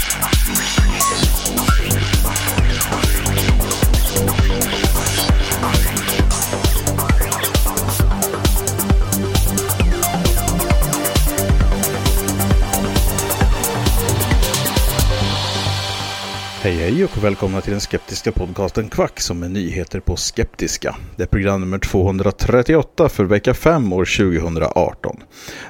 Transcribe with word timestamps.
Hej 16.66 16.74
hej 16.74 17.04
och 17.04 17.24
välkomna 17.24 17.62
till 17.62 17.72
den 17.72 17.82
skeptiska 17.82 18.32
podcasten 18.32 18.90
Kvack 18.90 19.20
som 19.20 19.44
är 19.44 19.50
nyheter 19.50 20.00
på 20.00 20.16
skeptiska. 20.16 20.96
Det 21.16 21.24
är 21.24 21.28
program 21.28 21.62
nummer 21.62 21.80
238 21.80 23.10
för 23.10 23.24
vecka 23.24 23.54
5 23.54 23.94
år 23.94 24.06
2018. 24.06 25.18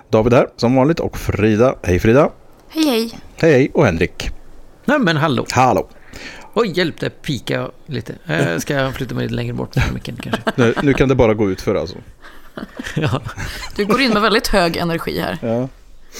David 0.09 0.33
här 0.33 0.47
som 0.55 0.75
vanligt 0.75 0.99
och 0.99 1.17
Frida. 1.17 1.75
Hej 1.83 1.99
Frida. 1.99 2.31
Hej 2.69 2.85
hej. 2.85 3.11
Hej 3.35 3.51
hej 3.51 3.71
och 3.73 3.85
Henrik. 3.85 4.29
Nej 4.85 4.99
men 4.99 5.17
hallå. 5.17 5.45
Hallå. 5.51 5.89
Oj, 6.53 6.71
hjälp, 6.77 6.99
det 6.99 7.09
pika 7.09 7.69
lite. 7.85 8.15
Eh, 8.27 8.57
ska 8.57 8.73
jag 8.73 8.95
flytta 8.95 9.15
mig 9.15 9.23
lite 9.23 9.35
längre 9.35 9.53
bort 9.53 9.73
från 9.73 9.93
micken 9.93 10.17
kanske? 10.21 10.41
Nu, 10.55 10.73
nu 10.83 10.93
kan 10.93 11.09
det 11.09 11.15
bara 11.15 11.33
gå 11.33 11.51
ut 11.51 11.61
för 11.61 11.75
alltså. 11.75 11.97
ja, 12.95 13.21
Du 13.75 13.85
går 13.85 14.01
in 14.01 14.11
med 14.11 14.21
väldigt 14.21 14.47
hög 14.47 14.77
energi 14.77 15.19
här. 15.19 15.37
Ja. 15.41 15.69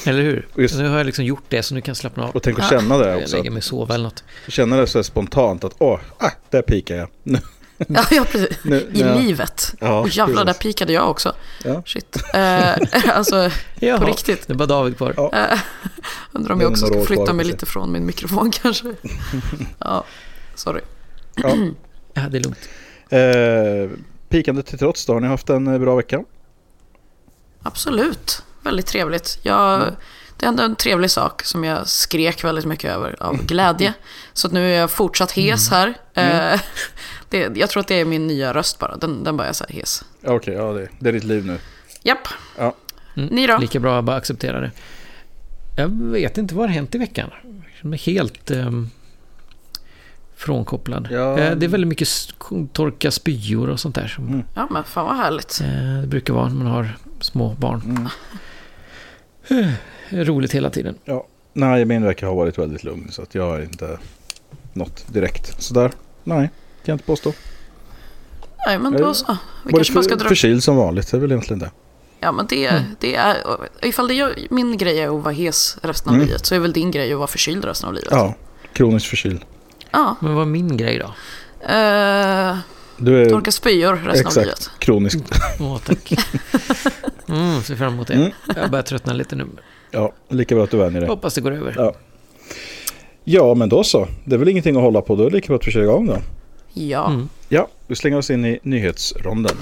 Eller 0.05 0.21
hur? 0.21 0.47
Just- 0.55 0.75
Nu 0.77 0.87
har 0.89 0.97
jag 0.97 1.05
liksom 1.05 1.25
gjort 1.25 1.43
det 1.49 1.63
så 1.63 1.73
nu 1.75 1.81
kan 1.81 1.89
jag 1.89 1.97
slappna 1.97 2.23
av. 2.23 2.29
Och 2.35 2.43
tänk 2.43 2.59
att 2.59 2.69
känna 2.69 2.97
det 2.97 3.09
Jag 3.09 3.21
också. 3.21 3.35
lägger 3.35 3.49
mig 3.51 3.57
och 3.57 3.63
sova 3.63 3.93
eller 3.95 4.03
något. 4.03 4.23
Känna 4.47 4.77
det 4.77 4.87
så 4.87 4.97
här 4.97 5.03
spontant 5.03 5.63
att 5.63 5.75
åh, 5.77 5.99
ah, 6.17 6.29
där 6.49 6.61
pikar 6.61 6.95
jag. 6.95 7.07
Nu. 7.23 7.39
Ja, 7.87 8.05
ja 8.11 8.25
precis. 8.31 8.57
Nu- 8.63 8.89
I 8.93 9.03
nu- 9.03 9.19
livet. 9.21 9.73
Ja, 9.79 9.99
och 9.99 10.09
jävlar, 10.09 10.45
där 10.45 10.53
pikade 10.53 10.93
jag 10.93 11.09
också. 11.09 11.33
Ja. 11.63 11.81
Shit. 11.85 12.17
Eh, 12.33 12.71
alltså, 13.17 13.49
Jaha, 13.79 13.99
på 13.99 14.05
riktigt. 14.05 14.47
Det 14.47 14.53
är 14.53 14.57
bara 14.57 14.65
David 14.65 14.97
kvar. 14.97 15.13
Ja. 15.17 15.31
Eh, 15.33 15.59
undrar 16.31 16.51
om 16.53 16.59
Det 16.59 16.63
jag 16.65 16.71
också 16.71 16.85
ska 16.87 17.03
flytta 17.05 17.33
mig 17.33 17.45
lite 17.45 17.65
från 17.65 17.91
min 17.91 18.05
mikrofon 18.05 18.51
kanske. 18.61 18.93
ja, 19.79 20.03
sorry. 20.55 20.81
Ja. 21.35 21.55
Ja, 22.13 22.21
det 22.29 22.37
är 22.37 22.41
lugnt. 22.43 22.69
Eh, 23.09 23.99
pikande 24.29 24.61
till 24.61 24.77
trots 24.79 25.05
då, 25.05 25.13
har 25.13 25.19
ni 25.19 25.27
haft 25.27 25.49
en 25.49 25.67
eh, 25.67 25.79
bra 25.79 25.95
vecka? 25.95 26.23
Absolut. 27.61 28.43
Väldigt 28.65 28.85
trevligt. 28.85 29.39
Jag, 29.41 29.81
Mm. 29.81 29.93
det 30.37 30.45
hände 30.45 30.63
en 30.63 30.75
trevlig 30.75 31.11
sak 31.11 31.43
som 31.43 31.63
jag 31.63 31.87
skrek 31.87 32.43
väldigt 32.43 32.65
mycket 32.65 32.91
över 32.91 33.15
av 33.19 33.45
glädje. 33.45 33.93
Så 34.33 34.47
att 34.47 34.53
nu 34.53 34.71
är 34.73 34.79
jag 34.79 34.91
fortsatt 34.91 35.31
hes 35.31 35.71
Mm. 35.71 35.93
här. 36.13 36.53
Eh, 36.53 36.59
det, 37.29 37.57
jag 37.57 37.69
tror 37.69 37.81
att 37.81 37.87
det 37.87 37.95
är 37.99 38.05
min 38.05 38.27
nya 38.27 38.53
röst 38.53 38.79
bara. 38.79 38.95
Den, 38.97 39.23
den 39.23 39.37
bara 39.37 39.47
är 39.47 39.53
så 39.53 39.65
här 39.69 39.75
hes. 39.75 40.03
Ja, 40.21 40.33
Okej, 40.33 40.53
ja 40.53 40.63
det, 40.73 40.87
det 40.99 41.09
är 41.09 41.13
ditt 41.13 41.23
liv 41.23 41.45
nu. 41.45 41.57
Japp. 42.03 42.27
Ja. 42.57 42.75
Mm, 43.15 43.29
Ni 43.35 43.47
då? 43.47 43.57
Lika 43.57 43.79
bra 43.79 43.99
att 43.99 44.05
bara 44.05 44.15
acceptera 44.17 44.59
det. 44.61 44.71
Jag 45.77 45.87
vet 46.11 46.37
inte 46.37 46.55
vad 46.55 46.69
har 46.69 46.73
hänt 46.75 46.95
i 46.95 46.97
veckan. 46.97 47.29
Jag 47.81 47.93
är 47.93 47.97
helt 47.97 48.51
ehm, 48.51 48.89
frånkopplad. 50.35 51.07
Ja. 51.11 51.37
Eh, 51.39 51.55
det 51.55 51.65
är 51.65 51.67
väldigt 51.67 51.87
mycket 51.87 52.07
torka 52.73 53.11
spyor 53.11 53.69
och 53.69 53.79
sånt 53.79 53.95
där 53.95 54.07
som 54.07 54.27
Mm. 54.27 54.43
Ja, 54.55 54.67
men 54.71 54.83
fan 54.83 55.05
vad 55.05 55.15
härligt. 55.17 55.61
eh, 55.61 56.01
det 56.01 56.07
brukar 56.07 56.33
vara 56.33 56.47
när 56.47 56.55
man 56.55 56.67
har 56.67 56.97
små 57.19 57.49
barn. 57.49 57.81
Mm. 57.85 58.09
Eh, 59.49 59.67
Roligt 60.23 60.51
hela 60.51 60.69
tiden. 60.69 60.95
Ja, 61.05 61.27
nej, 61.53 61.85
min 61.85 62.03
vecka 62.05 62.27
har 62.27 62.35
varit 62.35 62.57
väldigt 62.57 62.83
lugn 62.83 63.07
så 63.11 63.21
att 63.21 63.35
jag 63.35 63.43
har 63.49 63.61
inte 63.61 63.99
något 64.73 65.13
direkt 65.13 65.61
sådär. 65.63 65.91
Nej, 66.23 66.37
kan 66.37 66.49
jag 66.91 66.95
inte 66.95 67.05
påstå. 67.05 67.33
Nej, 68.67 68.79
men 68.79 68.93
då 68.93 69.13
så. 69.13 69.37
Vi 69.65 69.73
kanske 69.73 69.93
bara 69.93 70.03
ska 70.03 70.13
för, 70.13 70.19
dra... 70.19 70.29
förkyld 70.29 70.63
som 70.63 70.75
vanligt, 70.75 71.11
det 71.11 71.17
är 71.17 71.21
väl 71.21 71.31
egentligen 71.31 71.59
det. 71.59 71.71
Ja, 72.19 72.31
men 72.31 72.45
det, 72.49 72.65
Mm. 72.67 72.83
det 72.99 73.15
är... 73.15 73.37
Ifall 73.81 74.07
det 74.07 74.19
är, 74.19 74.47
min 74.49 74.77
grej 74.77 74.99
är 74.99 75.17
att 75.17 75.23
vara 75.23 75.33
hes 75.33 75.77
resten 75.81 76.09
av 76.09 76.15
Mm. 76.15 76.27
livet 76.27 76.45
så 76.45 76.55
är 76.55 76.59
väl 76.59 76.73
din 76.73 76.91
grej 76.91 77.11
att 77.13 77.17
vara 77.17 77.27
förkyld 77.27 77.65
resten 77.65 77.87
av 77.87 77.93
livet. 77.93 78.09
Ja, 78.11 78.33
kroniskt 78.73 79.09
förkyld. 79.09 79.41
Ja. 79.91 80.15
Men 80.21 80.35
vad 80.35 80.41
är 80.41 80.45
min 80.51 80.77
grej 80.77 80.97
då? 80.99 81.05
Eh, 81.73 82.57
Du 82.97 83.21
är 83.21 83.29
torka 83.29 83.51
spyor 83.51 83.95
resten 83.95 84.27
av 84.27 84.33
livet. 84.35 84.57
exakt 84.57 84.79
kronisk. 84.79 85.19
Åh, 85.59 85.77
tack. 85.85 86.13
Mm, 87.29 87.61
ser 87.61 87.75
fram 87.75 87.93
emot 87.93 88.07
det. 88.07 88.13
Mm. 88.13 88.31
Jag 88.55 88.71
börjar 88.71 88.83
tröttna 88.83 89.13
lite 89.13 89.35
nu. 89.35 89.45
Ja, 89.91 90.13
lika 90.29 90.55
bra 90.55 90.63
att 90.63 90.71
du 90.71 90.77
vänjer 90.77 91.01
dig. 91.01 91.09
Hoppas 91.09 91.33
det 91.33 91.41
går 91.41 91.51
över. 91.51 91.73
Ja. 91.77 91.93
Ja, 93.23 93.53
men 93.53 93.69
då 93.69 93.83
så. 93.83 94.07
Det 94.25 94.35
är 94.35 94.39
väl 94.39 94.49
ingenting 94.49 94.75
att 94.75 94.81
hålla 94.81 95.01
på. 95.01 95.15
Då 95.15 95.25
är 95.25 95.29
det 95.29 95.35
lika 95.35 95.47
bra 95.47 95.55
att 95.55 95.67
vi 95.67 95.71
kör 95.71 95.81
igång 95.83 96.07
då. 96.07 96.17
Ja. 96.73 97.07
Mm. 97.07 97.29
Ja, 97.49 97.67
vi 97.87 97.95
slänger 97.95 98.17
oss 98.17 98.29
in 98.29 98.45
i 98.45 98.59
nyhetsronden. 98.63 99.57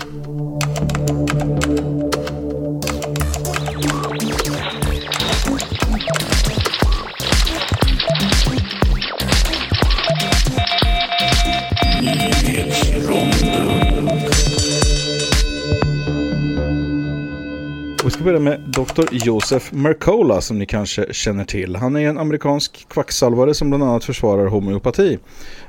Ska 18.23 18.29
börja 18.31 18.39
med 18.39 18.59
Dr. 18.59 19.03
Joseph 19.11 19.73
Mercola 19.73 20.41
som 20.41 20.59
ni 20.59 20.65
kanske 20.65 21.13
känner 21.13 21.45
till. 21.45 21.75
Han 21.75 21.95
är 21.95 22.09
en 22.09 22.17
amerikansk 22.17 22.85
kvacksalvare 22.89 23.53
som 23.53 23.69
bland 23.69 23.83
annat 23.83 24.03
försvarar 24.03 24.45
homeopati. 24.47 25.19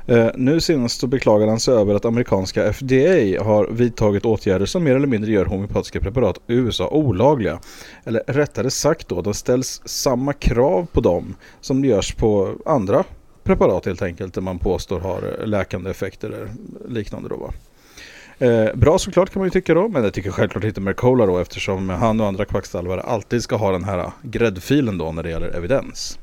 Eh, 0.07 0.27
nu 0.35 0.61
senast 0.61 0.99
så 0.99 1.07
beklagade 1.07 1.51
han 1.51 1.59
sig 1.59 1.73
över 1.73 1.95
att 1.95 2.05
amerikanska 2.05 2.73
FDA 2.73 3.43
har 3.43 3.67
vidtagit 3.71 4.25
åtgärder 4.25 4.65
som 4.65 4.83
mer 4.83 4.95
eller 4.95 5.07
mindre 5.07 5.31
gör 5.31 5.45
homeopatiska 5.45 5.99
preparat 5.99 6.39
i 6.47 6.53
USA 6.53 6.87
olagliga. 6.87 7.59
Eller 8.03 8.23
rättare 8.27 8.71
sagt 8.71 9.07
då, 9.07 9.21
det 9.21 9.33
ställs 9.33 9.81
samma 9.85 10.33
krav 10.33 10.87
på 10.91 11.01
dem 11.01 11.35
som 11.61 11.81
det 11.81 11.87
görs 11.87 12.15
på 12.15 12.55
andra 12.65 13.03
preparat 13.43 13.85
helt 13.85 14.01
enkelt, 14.01 14.33
där 14.33 14.41
man 14.41 14.59
påstår 14.59 14.99
har 14.99 15.45
läkande 15.45 15.89
effekter 15.89 16.27
eller 16.27 16.47
liknande 16.87 17.29
då 17.29 17.35
va. 17.35 17.53
Eh, 18.39 18.65
bra 18.75 18.99
såklart 18.99 19.29
kan 19.29 19.39
man 19.39 19.47
ju 19.47 19.51
tycka 19.51 19.73
då, 19.73 19.87
men 19.87 20.03
det 20.03 20.11
tycker 20.11 20.31
självklart 20.31 20.63
inte 20.63 20.81
Mercola 20.81 21.25
då 21.25 21.37
eftersom 21.37 21.89
han 21.89 22.21
och 22.21 22.27
andra 22.27 22.45
kvacksalvare 22.45 23.01
alltid 23.01 23.43
ska 23.43 23.55
ha 23.55 23.71
den 23.71 23.83
här 23.83 24.11
gräddfilen 24.21 24.97
då 24.97 25.11
när 25.11 25.23
det 25.23 25.29
gäller 25.29 25.47
evidens. 25.47 26.19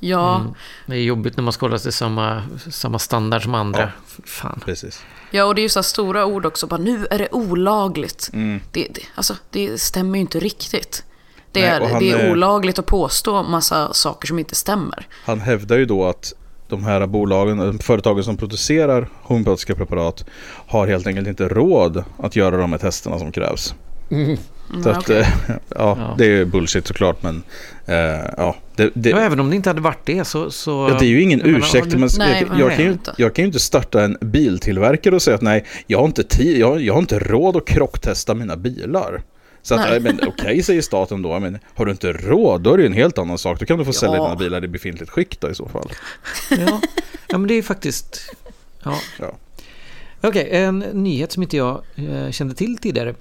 Ja. 0.00 0.36
Mm. 0.40 0.52
Det 0.86 0.94
är 0.94 0.98
jobbigt 1.02 1.36
när 1.36 1.44
man 1.44 1.52
ska 1.52 1.66
hålla 1.66 1.78
sig 1.78 1.92
samma, 1.92 2.42
samma 2.70 2.98
standard 2.98 3.42
som 3.42 3.54
andra. 3.54 3.80
Ja. 3.80 4.22
Fan. 4.24 4.60
Precis. 4.64 5.02
ja, 5.30 5.44
och 5.44 5.54
det 5.54 5.60
är 5.60 5.62
ju 5.62 5.68
så 5.68 5.78
här 5.78 5.82
stora 5.82 6.26
ord 6.26 6.46
också. 6.46 6.66
Bara, 6.66 6.80
nu 6.80 7.06
är 7.10 7.18
det 7.18 7.28
olagligt. 7.32 8.30
Mm. 8.32 8.60
Det, 8.72 8.86
det, 8.90 9.02
alltså, 9.14 9.34
det 9.50 9.80
stämmer 9.80 10.14
ju 10.14 10.20
inte 10.20 10.40
riktigt. 10.40 11.04
Det 11.52 11.60
Nej, 11.60 11.68
är, 11.70 11.80
och 11.80 11.88
han 11.88 11.98
det 12.02 12.10
är 12.10 12.18
är- 12.18 12.30
olagligt 12.32 12.78
att 12.78 12.86
påstå 12.86 13.42
massa 13.42 13.92
saker 13.92 14.26
som 14.28 14.38
inte 14.38 14.54
stämmer. 14.54 15.06
Han 15.24 15.40
hävdar 15.40 15.76
ju 15.78 15.84
då 15.84 16.04
att 16.04 16.32
de 16.70 16.84
här 16.84 17.06
bolagen, 17.06 17.78
företagen 17.78 18.24
som 18.24 18.36
producerar 18.36 19.08
homeopatiska 19.22 19.74
preparat 19.74 20.24
har 20.66 20.86
helt 20.86 21.06
enkelt 21.06 21.28
inte 21.28 21.48
råd 21.48 22.04
att 22.18 22.36
göra 22.36 22.56
de 22.56 22.72
här 22.72 22.78
testerna 22.78 23.18
som 23.18 23.32
krävs. 23.32 23.74
Mm. 24.10 24.36
Mm, 24.70 24.82
Så 24.82 24.88
att, 24.90 24.98
okej. 24.98 25.20
eh, 25.20 25.26
ja, 25.48 25.56
Ja. 25.98 26.14
det 26.18 26.24
är 26.24 26.28
ju 26.28 26.44
bullshit 26.44 26.86
såklart 26.86 27.22
men 27.22 27.42
eh, 27.86 27.96
ja, 28.36 28.56
det, 28.76 28.90
det, 28.94 29.10
Ja, 29.10 29.18
även 29.20 29.40
om 29.40 29.50
det 29.50 29.56
inte 29.56 29.70
hade 29.70 29.80
varit 29.80 30.06
det 30.06 30.24
så... 30.24 30.50
så 30.50 30.88
Ja, 30.90 30.96
det 30.98 31.04
är 31.04 31.08
ju 31.08 31.22
ingen 31.22 31.42
ursäkt. 31.44 31.94
Men 31.94 32.08
Nej, 32.18 32.46
jag, 32.50 32.60
jag, 32.60 32.76
kan 32.76 32.84
ju, 32.84 32.92
inte. 32.92 33.14
jag 33.18 33.34
kan 33.34 33.42
ju 33.42 33.46
inte 33.46 33.58
starta 33.60 34.04
en 34.04 34.16
biltillverkare 34.20 35.14
och 35.14 35.22
säga 35.22 35.34
att 35.34 35.42
nej, 35.42 35.64
jag 35.86 35.98
har 35.98 36.06
inte, 36.06 36.22
tid, 36.22 36.58
jag, 36.58 36.80
jag 36.80 36.94
har 36.94 37.00
inte 37.00 37.18
råd 37.18 37.56
att 37.56 37.66
krocktesta 37.66 38.34
mina 38.34 38.56
bilar. 38.56 39.22
Så 39.62 39.74
att, 39.74 39.80
Nej. 39.80 39.94
ja, 39.94 40.00
men 40.00 40.20
okej 40.28 40.62
säger 40.62 40.82
staten 40.82 41.22
då, 41.22 41.40
men 41.40 41.58
har 41.74 41.84
du 41.86 41.92
inte 41.92 42.12
råd 42.12 42.60
då 42.60 42.72
är 42.72 42.76
det 42.76 42.82
ju 42.82 42.86
en 42.86 42.92
helt 42.92 43.18
annan 43.18 43.38
sak. 43.38 43.60
Då 43.60 43.66
kan 43.66 43.78
du 43.78 43.84
få 43.84 43.92
sälja 43.92 44.16
Ja. 44.16 44.22
dina 44.22 44.36
bilar 44.36 44.64
i 44.64 44.68
befintligt 44.68 45.10
skick 45.10 45.40
då 45.40 45.50
i 45.50 45.54
så 45.54 45.68
fall. 45.68 45.90
Ja. 46.50 46.80
ja, 47.28 47.38
men 47.38 47.46
det 47.48 47.54
är 47.54 47.62
faktiskt... 47.62 48.34
Ja. 48.82 48.98
Ja. 49.18 49.36
Okej, 50.20 50.48
en 50.52 50.78
nyhet 50.78 51.32
som 51.32 51.42
inte 51.42 51.56
jag 51.56 51.82
eh, 51.94 52.30
kände 52.30 52.54
till 52.54 52.78
tidigare. 52.78 53.14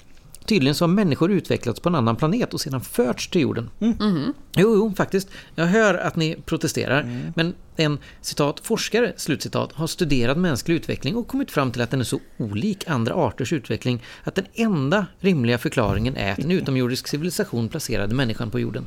Tydligen 0.45 0.75
så 0.75 0.83
har 0.83 0.89
människor 0.89 1.31
utvecklats 1.31 1.79
på 1.79 1.89
en 1.89 1.95
annan 1.95 2.15
planet 2.15 2.53
och 2.53 2.61
sedan 2.61 2.81
förts 2.81 3.27
till 3.29 3.41
jorden. 3.41 3.69
Mhm. 3.79 4.33
Jo, 4.55 4.75
jo, 4.75 4.93
faktiskt. 4.97 5.29
Jag 5.55 5.65
hör 5.65 5.93
att 5.95 6.15
ni 6.15 6.35
protesterar. 6.45 7.31
Men 7.35 7.53
en 7.79 7.97
citat, 8.21 8.59
forskare 8.59 9.13
slutcitat, 9.17 9.71
har 9.73 9.87
studerat 9.87 10.37
mänsklig 10.37 10.75
utveckling 10.75 11.15
och 11.15 11.27
kommit 11.27 11.51
fram 11.51 11.71
till 11.71 11.81
att 11.81 11.91
den 11.91 11.99
är 11.99 12.03
så 12.03 12.19
olik 12.37 12.87
andra 12.87 13.13
arters 13.13 13.53
utveckling 13.53 14.03
att 14.23 14.35
den 14.35 14.45
enda 14.53 15.05
rimliga 15.19 15.57
förklaringen 15.57 16.17
är 16.17 16.31
att 16.31 16.39
en 16.39 16.51
utomjordisk 16.51 17.07
civilisation 17.07 17.69
placerade 17.69 18.15
människan 18.15 18.51
på 18.51 18.59
jorden. 18.59 18.85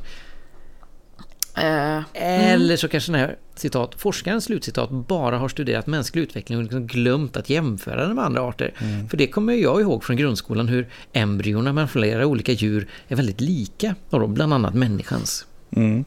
Eh, 1.57 2.03
Eller 2.15 2.77
så 2.77 2.89
kanske 2.89 3.13
den 3.13 3.21
här 3.21 3.37
citat, 3.55 3.95
forskarens 3.99 4.45
slutcitat 4.45 4.91
bara 4.91 5.39
har 5.39 5.49
studerat 5.49 5.87
mänsklig 5.87 6.23
utveckling 6.23 6.59
och 6.59 6.65
liksom 6.65 6.87
glömt 6.87 7.37
att 7.37 7.51
jämföra 7.51 8.07
den 8.07 8.15
med 8.15 8.25
andra 8.25 8.43
arter. 8.43 8.75
För 9.11 9.17
det 9.17 9.27
kommer 9.27 9.53
jag 9.53 9.81
ihåg 9.81 10.05
från 10.05 10.17
grundskolan 10.17 10.69
hur 10.69 10.89
embryona 11.13 11.73
med 11.73 11.91
flera 11.91 12.27
olika 12.27 12.53
djur 12.53 12.89
är 13.09 13.17
väldigt 13.17 13.41
lika, 13.41 13.95
och 14.11 14.21
då 14.21 14.27
bland 14.27 14.55
annat 14.55 14.75
människans. 14.75 15.47
Mm. 15.77 16.05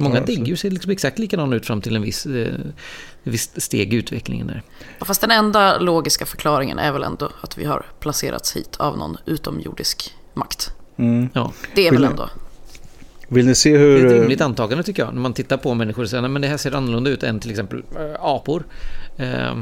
Många 0.00 0.14
Ja, 0.16 0.22
däggdjur 0.26 0.56
ser 0.56 0.70
liksom 0.70 0.90
exakt 0.92 1.18
likadana 1.18 1.56
ut 1.56 1.66
fram 1.66 1.80
till 1.80 1.96
en 1.96 2.02
viss, 2.02 2.26
eh, 2.26 2.52
viss 3.22 3.50
steg 3.60 3.94
i 3.94 3.96
utvecklingen 3.96 4.46
där. 4.46 4.62
fast 5.00 5.20
den 5.20 5.30
enda 5.30 5.78
logiska 5.78 6.26
förklaringen 6.26 6.78
är 6.78 6.92
väl 6.92 7.02
ändå 7.02 7.30
att 7.40 7.58
vi 7.58 7.64
har 7.64 7.86
placerats 8.00 8.56
hit 8.56 8.76
av 8.76 8.98
någon 8.98 9.16
utomjordisk 9.26 10.14
makt. 10.34 10.70
Mm. 10.96 11.28
Ja, 11.32 11.52
Det 11.74 11.86
är 11.86 11.90
väl 11.90 12.00
Vill 12.00 12.10
ändå... 12.10 12.30
Vill 13.28 13.46
ni 13.46 13.54
se 13.54 13.70
det 13.72 13.76
är 13.76 13.78
hur... 13.78 14.06
ett 14.06 14.12
eh, 14.12 14.18
rimligt 14.20 14.40
antagande 14.40 14.84
tycker 14.84 15.02
jag. 15.02 15.14
När 15.14 15.20
man 15.20 15.32
tittar 15.32 15.56
på 15.56 15.74
människor 15.74 16.02
och 16.02 16.10
säger 16.10 16.22
"Nej, 16.22 16.30
men 16.30 16.42
det 16.42 16.48
här 16.48 16.56
ser 16.56 16.74
annorlunda 16.74 17.10
ut 17.10 17.22
än 17.22 17.40
till 17.40 17.50
exempel 17.50 17.82
äh, 17.96 18.24
apor. 18.24 18.64
Eh, 19.16 19.54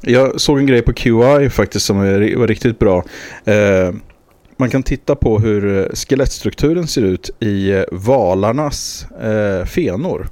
Jag 0.00 0.40
såg 0.40 0.58
en 0.58 0.66
grej 0.66 0.82
på 0.82 0.92
QI 0.92 1.50
faktiskt 1.50 1.86
som 1.86 1.98
var 1.98 2.46
riktigt 2.46 2.78
bra. 2.78 3.04
Eh, 3.44 3.94
man 4.56 4.70
kan 4.70 4.82
titta 4.82 5.14
på 5.14 5.38
hur 5.38 5.78
eh, 5.78 5.86
skelettstrukturen 5.94 6.86
ser 6.86 7.02
ut 7.02 7.30
i 7.40 7.70
eh, 7.70 7.82
valarnas 7.92 9.06
eh, 9.22 9.64
fenor. 9.66 10.28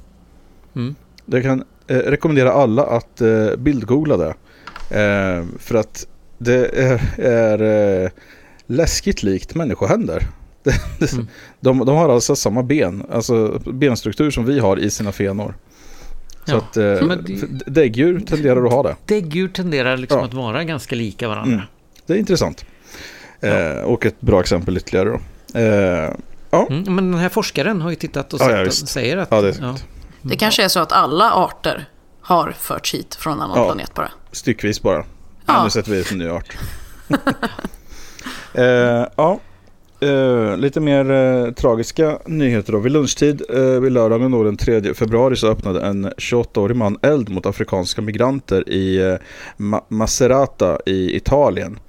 mm. 0.75 0.95
Jag 1.25 1.43
kan 1.43 1.63
eh, 1.87 1.97
rekommendera 1.97 2.51
alla 2.53 2.83
att 2.85 3.21
eh, 3.21 3.55
bildgoogla 3.57 4.17
det. 4.17 4.33
Eh, 4.99 5.45
för 5.59 5.75
att 5.75 6.07
det 6.37 6.65
är, 6.65 7.01
är 7.19 8.03
eh, 8.03 8.09
läskigt 8.67 9.23
likt 9.23 9.55
människohänder. 9.55 10.27
Mm. 11.13 11.27
de, 11.59 11.85
de 11.85 11.95
har 11.95 12.09
alltså 12.09 12.35
samma 12.35 12.63
ben, 12.63 13.03
alltså 13.11 13.61
benstruktur 13.65 14.31
som 14.31 14.45
vi 14.45 14.59
har 14.59 14.79
i 14.79 14.89
sina 14.89 15.11
fenor. 15.11 15.53
Så 16.45 16.51
Ja, 16.51 16.57
att 16.57 16.77
eh, 16.77 17.17
däggdjur 17.67 18.19
tenderar 18.19 18.65
att 18.65 18.71
ha 18.73 18.83
det. 18.83 18.95
Däggdjur 19.05 19.47
tenderar 19.47 19.97
liksom 19.97 20.19
Ja. 20.19 20.25
att 20.25 20.33
vara 20.33 20.63
ganska 20.63 20.95
lika 20.95 21.27
varandra. 21.27 21.53
Mm. 21.53 21.65
Det 22.05 22.13
är 22.13 22.17
intressant. 22.17 22.65
Ja. 23.39 23.47
Eh, 23.47 23.81
och 23.81 24.05
ett 24.05 24.21
bra 24.21 24.39
exempel 24.39 24.77
ytterligare 24.77 25.09
då. 25.09 25.59
Eh, 25.59 26.13
Mm, 26.69 26.83
men 26.95 27.11
den 27.11 27.19
här 27.19 27.29
forskaren 27.29 27.81
har 27.81 27.89
ju 27.89 27.95
tittat 27.95 28.33
och 28.33 28.41
Ja, 28.41 28.45
sett 28.45 28.55
ja, 28.55 28.65
och 28.67 28.73
säger 28.73 29.17
att... 29.17 29.27
ja, 29.31 29.41
det 29.41 29.49
är 29.49 29.73
Det 30.21 30.35
kanske 30.35 30.63
är 30.63 30.67
så 30.67 30.79
att 30.79 30.91
alla 30.91 31.31
arter 31.31 31.85
har 32.21 32.51
förts 32.59 32.93
hit 32.93 33.15
från 33.15 33.33
en 33.33 33.41
annan 33.41 33.57
Ja. 33.57 33.65
planet 33.65 33.93
bara. 33.93 34.11
styckvis 34.31 34.81
bara. 34.81 35.05
Ja. 35.45 35.63
Nu 35.63 35.69
sätter 35.69 35.91
vi 35.91 35.99
ut 35.99 36.11
en 36.11 36.17
ny 36.17 36.27
art. 36.29 36.57
eh, 38.53 39.05
ja. 39.15 39.39
Eh, 39.99 40.57
lite 40.57 40.79
mer 40.79 41.11
eh, 41.11 41.51
tragiska 41.51 42.19
nyheter 42.25 42.71
då. 42.73 42.79
Vid 42.79 42.91
lunchtid 42.91 43.41
eh, 43.53 43.61
vid 43.61 43.91
lördagen 43.91 44.31
då, 44.31 44.43
den 44.43 44.57
3 44.57 44.93
februari 44.93 45.35
så 45.35 45.47
öppnade 45.47 45.81
en 45.81 46.09
28-årig 46.09 46.77
man 46.77 46.97
eld 47.01 47.29
mot 47.29 47.45
afrikanska 47.45 48.01
migranter 48.01 48.69
i 48.69 48.97
eh, 48.97 49.15
Ma- 49.57 49.83
Macerata 49.87 50.79
i 50.85 51.15
Italien. 51.15 51.79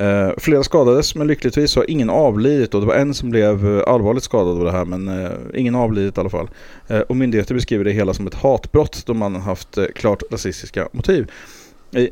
Eh, 0.00 0.30
flera 0.36 0.64
skadades 0.64 1.14
men 1.14 1.26
lyckligtvis 1.26 1.76
har 1.76 1.90
ingen 1.90 2.10
avlidit 2.10 2.74
och 2.74 2.80
det 2.80 2.86
var 2.86 2.94
en 2.94 3.14
som 3.14 3.30
blev 3.30 3.78
eh, 3.78 3.92
allvarligt 3.92 4.24
skadad 4.24 4.58
av 4.58 4.64
det 4.64 4.70
här 4.70 4.84
men 4.84 5.08
eh, 5.08 5.30
ingen 5.54 5.74
avlidit 5.74 6.16
i 6.16 6.20
alla 6.20 6.30
fall. 6.30 6.50
Eh, 6.88 7.00
och 7.00 7.16
myndigheter 7.16 7.54
beskriver 7.54 7.84
det 7.84 7.90
hela 7.90 8.14
som 8.14 8.26
ett 8.26 8.34
hatbrott 8.34 9.02
då 9.06 9.14
man 9.14 9.36
haft 9.36 9.78
eh, 9.78 9.84
klart 9.94 10.22
rasistiska 10.30 10.88
motiv. 10.92 11.30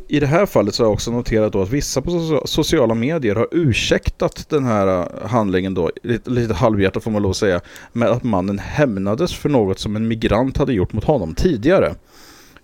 I, 0.09 0.21
det 0.21 0.27
här 0.27 0.47
fallet 0.47 0.75
så 0.75 0.83
har 0.83 0.87
jag 0.87 0.93
också 0.93 1.11
noterat 1.11 1.53
då 1.53 1.63
att 1.63 1.71
vissa 1.71 2.03
på 2.03 2.43
sociala 2.45 2.95
medier 2.95 3.35
har 3.35 3.49
ursäktat 3.51 4.49
den 4.49 4.65
här 4.65 4.87
eh, 4.87 5.29
handlingen 5.29 5.75
då, 5.75 5.91
lite, 6.03 6.31
lite 6.31 6.55
halvhjärtat 6.55 7.05
får 7.05 7.11
man 7.11 7.23
lov 7.23 7.31
att 7.31 7.37
säga, 7.37 7.61
med 7.93 8.09
att 8.09 8.25
mannen 8.25 8.59
hämnades 8.59 9.35
för 9.35 9.49
något 9.49 9.79
som 9.79 9.97
en 9.97 10.09
migrant 10.09 10.57
hade 10.57 10.73
gjort 10.73 10.93
mot 10.93 11.05
honom 11.05 11.35
tidigare. 11.35 11.95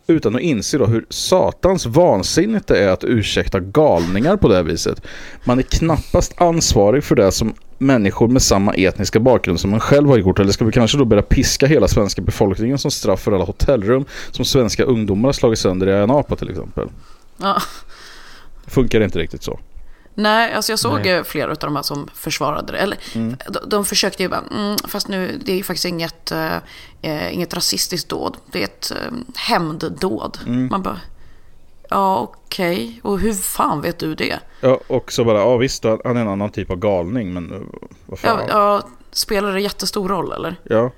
Utan 0.07 0.35
att 0.35 0.41
inse 0.41 0.79
då 0.79 0.87
hur 0.87 1.07
satans 1.09 1.87
vansinnigt 1.87 2.67
det 2.67 2.79
är 2.79 2.89
att 2.89 3.05
ursäkta 3.05 3.61
galningar 3.61 4.37
på 4.37 4.49
det 4.49 4.55
här 4.55 4.63
viset. 4.63 5.03
Man 5.45 5.59
är 5.59 5.63
knappast 5.63 6.41
ansvarig 6.41 7.05
för 7.05 7.17
det 7.17 7.33
som 7.33 7.55
människor 7.79 8.29
med 8.29 8.43
samma 8.43 8.75
etniska 8.75 9.21
bakgrund 9.21 9.61
som 9.61 9.71
man 9.71 9.81
själv 9.81 10.09
har 10.09 10.19
gjort. 10.19 10.39
Eller 10.39 10.53
ska 10.53 10.65
vi 10.65 10.73
kanske 10.73 10.99
då 10.99 11.05
börja 11.05 11.23
piska 11.23 11.67
hela 11.67 11.89
svenska 11.89 12.23
befolkningen 12.23 12.79
som 12.79 12.91
straff 12.91 13.21
för 13.21 13.33
alla 13.33 13.45
hotellrum 13.45 14.05
som 14.31 14.45
svenska 14.45 14.85
ungdomar 14.85 15.29
har 15.29 15.33
slagit 15.33 15.59
sönder 15.59 15.87
i 15.87 15.93
Ayia 15.93 16.07
Napa 16.07 16.37
till 16.37 16.51
exempel. 16.51 16.89
Ja. 17.37 17.63
Funkar 18.67 19.01
inte 19.01 19.19
riktigt 19.19 19.43
så. 19.43 19.59
Nej, 20.15 20.53
alltså 20.55 20.73
jag 20.73 20.79
såg 20.79 21.01
Nej. 21.05 21.25
flera 21.25 21.51
av 21.51 21.57
de 21.59 21.77
här 21.77 21.83
som 21.83 22.09
försvarade 22.15 22.73
det. 22.73 22.79
Eller, 22.79 22.99
Mm. 23.15 23.37
de, 23.51 23.59
de 23.69 23.85
försökte 23.85 24.23
ju 24.23 24.29
bara, 24.29 24.43
mm, 24.51 24.77
fast 24.89 25.09
nu, 25.09 25.41
det 25.45 25.53
är 25.53 25.57
ju 25.57 25.63
faktiskt 25.63 25.85
inget, 25.85 26.33
eh, 26.33 26.57
eh, 27.03 27.35
inget 27.35 27.55
rasistiskt 27.55 28.09
dåd. 28.09 28.37
Det 28.53 28.61
är 28.61 28.65
ett 28.65 28.91
eh, 28.91 29.13
hämnddåd. 29.37 30.39
Mm. 30.47 30.69
Man 30.71 30.83
bara, 30.83 31.01
ja 31.91 32.19
okej, 32.47 33.01
och 33.03 33.19
hur 33.21 33.33
fan 33.35 33.81
vet 33.81 33.99
du 33.99 34.15
det? 34.15 34.39
Ja, 34.61 34.81
och 34.87 35.13
så 35.13 35.25
bara, 35.25 35.39
ja 35.39 35.57
visst, 35.57 35.85
han 35.85 36.17
är 36.17 36.21
en 36.21 36.29
annan 36.29 36.51
typ 36.51 36.71
av 36.71 36.77
galning, 36.77 37.33
men 37.35 37.53
eh, 37.53 37.61
vad 38.07 38.19
fan. 38.19 38.39
Ja, 38.49 38.55
ja, 38.83 38.89
spelar 39.13 39.53
det 39.53 39.61
jättestor 39.61 40.09
roll 40.09 40.33
eller? 40.33 40.57
Ja, 40.65 40.91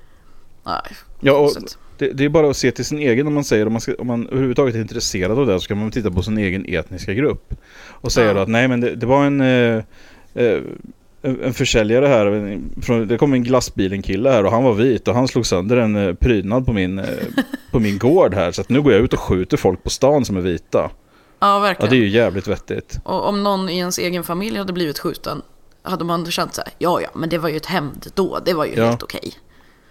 Nej, 0.63 0.81
ja 1.19 1.33
och. 1.33 1.51
Det, 1.99 2.09
det 2.11 2.25
är 2.25 2.29
bara 2.29 2.49
att 2.49 2.57
se 2.57 2.71
till 2.71 2.85
sin 2.85 2.99
egen 2.99 3.27
om 3.27 3.33
man 3.33 3.43
säger, 3.43 3.65
om 3.65 3.73
man, 3.73 3.81
ska, 3.81 3.93
om 3.99 4.07
man 4.07 4.27
överhuvudtaget 4.27 4.75
är 4.75 4.79
intresserad 4.79 5.39
av 5.39 5.47
det 5.47 5.59
så 5.59 5.67
kan 5.67 5.77
man 5.77 5.91
titta 5.91 6.11
på 6.11 6.23
sin 6.23 6.37
egen 6.37 6.65
etniska 6.67 7.13
grupp. 7.13 7.53
Och 7.89 8.11
säga 8.11 8.27
Ja. 8.27 8.33
då 8.33 8.39
att 8.39 8.47
nej 8.49 8.67
men 8.67 8.81
det, 8.81 8.95
det 8.95 9.05
var 9.05 9.25
en, 9.25 9.41
eh, 9.41 9.83
eh, 10.33 10.61
en 11.21 11.53
försäljare 11.53 12.05
här, 12.07 12.25
en- 12.25 13.07
det 13.07 13.17
kom 13.17 13.33
en 13.33 13.43
glassbilen-kille 13.43 14.29
här 14.29 14.43
och 14.45 14.51
han 14.51 14.63
var 14.63 14.73
vit 14.73 15.07
och 15.07 15.15
han 15.15 15.27
slog 15.27 15.45
sönder 15.45 15.77
en 15.77 15.95
eh, 15.95 16.13
prydnad 16.13 16.65
på 16.65 16.73
min, 16.73 16.99
eh, 16.99 17.05
på 17.71 17.79
min 17.79 17.97
gård 17.97 18.33
här 18.33 18.51
så 18.51 18.61
att 18.61 18.69
nu 18.69 18.81
går 18.81 18.93
jag 18.93 19.01
ut 19.01 19.13
och 19.13 19.19
skjuter 19.19 19.57
folk 19.57 19.83
på 19.83 19.89
stan 19.89 20.25
som 20.25 20.37
är 20.37 20.41
vita. 20.41 20.77
Ja, 20.77 20.89
Ja 21.39 21.59
verkligen. 21.59 21.89
det 21.91 21.95
är 21.97 22.01
ju 22.01 22.07
jävligt 22.09 22.47
vettigt. 22.47 22.99
Och 23.03 23.27
om 23.29 23.43
någon 23.43 23.69
i 23.69 23.77
ens 23.77 23.97
egen 23.99 24.23
familj 24.23 24.57
hade 24.57 24.73
blivit 24.73 24.99
skjuten, 24.99 25.41
hade 25.83 26.05
man 26.05 26.25
känt 26.25 26.53
så 26.55 26.61
här, 26.61 26.73
ja 26.77 27.01
ja, 27.01 27.09
men 27.15 27.29
det 27.29 27.37
var 27.37 27.49
ju 27.49 27.57
ett 27.57 27.65
hämnddåd, 27.65 28.41
det 28.45 28.53
var 28.53 28.65
ju 28.65 28.73
Ja. 28.75 28.85
helt 28.85 29.03
okej. 29.03 29.33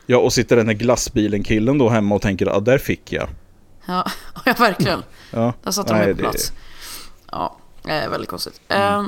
Ja 0.07 0.19
och 0.19 0.33
sitter 0.33 0.57
den 0.57 0.67
här 0.67 0.75
glassbilen-killen 0.75 1.79
då 1.79 1.89
hemma 1.89 2.15
och 2.15 2.23
tänker 2.23 2.47
att 2.47 2.65
där 2.65 2.79
fick 2.79 3.13
jag. 3.13 3.29
Ja, 3.87 4.07
ja, 4.45 4.55
verkligen. 4.59 5.03
Ja. 5.31 5.53
Där 5.63 5.71
satte 5.71 5.93
de 5.93 5.99
Nej, 5.99 6.07
mig 6.07 6.15
på 6.15 6.23
det- 6.23 6.29
plats. 6.31 6.53
Ja, 7.33 7.57
eh, 7.89 8.09
väldigt 8.11 8.31
konstigt. 8.31 8.61
Eh, 8.69 9.05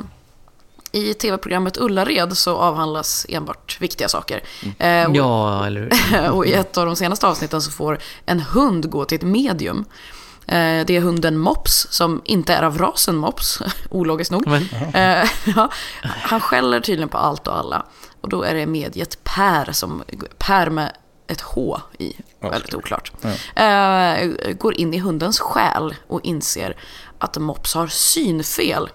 I 0.91 1.13
tv-programmet 1.13 1.77
Ullared 1.77 2.37
så 2.37 2.57
avhandlas 2.57 3.25
enbart 3.29 3.77
viktiga 3.81 4.07
saker. 4.07 4.43
Eh, 4.79 5.09
och, 5.09 5.15
Ja, 5.15 5.65
eller 5.65 5.81
hur? 5.81 6.29
och 6.35 6.45
i 6.45 6.53
ett 6.53 6.77
av 6.77 6.85
de 6.85 6.95
senaste 6.95 7.27
avsnitten 7.27 7.61
så 7.61 7.71
får 7.71 7.99
en 8.25 8.39
hund 8.39 8.89
gå 8.89 9.05
till 9.05 9.15
ett 9.15 9.21
medium. 9.23 9.85
Eh, 10.47 10.85
Det 10.85 10.89
är 10.89 11.01
hunden 11.01 11.37
Mops, 11.37 11.87
som 11.89 12.21
inte 12.25 12.53
är 12.53 12.63
av 12.63 12.77
rasen 12.77 13.15
Mops, 13.15 13.59
ologiskt 13.89 14.31
nog. 14.31 14.47
Men, 14.47 14.63
Eh, 14.93 15.29
ja, 15.55 15.69
han 16.03 16.39
skäller 16.41 16.79
tydligen 16.79 17.09
på 17.09 17.17
allt 17.17 17.47
och 17.47 17.57
alla. 17.57 17.85
Och 18.21 18.29
då 18.29 18.43
är 18.43 18.53
det 18.53 18.65
mediet 18.65 19.23
Per, 19.23 19.71
som, 19.71 20.03
Per 20.37 20.69
med 20.69 20.91
ett 21.27 21.41
H 21.41 21.79
i, 21.99 22.13
Ja, 22.39 22.49
väldigt 22.49 22.73
oklart. 22.75 23.11
Ja. 23.55 23.63
Eh, 23.63 24.29
går 24.53 24.73
in 24.79 24.93
i 24.93 24.97
hundens 24.99 25.39
själ 25.39 25.95
och 26.07 26.19
inser 26.23 26.77
att 27.19 27.37
Mops 27.37 27.73
har 27.75 27.87
synfel. 27.87 28.89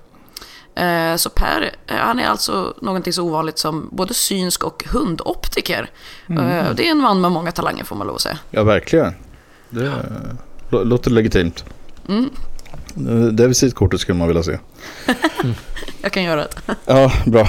Eh, 0.75 1.17
så 1.17 1.31
Per, 1.31 1.71
eh, 1.87 1.97
han 1.97 2.19
är 2.21 2.27
alltså 2.29 2.75
någonting 2.83 3.13
så 3.13 3.23
ovanligt 3.25 3.59
som 3.59 3.89
både 3.93 4.15
synsk 4.15 4.65
och 4.65 4.85
hundoptiker. 4.93 5.91
Eh, 6.29 6.71
det 6.75 6.87
är 6.87 6.91
en 6.91 6.99
man 6.99 7.21
med 7.21 7.33
många 7.33 7.53
talanger 7.53 7.85
får 7.85 7.97
man 7.97 8.07
lov 8.07 8.17
att 8.17 8.23
säga. 8.23 8.39
Ja, 8.51 8.63
verkligen. 8.63 9.15
Det 9.71 9.93
lå- 10.71 10.85
låter 10.85 11.11
legitimt. 11.11 11.65
Mm. 12.09 12.31
Det 13.33 13.49
visitkortet 13.49 14.01
skulle 14.01 14.19
man 14.19 14.29
vilja 14.29 14.43
se. 14.43 14.59
Jag 16.03 16.13
kan 16.13 16.23
göra 16.23 16.41
det. 16.41 16.77
Ja, 16.87 17.13
bra. 17.27 17.49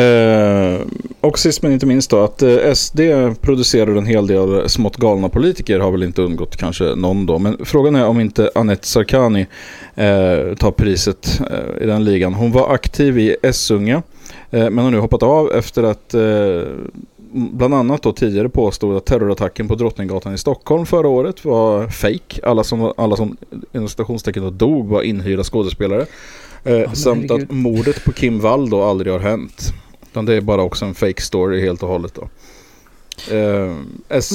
Eh, 0.00 0.80
och 1.20 1.38
sist 1.38 1.62
men 1.62 1.72
inte 1.72 1.86
minst 1.86 2.10
då 2.10 2.24
att 2.24 2.42
eh, 2.42 2.72
SD 2.74 3.00
producerar 3.40 3.96
en 3.96 4.06
hel 4.06 4.26
del 4.26 4.68
smått 4.68 4.96
galna 4.96 5.28
politiker 5.28 5.80
har 5.80 5.90
väl 5.90 6.02
inte 6.02 6.22
undgått 6.22 6.56
kanske 6.56 6.84
någon 6.84 7.26
då. 7.26 7.38
Men 7.38 7.56
frågan 7.64 7.96
är 7.96 8.06
om 8.06 8.20
inte 8.20 8.50
Anette 8.54 8.86
Sarkani 8.86 9.46
eh, 9.94 10.54
tar 10.58 10.70
priset 10.70 11.40
eh, 11.50 11.82
i 11.82 11.86
den 11.86 12.04
ligan. 12.04 12.34
Hon 12.34 12.52
var 12.52 12.74
aktiv 12.74 13.18
i 13.18 13.36
Essunga 13.42 14.02
eh, 14.50 14.70
men 14.70 14.78
har 14.78 14.90
nu 14.90 14.98
hoppat 14.98 15.22
av 15.22 15.52
efter 15.52 15.82
att 15.82 16.14
eh, 16.14 16.62
bland 17.32 17.74
annat 17.74 18.02
då 18.02 18.12
tidigare 18.12 18.48
påstod 18.48 18.96
att 18.96 19.04
terrorattacken 19.04 19.68
på 19.68 19.74
Drottninggatan 19.74 20.34
i 20.34 20.38
Stockholm 20.38 20.86
förra 20.86 21.08
året 21.08 21.44
var 21.44 21.88
fake. 21.88 22.40
Alla 22.42 22.64
som, 22.64 22.92
alla 22.96 23.16
som 23.16 23.36
inom 23.72 23.88
citationstecken 23.88 24.58
dog 24.58 24.88
var 24.88 25.02
inhyrda 25.02 25.44
skådespelare. 25.44 26.06
Eh, 26.64 26.78
men 26.78 26.96
samt 26.96 27.30
herregud. 27.30 27.50
att 27.50 27.56
mordet 27.56 28.04
på 28.04 28.12
Kim 28.12 28.40
Wall 28.40 28.70
då 28.70 28.82
aldrig 28.82 29.12
har 29.12 29.20
hänt. 29.20 29.72
Utan 30.02 30.24
det 30.24 30.34
är 30.34 30.40
bara 30.40 30.62
också 30.62 30.84
en 30.84 30.94
fake 30.94 31.22
story 31.22 31.60
helt 31.60 31.82
och 31.82 31.88
hållet 31.88 32.14
då. 32.14 32.28
Eh, 33.34 33.76
S 34.08 34.30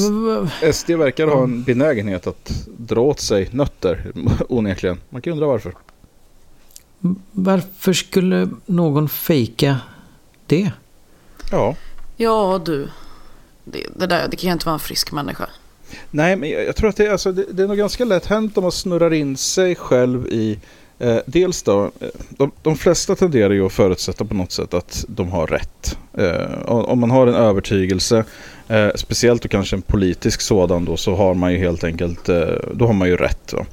SD 0.74 0.90
verkar 0.90 1.28
ha 1.28 1.44
en 1.44 1.64
benägenhet 1.64 2.28
att 2.28 2.68
dra 2.78 3.02
åt 3.02 3.20
sig 3.20 3.50
nötter, 3.52 4.12
onekligen. 4.50 4.98
Man 5.10 5.22
kan 5.22 5.34
undra 5.34 5.48
varför. 5.48 5.74
Varför 7.32 7.94
skulle 7.94 8.50
någon 8.66 9.10
fejka 9.10 9.78
det? 10.46 10.72
Ja. 11.52 11.76
Ja, 12.18 12.62
du. 12.66 12.90
Det, 13.64 13.88
det, 13.96 14.08
där, 14.08 14.28
det 14.28 14.38
kan 14.38 14.48
ju 14.48 14.54
inte 14.54 14.66
vara 14.66 14.74
en 14.74 14.80
frisk 14.80 15.12
människa. 15.12 15.50
Nej, 16.12 16.36
men 16.36 16.50
jag, 16.50 16.66
jag 16.66 16.76
tror 16.76 16.90
att 16.90 16.96
det, 16.96 17.10
alltså, 17.10 17.32
det, 17.32 17.46
det 17.52 17.64
är 17.64 17.68
nog 17.68 17.78
ganska 17.78 18.06
lätt 18.06 18.26
hänt 18.26 18.58
om 18.58 18.64
man 18.64 18.72
snurrar 18.72 19.14
in 19.14 19.38
sig 19.38 19.76
själv 19.76 20.28
i 20.28 20.60
Eh, 21.00 21.18
dels 21.26 21.64
då, 21.64 21.84
eh, 21.84 22.08
de, 22.30 22.52
de 22.62 22.78
flesta 22.78 23.16
tenderar 23.16 23.54
ju 23.54 23.66
att 23.66 23.74
förutsätta 23.74 24.26
på 24.26 24.34
något 24.34 24.52
sätt 24.52 24.74
att 24.74 25.06
de 25.08 25.32
har 25.32 25.48
rätt. 25.48 25.98
Eh, 26.18 26.66
om 26.66 27.00
man 27.00 27.12
har 27.12 27.28
en 27.28 27.36
övertygelse, 27.36 28.24
eh, 28.68 28.88
speciellt 28.96 29.42
då 29.42 29.48
kanske 29.48 29.76
en 29.76 29.82
politisk 29.82 30.42
sådan 30.42 30.86
då, 30.86 30.98
så 30.98 31.16
har 31.16 31.34
man 31.34 31.54
ju 31.54 31.60
helt 31.60 31.84
enkelt, 31.84 32.30
eh, 32.30 32.48
då 32.74 32.86
har 32.86 32.94
man 32.94 33.08
ju 33.08 33.18
rätt. 33.18 33.48
Då. 33.52 33.66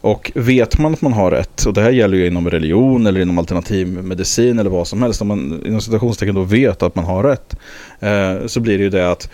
Och 0.00 0.32
vet 0.34 0.78
man 0.78 0.92
att 0.92 1.00
man 1.00 1.12
har 1.12 1.30
rätt, 1.30 1.66
och 1.66 1.72
det 1.72 1.80
här 1.80 1.90
gäller 1.90 2.16
ju 2.18 2.26
inom 2.26 2.50
religion 2.50 3.06
eller 3.06 3.20
inom 3.20 3.38
alternativ 3.38 3.88
medicin 3.88 4.58
eller 4.58 4.70
vad 4.70 4.88
som 4.88 5.02
helst, 5.02 5.20
om 5.20 5.28
man 5.28 5.62
inom 5.66 5.80
citationstecken 5.80 6.34
då 6.34 6.42
vet 6.42 6.82
att 6.82 6.94
man 6.94 7.04
har 7.04 7.22
rätt, 7.22 7.56
eh, 8.00 8.46
så 8.46 8.60
blir 8.60 8.78
det 8.78 8.84
ju 8.84 8.90
det 8.90 9.10
att 9.10 9.28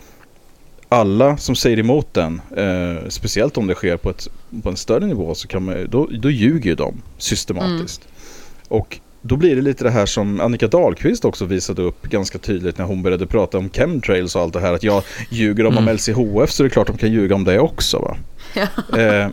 alla 0.92 1.36
som 1.36 1.56
säger 1.56 1.78
emot 1.78 2.14
den, 2.14 2.40
eh, 2.56 3.08
speciellt 3.08 3.58
om 3.58 3.66
det 3.66 3.74
sker 3.74 3.96
på, 3.96 4.10
ett, 4.10 4.28
på 4.62 4.68
en 4.68 4.76
större 4.76 5.06
nivå, 5.06 5.34
så 5.34 5.48
kan 5.48 5.64
man, 5.64 5.86
då, 5.90 6.08
då 6.20 6.30
ljuger 6.30 6.76
de 6.76 7.02
systematiskt. 7.18 8.02
Mm. 8.02 8.80
Och 8.80 9.00
då 9.22 9.36
blir 9.36 9.56
det 9.56 9.62
lite 9.62 9.84
det 9.84 9.90
här 9.90 10.06
som 10.06 10.40
Annika 10.40 10.66
Dahlqvist 10.66 11.24
också 11.24 11.44
visade 11.44 11.82
upp 11.82 12.02
ganska 12.02 12.38
tydligt 12.38 12.78
när 12.78 12.84
hon 12.84 13.02
började 13.02 13.26
prata 13.26 13.58
om 13.58 13.70
chemtrails 13.70 14.36
och 14.36 14.42
allt 14.42 14.52
det 14.52 14.60
här. 14.60 14.72
Att 14.72 14.82
jag 14.82 15.02
ljuger 15.30 15.66
om, 15.66 15.72
mm. 15.72 15.88
om 15.88 15.94
LCHF 15.94 16.50
så 16.50 16.62
är 16.62 16.64
det 16.64 16.70
klart 16.70 16.86
de 16.86 16.96
kan 16.96 17.12
ljuga 17.12 17.34
om 17.34 17.44
det 17.44 17.58
också. 17.58 17.98
Va? 17.98 18.16
Ja. 18.54 18.98
Eh, 18.98 19.28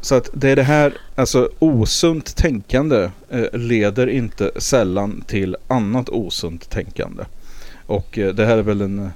så 0.00 0.14
att 0.14 0.30
det 0.32 0.50
är 0.50 0.56
det 0.56 0.62
här, 0.62 0.94
alltså 1.14 1.50
osunt 1.58 2.36
tänkande 2.36 3.10
eh, 3.30 3.58
leder 3.58 4.06
inte 4.06 4.50
sällan 4.56 5.24
till 5.26 5.56
annat 5.68 6.08
osunt 6.08 6.70
tänkande. 6.70 7.24
Och 7.86 8.18
eh, 8.18 8.34
det 8.34 8.46
här 8.46 8.58
är 8.58 8.62
väl 8.62 8.80
en 8.80 9.10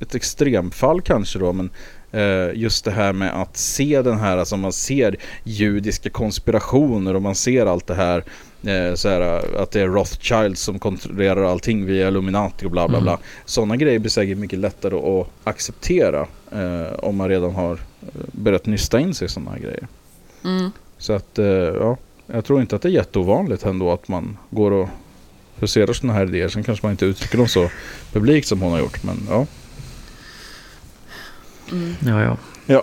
ett 0.00 0.14
extremfall 0.14 1.00
kanske 1.00 1.38
då, 1.38 1.52
men 1.52 1.70
eh, 2.12 2.54
just 2.54 2.84
det 2.84 2.90
här 2.90 3.12
med 3.12 3.42
att 3.42 3.56
se 3.56 4.02
den 4.02 4.18
här, 4.18 4.36
alltså 4.38 4.56
man 4.56 4.72
ser 4.72 5.16
judiska 5.44 6.10
konspirationer 6.10 7.14
och 7.14 7.22
man 7.22 7.34
ser 7.34 7.66
allt 7.66 7.86
det 7.86 7.94
här, 7.94 8.24
eh, 8.62 8.94
så 8.94 9.08
här 9.08 9.20
att 9.62 9.70
det 9.70 9.80
är 9.80 9.88
Rothschild 9.88 10.58
som 10.58 10.78
kontrollerar 10.78 11.42
allting 11.44 11.86
via 11.86 12.08
Illuminati 12.08 12.66
och 12.66 12.70
bla 12.70 12.88
bla 12.88 13.00
bla. 13.00 13.12
Mm. 13.12 13.22
Sådana 13.44 13.76
grejer 13.76 13.98
blir 13.98 14.10
säkert 14.10 14.38
mycket 14.38 14.58
lättare 14.58 14.96
att 14.96 15.28
acceptera 15.44 16.26
eh, 16.52 16.92
om 16.98 17.16
man 17.16 17.28
redan 17.28 17.54
har 17.54 17.78
börjat 18.32 18.66
nysta 18.66 19.00
in 19.00 19.14
sig 19.14 19.26
i 19.26 19.28
sådana 19.28 19.50
här 19.50 19.58
grejer. 19.58 19.88
Mm. 20.44 20.70
Så 20.98 21.12
att, 21.12 21.38
ja, 21.80 21.96
jag 22.26 22.44
tror 22.44 22.60
inte 22.60 22.76
att 22.76 22.82
det 22.82 22.88
är 22.88 22.92
jätteovanligt 22.92 23.64
ändå 23.64 23.92
att 23.92 24.08
man 24.08 24.36
går 24.50 24.70
och 24.70 24.88
huserar 25.60 25.92
sådana 25.92 26.12
här 26.18 26.26
idéer. 26.26 26.48
Sen 26.48 26.64
kanske 26.64 26.86
man 26.86 26.90
inte 26.90 27.06
uttrycker 27.06 27.38
dem 27.38 27.48
så 27.48 27.70
publikt 28.12 28.48
som 28.48 28.62
hon 28.62 28.72
har 28.72 28.78
gjort. 28.78 29.02
Men 29.02 29.16
ja. 29.28 29.46
Mm. 31.72 31.94
Ja, 32.00 32.22
ja. 32.22 32.36
Ja. 32.66 32.82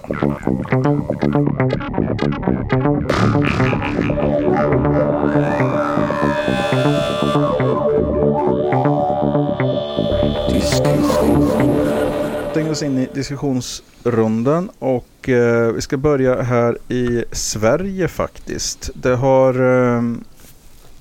Stänger 12.52 12.72
oss 12.72 12.84
in 12.84 12.98
i 12.98 13.08
diskussionsrundan 13.14 14.70
och 14.80 15.30
eh, 15.30 15.72
vi 15.72 15.82
ska 15.82 15.98
börja 15.98 16.42
här 16.42 16.78
i 16.90 17.24
Sverige 17.32 18.08
faktiskt. 18.08 18.90
Det 18.94 19.16
har 19.16 19.54
eh, 19.62 20.02
Eh, 20.02 20.35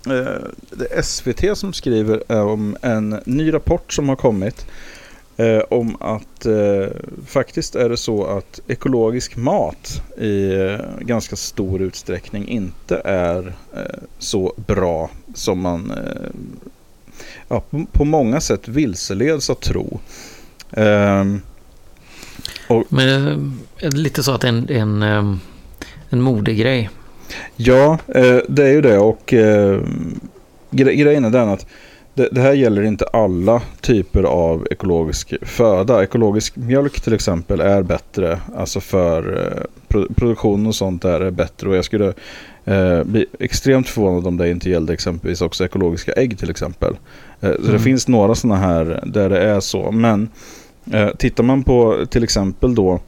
Eh, 0.07 0.43
det 0.71 0.93
är 0.93 1.03
SVT 1.03 1.59
som 1.59 1.73
skriver 1.73 2.23
eh, 2.29 2.47
om 2.47 2.77
en 2.83 3.21
ny 3.25 3.53
rapport 3.53 3.93
som 3.93 4.09
har 4.09 4.17
kommit. 4.17 4.67
Eh, 5.37 5.63
om 5.71 5.97
att 6.01 6.47
eh, 6.47 6.87
faktiskt 7.27 7.75
är 7.75 7.89
det 7.89 7.97
så 7.97 8.25
att 8.25 8.61
ekologisk 8.67 9.37
mat 9.37 10.03
i 10.19 10.55
eh, 10.55 10.79
ganska 11.01 11.37
stor 11.37 11.83
utsträckning 11.83 12.49
inte 12.49 13.03
är 13.05 13.55
eh, 13.77 14.03
så 14.19 14.55
bra 14.57 15.11
som 15.35 15.61
man 15.61 15.91
eh, 15.91 16.31
ja, 17.49 17.63
på, 17.71 17.87
på, 17.93 18.05
många 18.05 18.41
sätt 18.41 18.69
vilseleds 18.69 19.51
att 19.51 19.61
tro. 19.61 20.01
Ehm, 20.71 21.41
och, 22.69 22.85
Men 22.89 23.09
är 23.79 23.91
det 23.91 23.97
lite 23.97 24.23
så 24.23 24.33
att 24.33 24.45
en, 24.45 24.69
en, 24.69 25.03
en 26.11 26.21
modegrej 26.21 26.91
Ja, 27.57 27.99
eh, 28.09 28.39
det 28.49 28.65
är 28.65 28.73
ju 28.73 28.81
det 28.81 28.99
och 28.99 29.35
eh, 29.35 29.81
grejen 30.71 31.25
är 31.25 31.31
den 31.31 31.49
att 31.49 31.67
det, 32.15 32.29
det, 32.33 32.41
här 32.41 32.53
gäller 32.53 32.83
inte 32.83 33.05
alla 33.05 33.63
typer 33.81 34.23
av 34.23 34.67
ekologisk 34.71 35.35
föda. 35.43 36.03
Ekologisk 36.03 36.57
mjölk 36.57 37.01
till 37.01 37.15
exempel 37.15 37.61
är 37.61 37.83
bättre. 37.83 38.41
Alltså 38.57 38.81
för 38.81 39.47
eh, 39.47 40.05
produktion 40.15 40.67
och 40.67 40.75
sånt 40.75 41.03
där 41.03 41.21
är 41.21 41.31
bättre. 41.31 41.69
Och 41.69 41.77
jag 41.77 41.85
skulle 41.85 42.13
eh, 42.65 43.05
bli 43.05 43.27
extremt 43.39 43.89
förvånad 43.89 44.27
om 44.27 44.37
det 44.37 44.51
inte 44.51 44.71
gällde 44.71 44.93
exempelvis 44.93 45.41
också 45.41 45.65
ekologiska 45.65 46.13
ägg 46.13 46.39
till 46.39 46.51
exempel. 46.51 46.97
Eh, 47.41 47.49
mm. 47.49 47.65
Så 47.65 47.73
det 47.73 47.79
finns 47.79 48.09
några 48.09 48.35
sådana 48.35 48.61
här 48.61 49.01
där 49.07 49.31
det 49.31 49.41
är 49.41 49.61
så. 49.61 49.91
Men 49.91 50.29
eh, 50.93 51.09
tittar 51.09 51.45
man 51.45 51.63
på 51.63 52.07
till 52.11 52.25
exempel 52.25 52.75
då 52.75 53.01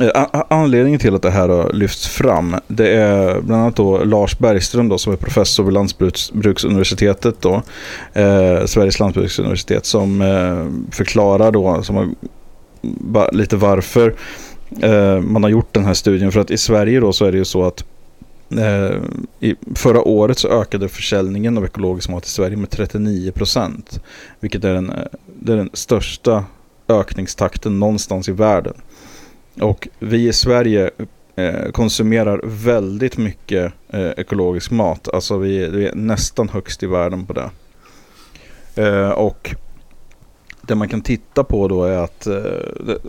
Eh, 0.00 0.26
anledningen 0.48 1.00
till 1.00 1.14
att 1.14 1.22
det 1.22 1.30
här 1.30 1.48
har 1.48 1.72
lyfts 1.72 2.08
fram 2.08 2.56
det 2.68 2.88
är 2.88 3.40
bland 3.40 3.62
annat 3.62 3.76
då 3.76 4.04
Lars 4.04 4.38
Bergström 4.38 4.88
då, 4.88 4.98
som 4.98 5.12
är 5.12 5.16
professor 5.16 5.64
vid 5.64 5.72
Lantbruksuniversitetet 5.72 7.34
då, 7.40 7.62
eh, 8.12 8.64
Sveriges 8.64 8.98
lantbruksuniversitet 8.98 9.86
som 9.86 10.20
eh, 10.22 10.94
förklarar 10.94 11.52
då 11.52 11.82
som 11.82 11.96
har, 11.96 12.08
lite 13.34 13.56
varför 13.56 14.14
eh, 14.80 15.20
man 15.20 15.42
har 15.42 15.50
gjort 15.50 15.74
den 15.74 15.84
här 15.84 15.94
studien. 15.94 16.32
För 16.32 16.40
att 16.40 16.50
i 16.50 16.58
Sverige 16.58 17.00
då 17.00 17.12
så 17.12 17.24
är 17.24 17.32
det 17.32 17.38
ju 17.38 17.44
så 17.44 17.64
att 17.64 17.84
eh, 18.58 18.96
i 19.40 19.54
förra 19.74 20.02
året 20.02 20.38
så 20.38 20.48
ökade 20.48 20.88
försäljningen 20.88 21.58
av 21.58 21.64
ekologisk 21.64 22.08
mat 22.08 22.26
i 22.26 22.28
Sverige 22.28 22.56
med 22.56 22.70
39 22.70 23.32
procent. 23.32 24.00
Vilket 24.40 24.64
är 24.64 24.74
den, 24.74 24.90
eh, 24.90 24.96
det 25.40 25.52
är 25.52 25.56
den 25.56 25.70
största 25.72 26.44
ökningstakten 26.88 27.78
någonstans 27.78 28.28
i 28.28 28.32
världen. 28.32 28.74
Och 29.60 29.88
vi 29.98 30.28
i 30.28 30.32
Sverige 30.32 30.90
eh, 31.36 31.70
konsumerar 31.72 32.40
väldigt 32.44 33.18
mycket 33.18 33.72
eh, 33.88 34.10
ekologisk 34.16 34.70
mat. 34.70 35.08
Alltså 35.08 35.38
vi, 35.38 35.66
vi, 35.68 35.86
är 35.86 35.94
nästan 35.94 36.48
högst 36.48 36.82
i 36.82 36.86
världen 36.86 37.26
på 37.26 37.32
det. 37.32 37.50
Eh, 38.82 39.10
och 39.10 39.54
det 40.62 40.74
man 40.74 40.88
kan 40.88 41.00
titta 41.00 41.44
på 41.44 41.68
då 41.68 41.84
är 41.84 41.98
att 41.98 42.26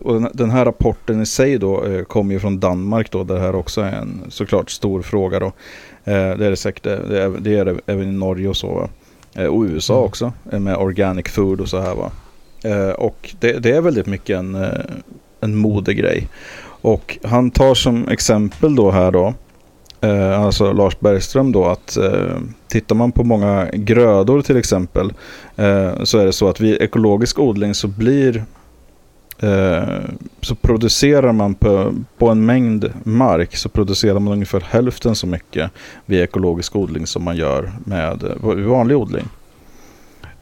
och 0.01 0.21
den 0.33 0.50
här 0.50 0.65
rapporten 0.65 1.21
i 1.21 1.25
sig 1.25 1.57
då 1.57 2.03
kommer 2.07 2.33
ju 2.33 2.39
från 2.39 2.59
Danmark 2.59 3.12
då 3.12 3.23
där 3.23 3.35
det 3.35 3.41
här 3.41 3.55
också 3.55 3.81
är 3.81 3.91
en 3.91 4.21
såklart 4.29 4.69
stor 4.69 5.01
fråga 5.01 5.39
då. 5.39 5.51
Det 6.03 6.12
är 6.12 6.50
det 6.50 6.55
säkert, 6.55 6.83
det 6.83 7.23
är 7.23 7.29
det, 7.29 7.57
är 7.57 7.65
det 7.65 7.79
även 7.85 8.09
i 8.09 8.12
Norge 8.12 8.47
och 8.47 8.57
så. 8.57 8.89
Och 9.50 9.63
USA 9.63 9.93
mm. 9.93 10.05
också 10.05 10.33
med 10.43 10.77
organic 10.77 11.27
food 11.27 11.62
och 11.62 11.69
så 11.69 11.79
här 11.79 11.95
va. 11.95 12.12
Och 12.95 13.35
det, 13.39 13.59
det 13.59 13.71
är 13.71 13.81
väldigt 13.81 14.07
mycket 14.07 14.38
en 14.38 14.57
en 15.43 15.55
modegrej. 15.55 16.27
Och 16.81 17.17
han 17.23 17.51
tar 17.51 17.73
som 17.73 18.07
exempel 18.07 18.75
då 18.75 18.91
här 18.91 19.12
då, 19.12 19.33
eh, 20.01 20.41
alltså 20.41 20.73
Lars 20.73 21.00
Bergström 21.00 21.51
då, 21.51 21.65
att 21.65 21.97
eh, 21.97 22.38
tittar 22.67 22.95
man 22.95 23.12
på 23.12 23.23
många 23.23 23.69
grödor 23.73 24.41
till 24.41 24.57
exempel 24.57 25.13
eh, 25.55 26.03
så 26.03 26.17
är 26.17 26.25
det 26.25 26.33
så 26.33 26.50
att 26.50 26.59
vid 26.59 26.81
ekologisk 26.81 27.39
odling 27.39 27.73
så 27.73 27.88
blir 27.88 28.43
eh, 29.39 29.83
så 30.41 30.55
producerar 30.55 31.31
man 31.31 31.55
på, 31.55 31.93
på 32.17 32.29
en 32.29 32.45
mängd 32.45 32.91
mark 33.03 33.55
så 33.55 33.69
producerar 33.69 34.19
man 34.19 34.33
ungefär 34.33 34.59
hälften 34.59 35.15
så 35.15 35.27
mycket 35.27 35.71
vid 36.05 36.21
ekologisk 36.21 36.75
odling 36.75 37.07
som 37.07 37.23
man 37.23 37.35
gör 37.35 37.71
med 37.85 38.23
eh, 38.23 38.65
vanlig 38.67 38.97
odling. 38.97 39.25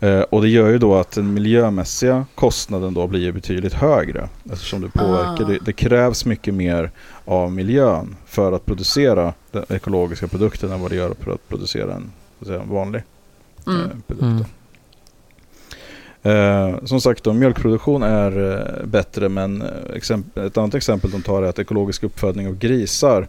Eh, 0.01 0.21
och 0.21 0.41
det 0.41 0.49
gör 0.49 0.69
ju 0.69 0.77
då 0.77 0.95
att 0.95 1.11
den 1.11 1.33
miljömässiga 1.33 2.25
kostnaden 2.35 2.93
då 2.93 3.07
blir 3.07 3.31
betydligt 3.31 3.73
högre. 3.73 4.29
Eftersom 4.51 4.81
det 4.81 4.89
påverkar. 4.89 5.43
Ah. 5.43 5.47
Det, 5.47 5.57
det, 5.65 5.73
krävs 5.73 6.25
mycket 6.25 6.53
mer 6.53 6.91
av 7.25 7.51
miljön 7.51 8.15
för 8.25 8.51
att 8.51 8.65
producera 8.65 9.33
den 9.51 9.65
ekologiska 9.69 10.27
produkten 10.27 10.71
än 10.71 10.81
vad 10.81 10.91
det 10.91 10.95
gör 10.95 11.13
för 11.19 11.31
att 11.31 11.49
producera 11.49 11.93
en, 11.93 12.11
säga, 12.45 12.61
en 12.61 12.69
vanlig 12.69 13.03
mm. 13.67 13.81
eh, 13.81 13.87
produkt. 14.07 14.49
Mm. 16.23 16.73
Eh, 16.73 16.85
som 16.85 17.01
sagt 17.01 17.23
då, 17.23 17.33
mjölkproduktion 17.33 18.03
är 18.03 18.51
eh, 18.51 18.85
bättre 18.85 19.29
men 19.29 19.63
ett 20.35 20.57
annat 20.57 20.75
exempel 20.75 21.11
de 21.11 21.21
tar 21.21 21.43
är 21.43 21.47
att 21.47 21.59
ekologisk 21.59 22.03
uppfödning 22.03 22.47
av 22.47 22.57
grisar 22.57 23.27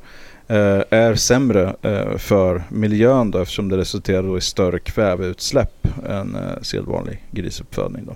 Eh, 0.48 0.82
är 0.90 1.14
sämre 1.14 1.76
eh, 1.82 2.16
för 2.16 2.62
miljön 2.68 3.30
då, 3.30 3.38
eftersom 3.38 3.68
det 3.68 3.76
resulterar 3.76 4.22
då 4.22 4.38
i 4.38 4.40
större 4.40 4.78
kväveutsläpp 4.78 5.88
än 6.08 6.34
eh, 6.34 6.62
sedvanlig 6.62 7.24
grisuppfödning. 7.30 8.06
Då. 8.06 8.14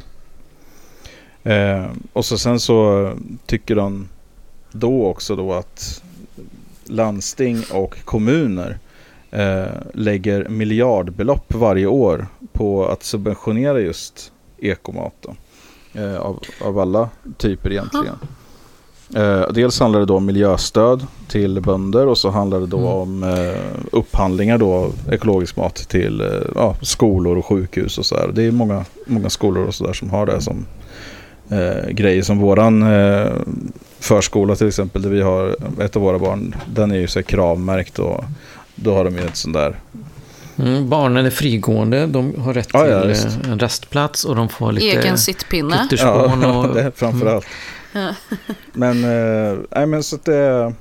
Eh, 1.51 1.87
och 2.13 2.25
så 2.25 2.39
sen 2.39 2.61
så 2.61 3.11
tycker 3.47 3.75
de 3.75 4.09
då 4.73 5.07
också 5.07 5.37
då 5.37 5.53
att 5.53 6.03
landsting 6.85 7.63
och 7.73 8.05
kommuner 8.05 8.79
eh, 9.31 9.67
lägger 9.95 10.49
miljardbelopp 10.49 11.55
varje 11.55 11.87
år 11.87 12.27
på 12.53 12.87
att 12.87 13.03
subventionera 13.03 13.81
just 13.81 14.33
ekomat. 14.59 15.15
Då. 15.21 15.37
Eh, 16.01 16.17
av, 16.17 16.43
av 16.65 16.79
alla 16.79 17.11
typer 17.39 17.71
egentligen. 17.73 18.17
Eh, 19.15 19.43
dels 19.53 19.81
handlar 19.81 20.01
det 20.01 20.07
då 20.07 20.17
om 20.17 20.27
miljöstöd 20.27 21.07
till 21.29 21.61
bönder 21.61 22.07
och 22.07 22.19
så 22.19 22.31
handlar 22.31 22.61
det 22.61 22.67
då 22.67 22.79
Mm. 22.79 22.89
om 22.91 23.23
eh, 23.23 23.61
upphandlingar 23.93 24.59
då 24.59 24.73
av 24.75 24.93
ekologisk 25.13 25.57
mat 25.57 25.75
till 25.77 26.21
eh, 26.21 26.27
ja, 26.55 26.77
skolor 26.83 27.39
och 27.39 27.47
sjukhus 27.47 27.99
och 27.99 28.07
så 28.07 28.15
där. 28.15 28.31
Det 28.33 28.43
är 28.43 28.51
många, 28.51 28.85
många 29.07 29.31
skolor 29.31 29.67
och 29.67 29.75
så 29.75 29.87
där 29.87 29.93
som 29.93 30.11
har 30.11 30.27
det 30.27 30.41
som 30.41 30.67
eh, 31.51 31.89
grejer 31.91 32.23
som 32.23 32.39
våran 32.39 32.83
eh, 32.83 33.27
förskola 34.01 34.57
till 34.57 34.69
exempel 34.69 35.03
där 35.03 35.11
vi 35.11 35.23
har 35.23 35.57
ett 35.83 35.97
av 35.97 36.03
våra 36.03 36.19
barn. 36.19 36.55
Den 36.67 36.91
är 36.91 36.97
ju 36.97 37.07
så 37.07 37.19
här 37.19 37.25
kravmärkt 37.25 37.99
och 37.99 38.25
då 38.75 38.95
har 38.95 39.05
de 39.05 39.15
ju 39.17 39.23
ett 39.25 39.37
sånt 39.37 39.55
där. 39.55 39.77
Mm, 40.59 40.89
barnen 40.89 41.27
är 41.27 41.31
frigående, 41.31 42.07
de 42.07 42.35
har 42.41 42.55
rätt 42.55 42.69
Ja, 42.73 42.81
till 42.83 42.91
ja, 42.91 43.05
eh, 43.45 43.51
en 43.53 43.59
rastplats 43.59 44.25
och 44.25 44.37
de 44.37 44.49
får 44.49 44.73
lite 44.73 44.87
Egen 45.01 45.19
sittpinne. 45.19 45.79
pytterspån 45.83 46.45
och... 46.57 46.75
det 46.75 46.93
framförallt. 46.95 47.47
Men, 48.73 49.05
eh, 49.05 49.59
nej, 49.71 49.87
men 49.87 50.03
så 50.03 50.17
att 50.17 50.25
det, 50.25 50.75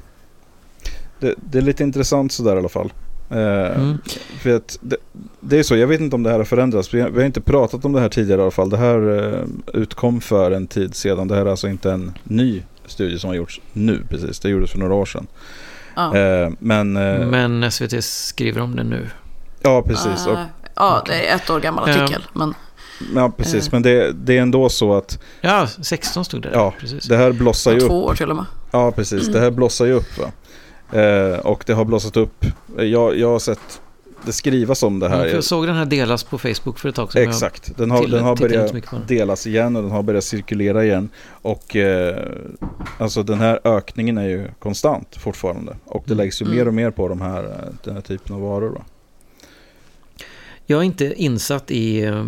det, 1.20 1.36
det 1.50 1.58
är 1.58 1.62
lite 1.62 1.84
intressant 1.84 2.32
sådär 2.32 2.56
i 2.56 2.60
alla 2.60 2.70
fall. 2.70 2.94
Eh, 3.30 3.76
Mm. 3.76 3.98
För 4.42 4.56
att 4.56 4.78
det, 4.82 4.98
det 5.40 5.60
är 5.60 5.64
så, 5.64 5.76
jag 5.78 5.88
vet 5.88 6.02
inte 6.02 6.16
om 6.16 6.24
det 6.24 6.30
här 6.30 6.38
har 6.38 6.44
förändrats. 6.46 6.94
Vi 6.94 7.02
har, 7.02 7.10
vi 7.10 7.20
har 7.20 7.26
inte 7.26 7.42
pratat 7.42 7.86
om 7.86 7.94
det 7.94 8.00
här 8.02 8.10
tidigare 8.10 8.40
i 8.40 8.44
alla 8.44 8.52
fall. 8.52 8.70
Det 8.70 8.78
här 8.78 9.34
eh, 9.34 9.44
utkom 9.82 10.22
för 10.22 10.52
en 10.52 10.68
tid 10.68 10.96
sedan. 10.96 11.28
Det 11.28 11.36
här 11.36 11.46
är 11.46 11.50
alltså 11.50 11.68
inte 11.68 11.92
en 11.92 12.14
ny 12.24 12.64
studie 12.86 13.20
som 13.20 13.28
har 13.28 13.36
gjorts 13.36 13.62
nu 13.74 14.02
precis. 14.10 14.40
Det 14.40 14.50
gjordes 14.50 14.72
för 14.72 14.80
några 14.80 14.94
år 14.94 15.06
sedan. 15.06 15.28
Ja. 15.96 16.18
Eh, 16.18 16.50
men, 16.60 16.98
eh, 16.98 17.28
Men 17.28 17.72
SVT 17.72 18.04
skriver 18.04 18.62
om 18.62 18.76
det 18.76 18.84
nu. 18.84 19.10
ja, 19.62 19.82
precis. 19.82 20.28
Och, 20.28 20.34
Eh, 20.34 20.46
ja, 20.76 21.04
det 21.08 21.28
är 21.28 21.36
ett 21.36 21.50
år 21.50 21.60
gammal 21.60 21.90
artikel. 21.90 22.24
Men 22.34 22.54
ja, 23.16 23.32
precis. 23.38 23.68
eh. 23.68 23.70
Men 23.72 23.82
det, 23.82 24.12
det 24.12 24.38
är 24.38 24.42
ändå 24.42 24.70
så 24.70 24.94
att 24.94 25.20
Ja, 25.42 25.68
16 25.82 26.26
stod 26.26 26.42
det 26.42 26.50
där. 26.50 26.56
Ja, 26.56 26.74
precis. 26.80 27.04
det 27.08 27.18
här 27.18 27.32
blossar 27.32 27.72
ju 27.72 27.78
upp. 27.80 27.88
två 27.88 28.06
år 28.06 28.16
till 28.16 28.30
och 28.30 28.36
med. 28.36 28.46
Ja, 28.72 28.92
precis. 28.92 29.28
Det 29.28 29.40
här 29.40 29.52
blossar 29.52 29.86
ju 29.86 29.94
upp. 29.94 30.18
Va? 30.18 30.32
Eh, 31.02 31.40
och 31.40 31.64
det 31.68 31.74
har 31.74 31.86
blossat 31.86 32.18
upp. 32.18 32.46
Jag, 32.78 33.18
jag 33.18 33.30
har 33.30 33.40
sett 33.40 33.82
det 34.26 34.34
skrivas 34.34 34.84
om 34.84 35.00
det 35.00 35.10
här. 35.10 35.20
för 35.30 35.36
jag 35.36 35.44
såg 35.44 35.68
den 35.68 35.76
här 35.76 35.86
delas 35.86 36.24
på 36.24 36.38
Facebook 36.38 36.80
för 36.80 36.90
ett 36.90 36.96
tag 36.96 37.12
sedan. 37.14 37.22
Jag- 37.22 37.30
Exakt. 37.32 37.78
Den 37.78 37.92
har, 37.92 38.02
till- 38.02 38.12
den 38.12 38.24
har 38.24 38.36
börjat 38.36 38.74
delas 39.08 39.48
igen 39.48 39.76
och 39.76 39.82
den 39.82 39.92
har 39.92 40.04
börjat 40.04 40.24
cirkulera 40.24 40.84
igen. 40.86 41.10
Och 41.28 41.76
eh, 41.76 42.26
alltså 42.98 43.24
den 43.24 43.40
här 43.40 43.60
ökningen 43.64 44.18
är 44.18 44.28
ju 44.28 44.48
konstant 44.60 45.16
fortfarande. 45.20 45.76
Och 45.86 46.04
det 46.06 46.14
Mm. 46.14 46.24
läggs 46.24 46.42
ju 46.42 46.46
Mm. 46.46 46.58
mer 46.58 46.68
och 46.68 46.74
mer 46.74 46.92
på 46.92 47.08
de 47.08 47.22
här, 47.22 47.44
eh, 47.44 47.74
den 47.84 47.94
här 47.94 48.02
typen 48.02 48.36
av 48.36 48.42
varor. 48.42 48.70
Då. 48.76 48.82
Jag 50.66 50.80
är 50.80 50.84
inte 50.84 51.14
insatt 51.14 51.72
i 51.72 52.04
eh, 52.06 52.26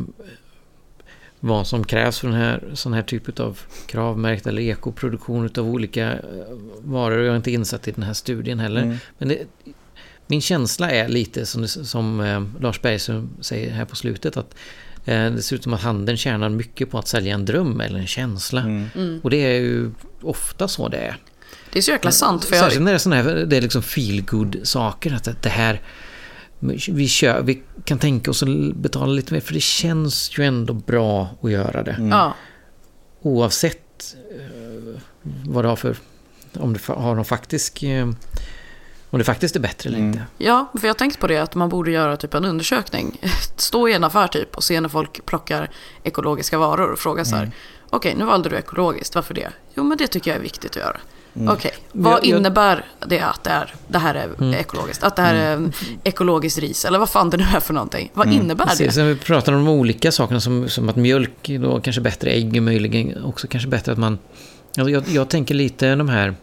vad 1.39 1.67
som 1.67 1.83
krävs 1.83 2.19
för 2.19 2.27
den 2.27 2.37
här, 2.37 2.63
sån 2.73 2.93
här 2.93 3.03
typ 3.03 3.39
av 3.39 3.59
kravmärkt 3.85 4.47
eller 4.47 4.61
ekoproduktion 4.61 5.49
av 5.57 5.69
olika 5.69 6.13
eh, 6.13 6.19
varor. 6.79 7.23
Jag 7.23 7.31
är 7.31 7.37
inte 7.37 7.51
insatt 7.51 7.87
i 7.87 7.91
den 7.91 8.03
här 8.03 8.13
studien 8.13 8.59
heller. 8.59 8.81
Mm. 8.81 8.97
Men 9.17 9.27
det, 9.27 9.37
min 10.27 10.41
känsla 10.41 10.91
är 10.91 11.07
lite 11.07 11.45
som, 11.45 11.67
som 11.67 12.19
eh, 12.19 12.43
Lars 12.61 12.81
Bergström 12.81 13.29
säger 13.41 13.71
här 13.71 13.85
på 13.85 13.95
slutet 13.95 14.37
att 14.37 14.55
eh, 15.05 15.31
det 15.31 15.41
ser 15.41 15.55
ut 15.55 15.63
som 15.63 15.73
att 15.73 15.81
handeln 15.81 16.17
tjänar 16.17 16.49
mycket 16.49 16.91
på 16.91 16.97
att 16.99 17.07
sälja 17.07 17.33
en 17.33 17.45
dröm 17.45 17.81
eller 17.81 17.99
en 17.99 18.07
känsla. 18.07 18.61
Mm. 18.61 18.89
Mm. 18.95 19.19
Och 19.23 19.29
det 19.29 19.37
är 19.37 19.59
ju 19.59 19.91
ofta 20.21 20.67
så 20.67 20.87
det 20.87 20.97
är. 20.97 21.17
Det 21.71 21.79
är 21.79 21.83
så 21.83 21.91
jäkla 21.91 22.11
sant. 22.11 22.45
För 22.45 22.55
jag, 22.55 22.63
Särskilt 22.63 22.83
när 22.83 22.91
det 22.91 22.95
är 22.95 22.99
sådana 22.99 23.21
här, 23.21 23.45
det 23.45 23.57
är 23.57 23.61
liksom 23.61 23.83
feel 23.83 24.23
saker 24.63 25.13
att 25.13 25.43
det 25.43 25.49
här 25.49 25.81
vi, 26.59 27.07
kör, 27.07 27.41
vi 27.41 27.63
kan 27.83 27.99
tänka 27.99 28.31
oss 28.31 28.43
att 28.43 28.75
betala 28.75 29.11
lite 29.13 29.33
mer 29.33 29.41
för 29.41 29.53
det 29.53 29.59
känns 29.59 30.37
ju 30.39 30.43
ändå 30.45 30.73
bra 30.73 31.29
att 31.41 31.51
göra 31.51 31.83
det. 31.83 31.91
Mm. 31.91 32.09
ja, 32.09 32.33
Oavsett 33.21 34.15
eh, 34.31 35.01
vad 35.45 35.63
det 35.63 35.67
har 35.67 35.75
för, 35.75 35.95
om 36.53 36.73
det 36.73 36.85
har 36.87 37.15
någon 37.15 37.25
faktisk, 37.25 37.83
eh, 37.83 38.07
om 39.09 39.19
det 39.19 39.23
faktiskt 39.23 39.55
är 39.55 39.59
bättre 39.59 39.87
eller 39.89 39.97
Mm. 39.99 40.09
inte. 40.09 40.23
ja, 40.37 40.65
för 40.79 40.87
jag 40.87 40.93
har 40.93 40.97
tänkt 40.97 41.19
på 41.19 41.27
det 41.27 41.37
att 41.37 41.55
man 41.55 41.69
borde 41.69 41.91
göra 41.91 42.17
typ 42.17 42.33
en 42.33 42.45
undersökning. 42.45 43.21
Stå 43.55 43.87
i 43.89 43.93
en 43.93 44.03
affär 44.03 44.27
typ 44.27 44.55
och 44.57 44.63
se 44.63 44.81
när 44.81 44.89
folk 44.89 45.25
plockar 45.25 45.69
ekologiska 46.03 46.57
varor 46.57 46.91
och 46.91 46.99
fråga 46.99 47.25
så 47.25 47.35
här. 47.35 47.43
Mm. 47.43 47.53
Okej, 47.89 48.15
nu 48.17 48.25
valde 48.25 48.49
du 48.49 48.55
ekologiskt. 48.55 49.15
Varför 49.15 49.33
det? 49.33 49.49
Jo, 49.75 49.83
men 49.83 49.97
det 49.97 50.07
tycker 50.07 50.31
jag 50.31 50.37
är 50.37 50.41
viktigt 50.43 50.71
att 50.71 50.75
göra. 50.77 50.97
Mm. 51.37 51.53
Okej, 51.53 51.71
vad 51.91 52.13
Jag- 52.13 52.25
jag- 52.25 52.37
innebär 52.39 52.85
det 53.07 53.19
att 53.19 53.43
det, 53.43 53.49
är, 53.49 53.73
det 53.87 53.97
här 53.97 54.15
är 54.15 54.25
Mm. 54.39 54.53
ekologiskt? 54.53 55.03
Att 55.03 55.15
det 55.15 55.21
här 55.21 55.35
är 55.35 55.71
ekologiskt 56.03 56.57
ris? 56.59 56.85
Eller 56.85 56.99
vad 56.99 57.09
fan 57.09 57.29
det 57.29 57.37
nu 57.37 57.43
är 57.55 57.59
för 57.59 57.73
någonting? 57.73 58.11
Vad 58.13 58.27
Mm. 58.27 58.39
innebär 58.41 58.65
Precis, 58.65 58.87
det? 58.87 58.91
Sen 58.93 59.07
vi 59.07 59.15
pratar 59.15 59.53
om 59.53 59.65
de 59.65 59.71
olika 59.71 60.11
sakerna 60.11 60.39
som, 60.39 60.69
som 60.69 60.89
att 60.89 60.95
mjölk 60.95 61.47
då 61.61 61.81
kanske 61.81 62.01
bättre, 62.01 62.29
ägg 62.31 62.61
möjligen 62.61 63.23
också 63.23 63.47
kanske 63.47 63.69
bättre 63.69 63.91
att 63.91 63.97
man... 63.97 64.19
Jag, 64.75 64.89
jag, 64.89 65.03
jag 65.07 65.29
tänker 65.29 65.55
lite 65.55 65.95
de 65.95 66.09
här 66.09 66.35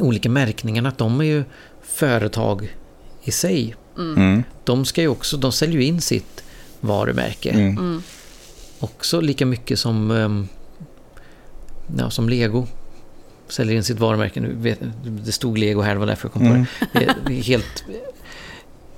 olika 0.00 0.28
märkningarna 0.30 0.88
att 0.88 0.98
de 0.98 1.20
är 1.20 1.24
ju 1.24 1.44
företag 1.82 2.76
i 3.22 3.30
sig. 3.30 3.74
Mm. 3.98 4.42
De 4.64 4.84
ska 4.84 5.00
ju 5.00 5.08
också, 5.08 5.36
de 5.36 5.52
säljer 5.52 5.80
ju 5.80 5.86
in 5.86 6.00
sitt 6.00 6.44
varumärke. 6.80 7.50
Mm. 7.50 7.78
Mm. 7.78 8.02
Också 8.80 9.20
lika 9.20 9.46
mycket 9.46 9.78
som, 9.78 10.10
ehm, 10.10 10.48
ja, 11.98 12.10
som 12.10 12.28
Lego 12.28 12.66
säljer 13.48 13.76
in 13.76 13.84
sitt 13.84 13.98
varumärke. 14.00 14.40
Nu 14.40 14.54
vet, 14.54 14.78
det 15.04 15.32
stod 15.32 15.58
Lego 15.58 15.80
här, 15.80 15.92
det 15.94 15.98
var 16.00 16.06
därför 16.06 16.28
jag 16.28 16.32
kom 16.32 16.42
på 16.42 16.48
Mm. 16.48 16.66
det. 16.92 16.98
det. 16.98 17.14
Det 17.26 17.38
är 17.38 17.42
helt, 17.42 17.84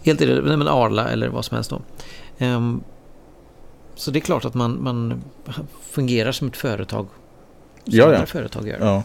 helt 0.03 0.21
irrelevant. 0.21 0.59
Men 0.59 0.69
Arla 0.69 1.09
eller 1.09 1.29
vad 1.29 1.45
som 1.45 1.55
helst 1.55 1.71
då. 1.71 1.83
Ehm, 2.39 2.83
så 3.95 4.11
det 4.11 4.19
är 4.19 4.21
klart 4.21 4.45
att 4.45 4.55
man, 4.55 4.83
man 4.83 5.23
fungerar 5.91 6.33
som 6.33 6.49
ett 6.49 6.57
företag. 6.57 7.07
Som 7.85 7.93
Ja, 7.99 8.05
ja. 8.05 8.15
andra 8.15 8.27
företag 8.27 8.69
gör. 8.69 8.79
Ja. 8.81 9.03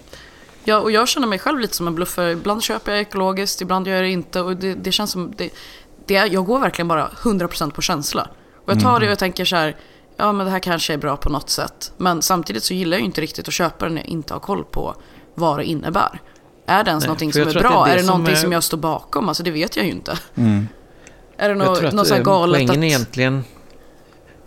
Ja, 0.64 0.80
och 0.80 0.92
jag 0.92 1.08
känner 1.08 1.28
mig 1.28 1.40
själv 1.40 1.60
lite 1.60 1.76
som 1.76 1.88
en 1.88 1.96
bluffare. 1.96 2.32
Ibland 2.32 2.64
köper 2.64 2.92
jag 2.92 3.02
ekologiskt, 3.02 3.62
ibland 3.62 3.88
gör 3.88 3.96
jag 3.96 4.04
det 4.04 4.10
inte. 4.10 4.42
Och 4.42 4.58
det, 4.58 4.74
det 4.74 4.92
känns 4.92 5.12
som... 5.12 5.34
Det, 5.38 5.50
det 6.06 6.16
är, 6.16 6.26
jag 6.34 6.46
går 6.46 6.60
verkligen 6.60 6.88
bara 6.88 7.08
100% 7.08 7.72
på 7.72 7.82
känsla. 7.82 8.28
Och 8.66 8.72
jag 8.72 8.82
tar 8.82 9.00
det 9.00 9.06
och 9.06 9.12
jag 9.12 9.20
tänker 9.20 9.46
så 9.46 9.56
här... 9.56 9.76
Ja, 10.18 10.32
men 10.32 10.46
det 10.46 10.52
här 10.52 10.60
kanske 10.60 10.94
är 10.94 10.98
bra 10.98 11.18
på 11.18 11.30
något 11.30 11.50
sätt. 11.50 11.92
Men 11.98 12.22
samtidigt 12.22 12.64
så 12.64 12.74
gillar 12.74 12.92
jag 12.98 13.00
ju 13.00 13.06
inte 13.06 13.22
riktigt 13.22 13.48
att 13.48 13.54
köpa 13.54 13.86
det 13.86 13.92
när 13.92 14.02
jag 14.02 14.08
inte 14.10 14.34
har 14.34 14.40
koll 14.40 14.64
på 14.64 14.96
vad 15.36 15.60
det 15.60 15.66
innebär. 15.66 16.20
Är 16.66 16.84
det 16.84 16.90
ens 16.90 17.02
Nej, 17.04 17.08
någonting 17.08 17.34
som 17.34 17.42
är 17.42 17.46
att 17.48 17.54
det 17.54 17.60
är 17.60 17.64
bra? 17.64 17.86
det 17.86 17.92
är 17.92 17.96
det 17.96 18.02
som 18.04 18.08
någonting 18.08 18.34
är- 18.36 18.38
som 18.40 18.52
jag 18.52 18.64
står 18.64 18.78
bakom? 18.78 19.30
Alltså 19.30 19.44
det 19.44 19.52
vet 19.52 19.76
jag 19.76 19.86
ju 19.86 19.92
inte. 19.92 20.20
Mm. 20.36 20.68
Är 21.38 21.50
det 21.50 21.56
något, 21.56 21.84
att 21.84 21.94
något 21.94 22.08
så 22.08 22.14
här 22.14 22.22
eh, 22.22 22.26
galet 22.26 22.56
poängen 22.56 22.80
att... 22.80 22.84
egentligen 22.86 23.44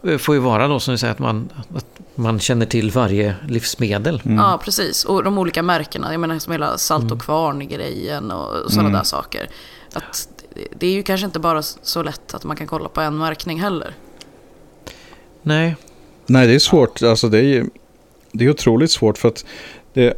eh, 0.06 0.18
får 0.18 0.34
ju 0.34 0.40
vara 0.40 0.68
då 0.68 0.80
som 0.80 0.92
du 0.92 0.98
säger 0.98 1.12
att 1.12 1.18
man, 1.18 1.48
att 1.76 1.86
man 2.14 2.40
känner 2.40 2.66
till 2.66 2.90
varje 2.90 3.34
livsmedel. 3.48 4.22
Mm. 4.24 4.36
Ja, 4.38 4.60
precis. 4.64 5.04
Och 5.04 5.24
de 5.24 5.38
olika 5.38 5.62
märkena. 5.62 6.12
Jag 6.12 6.20
menar 6.20 6.38
som 6.38 6.52
hela 6.52 6.78
salt 6.78 7.02
Mm. 7.02 7.12
och 7.16 7.22
kvarn-grejen 7.22 8.30
och 8.30 8.70
sådana 8.70 8.88
Mm. 8.88 8.92
där 8.98 9.04
saker. 9.04 9.48
Att 9.92 10.28
det- 10.78 10.86
är 10.86 10.90
ju 10.92 11.02
kanske 11.02 11.24
inte 11.26 11.38
bara 11.38 11.62
så 11.62 12.02
lätt 12.02 12.34
att 12.34 12.44
man 12.44 12.56
kan 12.56 12.66
kolla 12.66 12.88
på 12.88 13.00
en 13.00 13.18
märkning 13.18 13.60
heller. 13.60 13.94
Nej, 15.42 15.76
Nej, 16.26 16.46
det 16.46 16.54
är 16.54 16.58
svårt. 16.58 17.02
Alltså 17.02 17.28
det 17.28 17.38
är 17.44 17.64
det 18.32 18.44
är 18.44 18.50
otroligt 18.50 18.90
svårt 18.90 19.18
för 19.18 19.28
att 19.28 19.44
det, 19.92 20.14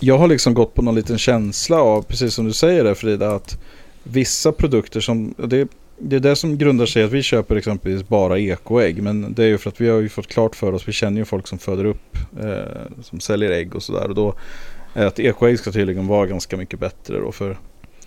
jag 0.00 0.18
har 0.18 0.28
liksom 0.28 0.54
gått 0.54 0.74
på 0.74 0.82
någon 0.82 0.94
liten 0.94 1.18
känsla 1.18 1.82
av, 1.82 2.02
precis 2.02 2.34
som 2.34 2.44
du 2.44 2.52
säger 2.52 2.84
där 2.84 2.94
Frida, 2.94 3.34
att 3.34 3.58
vissa 4.02 4.52
produkter 4.52 5.00
som, 5.00 5.34
det, 5.36 5.68
det 5.98 6.16
är 6.16 6.20
det 6.20 6.36
som 6.36 6.58
grundar 6.58 6.86
sig 6.86 7.02
i 7.02 7.04
att 7.04 7.12
vi 7.12 7.22
köper 7.22 7.56
exempelvis 7.56 8.08
bara 8.08 8.38
ekoägg. 8.38 9.02
Men 9.02 9.34
det 9.34 9.44
är 9.44 9.48
ju 9.48 9.58
för 9.58 9.70
att 9.70 9.80
vi 9.80 9.88
har 9.88 10.00
ju 10.00 10.08
fått 10.08 10.26
klart 10.26 10.56
för 10.56 10.72
oss, 10.72 10.88
vi 10.88 10.92
känner 10.92 11.18
ju 11.18 11.24
folk 11.24 11.46
som 11.46 11.58
föder 11.58 11.84
upp, 11.84 12.16
eh, 12.40 13.02
som 13.02 13.20
säljer 13.20 13.50
ägg 13.50 13.74
och 13.74 13.82
sådär. 13.82 14.08
Och 14.08 14.14
då 14.14 14.34
är 14.94 15.06
att 15.06 15.18
ekoägg 15.18 15.58
ska 15.58 15.72
tydligen 15.72 16.06
vara 16.06 16.26
ganska 16.26 16.56
mycket 16.56 16.80
bättre 16.80 17.18
då 17.18 17.32
för, 17.32 17.58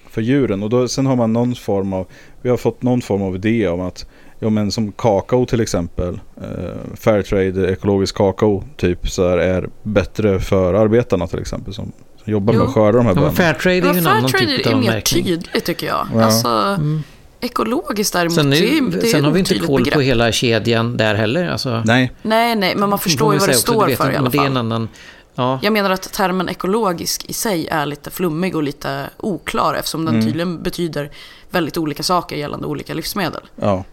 för 0.09 0.21
djuren. 0.21 0.63
Och 0.63 0.69
då, 0.69 0.87
sen 0.87 1.05
har 1.05 1.15
man 1.15 1.33
någon 1.33 1.55
form 1.55 1.93
av, 1.93 2.07
vi 2.41 2.49
har 2.49 2.57
fått 2.57 2.81
någon 2.81 3.01
form 3.01 3.21
av 3.21 3.35
idé 3.35 3.67
om 3.67 3.81
att 3.81 4.05
Ja 4.43 4.49
men 4.49 4.71
som 4.71 4.91
kakao 4.91 5.45
till 5.45 5.61
exempel. 5.61 6.19
Eh, 6.37 6.95
Fairtrade 6.95 7.71
ekologisk 7.71 8.15
kakao 8.17 8.63
typ 8.77 9.09
så 9.09 9.29
här, 9.29 9.37
är 9.37 9.69
bättre 9.83 10.39
för 10.39 10.73
arbetarna 10.73 11.27
till 11.27 11.39
exempel. 11.39 11.73
Som, 11.73 11.91
som 12.23 12.31
jobbar 12.33 12.53
med 12.53 12.59
Jo. 12.61 12.67
att 12.67 12.73
skörda 12.73 12.97
de 12.97 13.05
här 13.05 13.11
ja, 13.11 13.15
men 13.15 13.15
bönorna. 13.15 13.35
Fairtrade 13.35 13.75
är 13.75 13.93
ju 13.93 13.99
en 13.99 14.07
annan 14.07 14.29
Fairtrade 14.29 14.57
typ 14.57 14.65
är 14.65 14.73
av 14.73 14.79
mer 14.79 14.87
märkning. 14.87 15.23
tydligt 15.25 15.65
tycker 15.65 15.87
jag. 15.87 16.07
Ja. 16.13 16.23
Alltså, 16.23 16.47
Mm. 16.47 17.03
ekologiskt 17.41 18.13
däremot, 18.13 18.33
Sen, 18.35 18.49
det 18.49 18.57
är, 18.57 18.77
är, 18.77 18.81
det 18.91 18.97
är 19.07 19.11
sen 19.11 19.23
har 19.23 19.31
vi 19.31 19.39
inte 19.39 19.59
koll 19.59 19.67
på 19.67 19.77
begrepp. 19.77 20.01
hela 20.01 20.31
kedjan 20.31 20.97
där 20.97 21.15
heller. 21.15 21.49
Alltså, 21.49 21.81
Nej, 21.85 22.11
Nej, 22.21 22.55
nej, 22.55 22.75
men 22.75 22.89
man 22.89 22.99
förstår 22.99 23.33
ju 23.33 23.39
vad 23.39 23.49
det 23.49 23.53
står 23.53 23.87
för 23.89 24.11
i 24.11 24.15
alla 24.15 24.21
men 24.21 24.31
Det 24.31 24.37
är 24.37 24.41
en 24.41 24.47
fall. 24.47 24.57
annan... 24.57 24.89
Ja, 25.35 25.59
Jag 25.61 25.73
menar 25.73 25.89
att 25.91 26.13
termen 26.13 26.49
ekologisk 26.49 27.25
i 27.29 27.33
sig 27.33 27.67
är 27.67 27.85
lite 27.85 28.11
flummig 28.11 28.55
och 28.55 28.63
lite 28.63 29.09
oklar 29.17 29.73
eftersom 29.73 30.05
den 30.05 30.13
Mm. 30.15 30.25
tydligen 30.25 30.63
betyder 30.63 31.11
väldigt 31.49 31.77
olika 31.77 32.03
saker 32.03 32.35
gällande 32.35 32.67
olika 32.67 32.93
livsmedel. 32.93 33.41
ja. 33.55 33.83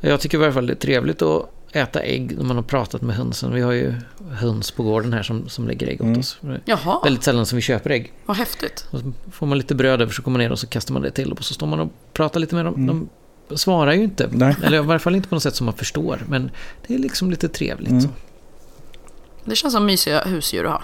Jag 0.00 0.20
tycker 0.20 0.38
i 0.38 0.40
varje 0.40 0.52
fall 0.52 0.66
det 0.66 0.72
är 0.72 0.74
trevligt 0.74 1.22
att 1.22 1.50
äta 1.72 2.00
ägg 2.02 2.36
när 2.38 2.44
man 2.44 2.56
har 2.56 2.62
pratat 2.62 3.02
med 3.02 3.16
hönsen. 3.16 3.52
Vi 3.54 3.60
har 3.60 3.72
ju 3.72 3.94
höns 4.30 4.70
på 4.70 4.82
gården 4.82 5.12
här 5.12 5.22
som, 5.22 5.48
som 5.48 5.68
lägger 5.68 5.86
ägg 5.86 6.00
åt 6.00 6.06
Mm. 6.06 6.18
oss. 6.18 6.38
Jaha, 6.64 7.00
Väldigt 7.04 7.22
sällan 7.24 7.46
som 7.46 7.56
vi 7.56 7.62
köper 7.62 7.90
ägg. 7.90 8.12
vad 8.26 8.36
häftigt. 8.36 8.86
Och 8.90 9.00
så 9.00 9.12
får 9.32 9.46
man 9.46 9.58
lite 9.58 9.74
bröd 9.74 10.02
över 10.02 10.12
så 10.12 10.22
kommer 10.22 10.38
man 10.38 10.44
ner 10.44 10.52
och 10.52 10.58
så 10.58 10.66
kastar 10.66 10.92
man 10.94 11.02
det 11.02 11.10
till 11.10 11.32
och 11.32 11.44
så 11.44 11.54
står 11.54 11.66
man 11.66 11.80
och 11.80 11.88
pratar 12.12 12.40
lite 12.40 12.54
med 12.54 12.64
dem. 12.64 12.74
Mm. 12.74 13.08
De 13.48 13.56
svarar 13.58 13.92
ju 13.92 14.04
inte. 14.04 14.28
Nej. 14.32 14.56
Eller 14.64 14.78
i 14.78 14.80
varje 14.80 14.98
fall 14.98 15.14
inte 15.14 15.28
på 15.28 15.34
något 15.34 15.42
sätt 15.42 15.54
som 15.56 15.64
man 15.64 15.74
förstår. 15.74 16.22
Men 16.28 16.50
det 16.86 16.94
är 16.94 16.98
liksom 16.98 17.30
lite 17.30 17.48
trevligt. 17.48 17.90
Mm. 17.90 18.00
Så. 18.02 18.08
Det 19.44 19.56
känns 19.56 19.74
som 19.74 19.86
mysiga 19.86 20.24
husdjur 20.24 20.64
att 20.64 20.70
ha. 20.72 20.82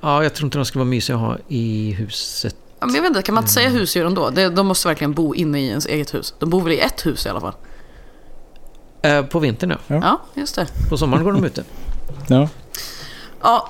Ja, 0.00 0.22
jag 0.22 0.34
tror 0.34 0.46
inte 0.46 0.58
de 0.58 0.64
skulle 0.64 0.80
vara 0.80 0.90
mysiga 0.90 1.16
att 1.16 1.22
ha 1.22 1.38
i 1.48 1.90
huset. 1.92 2.56
Ja, 2.80 2.86
men 2.86 2.94
jag 2.94 3.02
vet 3.02 3.08
inte, 3.08 3.22
kan 3.22 3.34
man 3.34 3.44
inte 3.44 3.52
säga 3.52 3.66
Mm. 3.68 3.78
husdjur 3.80 4.06
ändå? 4.06 4.30
Det, 4.30 4.48
de 4.48 4.66
måste 4.66 4.88
verkligen 4.88 5.12
bo 5.14 5.34
inne 5.34 5.60
i 5.60 5.68
ens 5.68 5.86
eget 5.86 6.14
hus. 6.14 6.34
De 6.38 6.50
bor 6.50 6.62
väl 6.62 6.72
i 6.72 6.80
ett 6.80 7.06
hus 7.06 7.26
i 7.26 7.28
alla 7.28 7.40
fall? 7.40 7.54
Eh, 9.02 9.22
på 9.26 9.38
vintern 9.38 9.70
ja. 9.70 9.76
Ja. 9.86 10.00
Ja, 10.02 10.20
just 10.40 10.54
det. 10.54 10.66
På 10.88 10.96
sommaren 10.96 11.24
går 11.24 11.32
de 11.32 11.44
ute. 11.50 11.64
Ja. 12.28 12.48
Ja, 13.42 13.68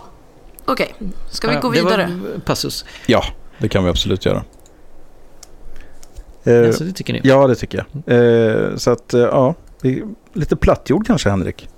okej. 0.65 0.95
Ska 1.31 1.49
vi 1.49 1.55
Ja, 1.55 1.61
gå 1.61 1.71
det 1.71 1.83
var 1.83 1.91
vidare? 1.91 2.19
passus. 2.45 2.85
ja, 3.07 3.25
det 3.59 3.69
kan 3.69 3.85
vi 3.85 3.91
absolut 3.91 4.27
göra. 4.27 4.45
Eh, 6.45 6.53
Ja, 6.53 6.73
så 6.73 6.85
det 6.85 6.93
tycker 6.93 7.13
ni? 7.13 7.21
ja, 7.25 7.47
det 7.47 7.55
tycker 7.55 7.87
jag. 8.05 8.17
Eh, 8.71 8.77
så 8.77 8.91
att, 8.91 9.15
eh, 9.15 9.21
ja. 9.21 9.55
det 9.83 9.89
är 9.99 10.03
Lite 10.33 10.57
plattjord 10.57 11.07
kanske, 11.07 11.31
Henrik? 11.31 11.69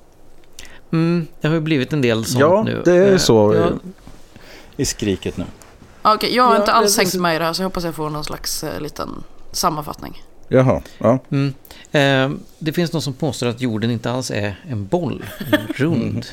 Mm, 0.92 1.26
det 1.40 1.48
har 1.48 1.54
ju 1.54 1.60
blivit 1.60 1.92
en 1.92 2.02
del 2.02 2.24
sånt 2.24 2.40
ja, 2.40 2.62
nu. 2.62 2.82
det 2.84 2.92
är 2.96 3.12
Eh, 3.12 3.18
så 3.18 3.54
ja, 3.54 3.70
i 4.76 4.84
skriket 4.84 5.36
nu. 5.36 5.44
Ja, 6.02 6.14
Okej, 6.14 6.34
jag 6.36 6.44
har 6.44 6.54
Ja, 6.54 6.60
inte 6.60 6.72
alls 6.72 6.96
det- 6.96 7.02
hängt 7.02 7.14
med 7.14 7.36
i 7.36 7.38
det 7.38 7.44
här 7.44 7.52
så 7.52 7.62
jag 7.62 7.66
hoppas 7.68 7.84
jag 7.84 7.94
får 7.94 8.10
någon 8.10 8.24
slags 8.24 8.64
eh, 8.64 8.80
liten 8.80 9.24
sammanfattning. 9.52 10.22
Jaha, 10.48 10.82
ja. 10.98 11.18
Mm. 11.30 11.54
Eh, 11.92 12.38
det 12.58 12.72
finns 12.72 12.92
någon 12.92 13.02
som 13.02 13.12
påstår 13.12 13.46
att 13.46 13.60
jorden 13.60 13.90
inte 13.90 14.10
alls 14.10 14.30
är 14.30 14.60
en 14.68 14.86
boll, 14.86 15.24
en 15.52 15.66
rund. 15.74 16.26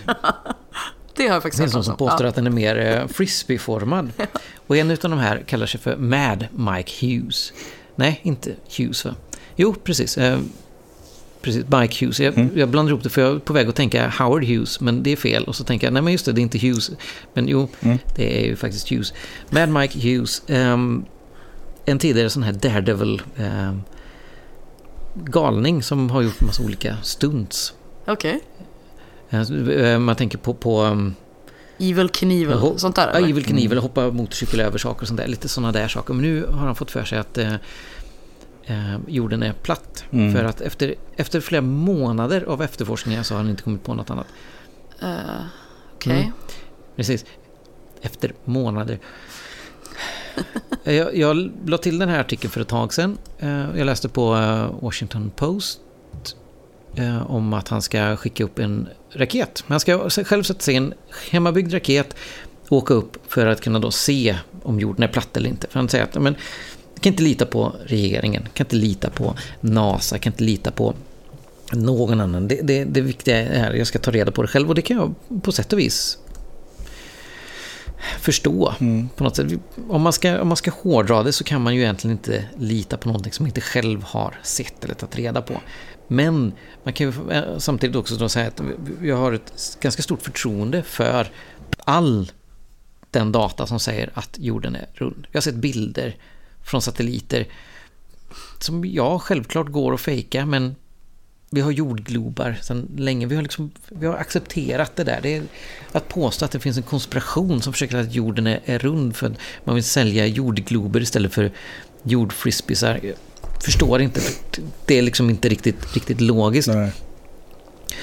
Det 1.15 1.23
har 1.23 1.30
jag 1.30 1.38
Det 1.38 1.41
faktiskt 1.41 1.62
finns 1.63 1.73
någon 1.73 1.84
som 1.84 1.97
påstår 1.97 2.25
att 2.25 2.36
den 2.36 2.47
är 2.47 2.51
mer 2.51 2.78
eh, 3.01 3.08
frisbee-formad. 3.08 4.12
Och 4.67 4.78
en 4.78 4.91
av 4.91 4.97
de 4.97 5.17
här 5.19 5.43
kallar 5.47 5.65
sig 5.65 5.80
för 5.80 5.95
Mad 5.97 6.47
Mike 6.51 7.06
Hughes. 7.08 7.54
Nej, 7.95 8.19
inte 8.23 8.51
Hughes 8.78 9.06
va? 9.06 9.15
Jo, 9.56 9.73
precis. 9.84 10.17
Eh, 11.45 11.63
precis, 11.63 11.65
Mike 11.81 12.05
Hughes. 12.05 12.19
Jag, 12.19 12.38
Mm. 12.38 12.49
jag 12.55 12.69
blandar 12.69 12.91
ihop 12.91 13.03
det 13.03 13.10
för 13.10 13.21
jag 13.21 13.36
är 13.36 13.39
på 13.39 13.53
väg 13.53 13.67
att 13.67 13.75
tänka 13.75 14.10
Howard 14.19 14.43
Hughes, 14.43 14.79
men 14.79 15.03
det 15.03 15.12
är 15.12 15.15
fel. 15.15 15.43
Och 15.43 15.55
så 15.55 15.63
tänker 15.63 15.88
jag, 15.88 15.93
nej 15.93 16.01
men 16.01 16.13
just 16.13 16.25
det, 16.25 16.31
det 16.31 16.41
är 16.41 16.43
inte 16.43 16.58
Hughes. 16.58 16.91
Men 17.34 17.47
jo, 17.47 17.67
Mm. 17.81 17.97
det 18.15 18.41
är 18.43 18.45
ju 18.47 18.55
faktiskt 18.55 18.91
Hughes. 18.91 19.13
Mad 19.49 19.69
Mike 19.69 19.99
Hughes. 19.99 20.41
ehm, 20.47 21.05
en 21.86 21.99
tidigare 21.99 22.29
sån 22.29 22.43
här 22.43 22.53
Daredevil 22.53 23.21
ehm, 23.38 23.81
galning 25.15 25.84
som 25.84 26.10
har 26.10 26.21
gjort 26.21 26.41
massa 26.41 26.63
olika 26.63 26.97
stunts. 27.03 27.73
Okej. 28.08 28.39
Eh, 29.29 29.99
Man 29.99 30.15
tänker 30.15 30.38
på, 30.38 30.53
på 30.53 30.81
um, 30.84 31.15
Evil 31.79 32.10
Knievel, 32.10 32.58
Jaha. 32.62 32.77
sånt 32.77 32.95
där 32.95 33.19
Ja? 33.19 33.27
Evil 33.27 33.45
Knievel, 33.45 33.77
hoppa 33.77 34.12
motorcykel 34.12 34.60
över 34.60 34.77
saker 34.77 35.01
och 35.01 35.08
sånt 35.08 35.19
där. 35.19 35.27
Lite 35.27 35.47
sådana 35.49 35.71
där 35.71 35.88
saker. 35.88 36.13
Men 36.13 36.23
nu 36.23 36.45
har 36.45 36.65
han 36.65 36.75
fått 36.75 36.91
för 36.91 37.03
sig 37.03 37.17
att 37.19 37.38
eh, 37.38 37.53
eh, 38.65 38.97
jorden 39.08 39.43
är 39.43 39.54
platt. 39.54 40.04
Mm. 40.12 40.34
För 40.34 40.43
att 40.43 40.62
efter, 40.62 40.95
efter 41.15 41.41
flera 41.41 41.62
månader 41.62 42.41
av 42.41 42.62
efterforskningar 42.62 43.23
så 43.23 43.34
har 43.34 43.41
han 43.41 43.49
inte 43.49 43.63
kommit 43.63 43.84
på 43.84 43.93
något 43.93 44.10
annat. 44.10 44.28
Eh, 45.01 45.10
Okej. 45.95 46.19
Mm. 46.21 46.32
Precis. 46.95 47.25
Efter 48.01 48.34
månader. 48.45 48.99
jag, 50.84 51.17
jag 51.17 51.51
la 51.65 51.78
till 51.78 51.99
den 51.99 52.10
här 52.10 52.19
artikeln 52.19 52.51
för 52.51 52.62
ett 52.62 52.67
tag 52.67 52.93
sedan. 52.93 53.17
Eh, 53.39 53.78
Jag 53.78 53.86
läste 53.86 54.10
på 54.10 54.36
eh, 54.36 54.84
Washington 54.84 55.32
Post 55.36 55.80
eh, 56.95 57.32
om 57.32 57.54
att 57.54 57.67
han 57.67 57.82
ska 57.82 58.15
skicka 58.15 58.43
upp 58.43 58.60
en 58.60 58.88
raket. 59.12 59.63
Han 59.67 59.80
ska 59.80 60.10
själv 60.10 60.43
sätta 60.43 60.60
sig 60.60 60.73
i 60.73 60.78
en 60.78 60.93
hemmabyggd 61.32 61.73
raket 61.73 62.15
och 62.67 62.78
åka 62.78 62.93
upp 62.93 63.17
för 63.32 63.45
att 63.45 63.62
kunna 63.62 63.80
då 63.80 63.91
se 63.91 64.38
om 64.63 64.80
jorden 64.80 65.04
är 65.04 65.08
platt 65.08 65.38
eller 65.38 65.49
inte. 65.49 65.67
För 65.67 65.80
han 65.80 65.89
säger 65.89 66.04
att 66.04 66.21
men, 66.21 66.36
kan 67.06 67.13
inte 67.13 67.24
lita 67.24 67.46
på 67.46 67.76
regeringen, 67.86 68.48
kan 68.54 68.65
inte 68.65 68.76
lita 68.76 69.10
på 69.10 69.36
NASA, 69.62 70.18
kan 70.20 70.34
inte 70.34 70.44
lita 70.44 70.72
på 70.72 70.94
någon 71.74 72.22
annan. 72.22 72.48
Det, 72.48 72.60
det, 72.63 72.84
det 72.84 73.02
viktiga 73.02 73.38
är 73.38 73.72
att 73.72 73.78
jag 73.78 73.88
ska 73.88 74.00
ta 74.00 74.12
reda 74.12 74.32
på 74.32 74.41
det 74.41 74.48
själv 74.48 74.70
och 74.70 74.76
det 74.76 74.82
kan 74.82 74.98
jag 74.98 75.41
på 75.44 75.52
sätt 75.52 75.74
och 75.74 75.80
vis 75.80 76.18
förstå 78.22 78.74
Mm. 78.80 79.10
på 79.15 79.24
något 79.24 79.36
sätt. 79.36 79.48
Om 79.89 80.02
man, 80.02 80.13
ska, 80.13 80.41
om 80.41 80.48
man 80.48 80.58
ska 80.58 80.72
hårdra 80.72 81.24
det 81.24 81.34
så 81.34 81.44
kan 81.44 81.62
man 81.62 81.76
ju 81.76 81.82
egentligen 81.82 82.18
inte 82.18 82.46
lita 82.60 82.98
på 82.98 83.08
någonting 83.08 83.34
som 83.34 83.44
man 83.44 83.50
inte 83.50 83.62
själv 83.62 84.04
har 84.04 84.39
sett 84.44 84.84
eller 84.84 84.94
tagit 84.94 85.15
reda 85.15 85.41
på. 85.41 85.62
Men 86.08 86.54
man 86.84 86.94
kan 86.94 87.08
ju 87.12 87.32
eh, 87.32 87.58
samtidigt 87.58 87.96
också 87.96 88.30
säga 88.30 88.48
att 88.48 88.60
vi- 89.00 89.08
jag 89.08 89.18
har 89.18 89.32
ett 89.34 89.78
ganska 89.82 90.02
stort 90.04 90.22
förtroende 90.22 90.84
för 90.84 91.28
all 91.78 92.32
den 93.12 93.32
data 93.32 93.68
som 93.68 93.80
säger 93.80 94.10
att 94.13 94.30
jorden 94.39 94.76
är 94.76 94.88
rund. 94.94 95.28
Jag 95.32 95.38
har 95.38 95.41
sett 95.41 95.56
bilder 95.56 96.15
från 96.65 96.82
satelliter 96.82 97.47
som 98.60 98.86
ja, 98.86 99.19
självklart 99.19 99.67
går 99.67 99.93
att 99.93 100.01
fejka, 100.01 100.45
men 100.45 100.75
vi 101.49 101.62
har 101.62 101.71
jordglobar 101.71 102.58
sedan 102.62 102.91
länge. 102.97 103.25
Vi 103.25 103.36
har, 103.36 103.43
liksom, 103.43 103.71
vi 103.89 104.08
har 104.08 104.13
accepterat 104.13 104.95
det 104.95 105.04
där. 105.04 105.19
Det 105.21 105.36
är 105.36 105.43
att 105.91 106.08
påstå 106.08 106.45
att 106.45 106.51
det 106.51 106.60
finns 106.60 106.78
en 106.78 106.84
konspiration 106.84 107.62
som 107.62 107.73
försöker 107.73 107.97
att 107.97 108.13
jorden 108.13 108.47
är, 108.47 108.60
är 108.65 108.80
rund 108.80 109.15
för 109.15 109.28
att 109.28 109.38
man 109.63 109.75
vill 109.75 109.84
sälja 109.84 110.25
jordglober 110.25 111.01
istället 111.01 111.34
för 111.34 111.51
jordfrisbeesar. 112.04 112.99
Jag 113.04 113.15
förstår 113.63 114.01
inte. 114.01 114.21
Det 114.86 114.97
är 114.97 115.01
liksom 115.01 115.30
inte 115.30 115.49
riktigt, 115.49 115.93
riktigt 115.93 116.21
logiskt. 116.21 116.67
Nej. 116.67 116.91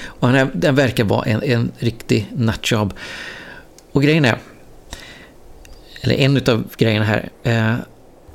Och 0.03 0.27
han 0.27 0.35
är, 0.35 0.51
den 0.53 0.75
verkar 0.75 1.03
vara 1.03 1.25
en, 1.25 1.43
en 1.43 1.71
riktig 1.77 2.27
nutjob. 2.35 2.93
Och 3.91 4.03
grejen 4.03 4.25
är, 4.25 4.37
eller 6.01 6.15
en 6.15 6.37
av 6.37 6.67
grejerna 6.77 7.05
här, 7.05 7.29
eh, 7.43 7.75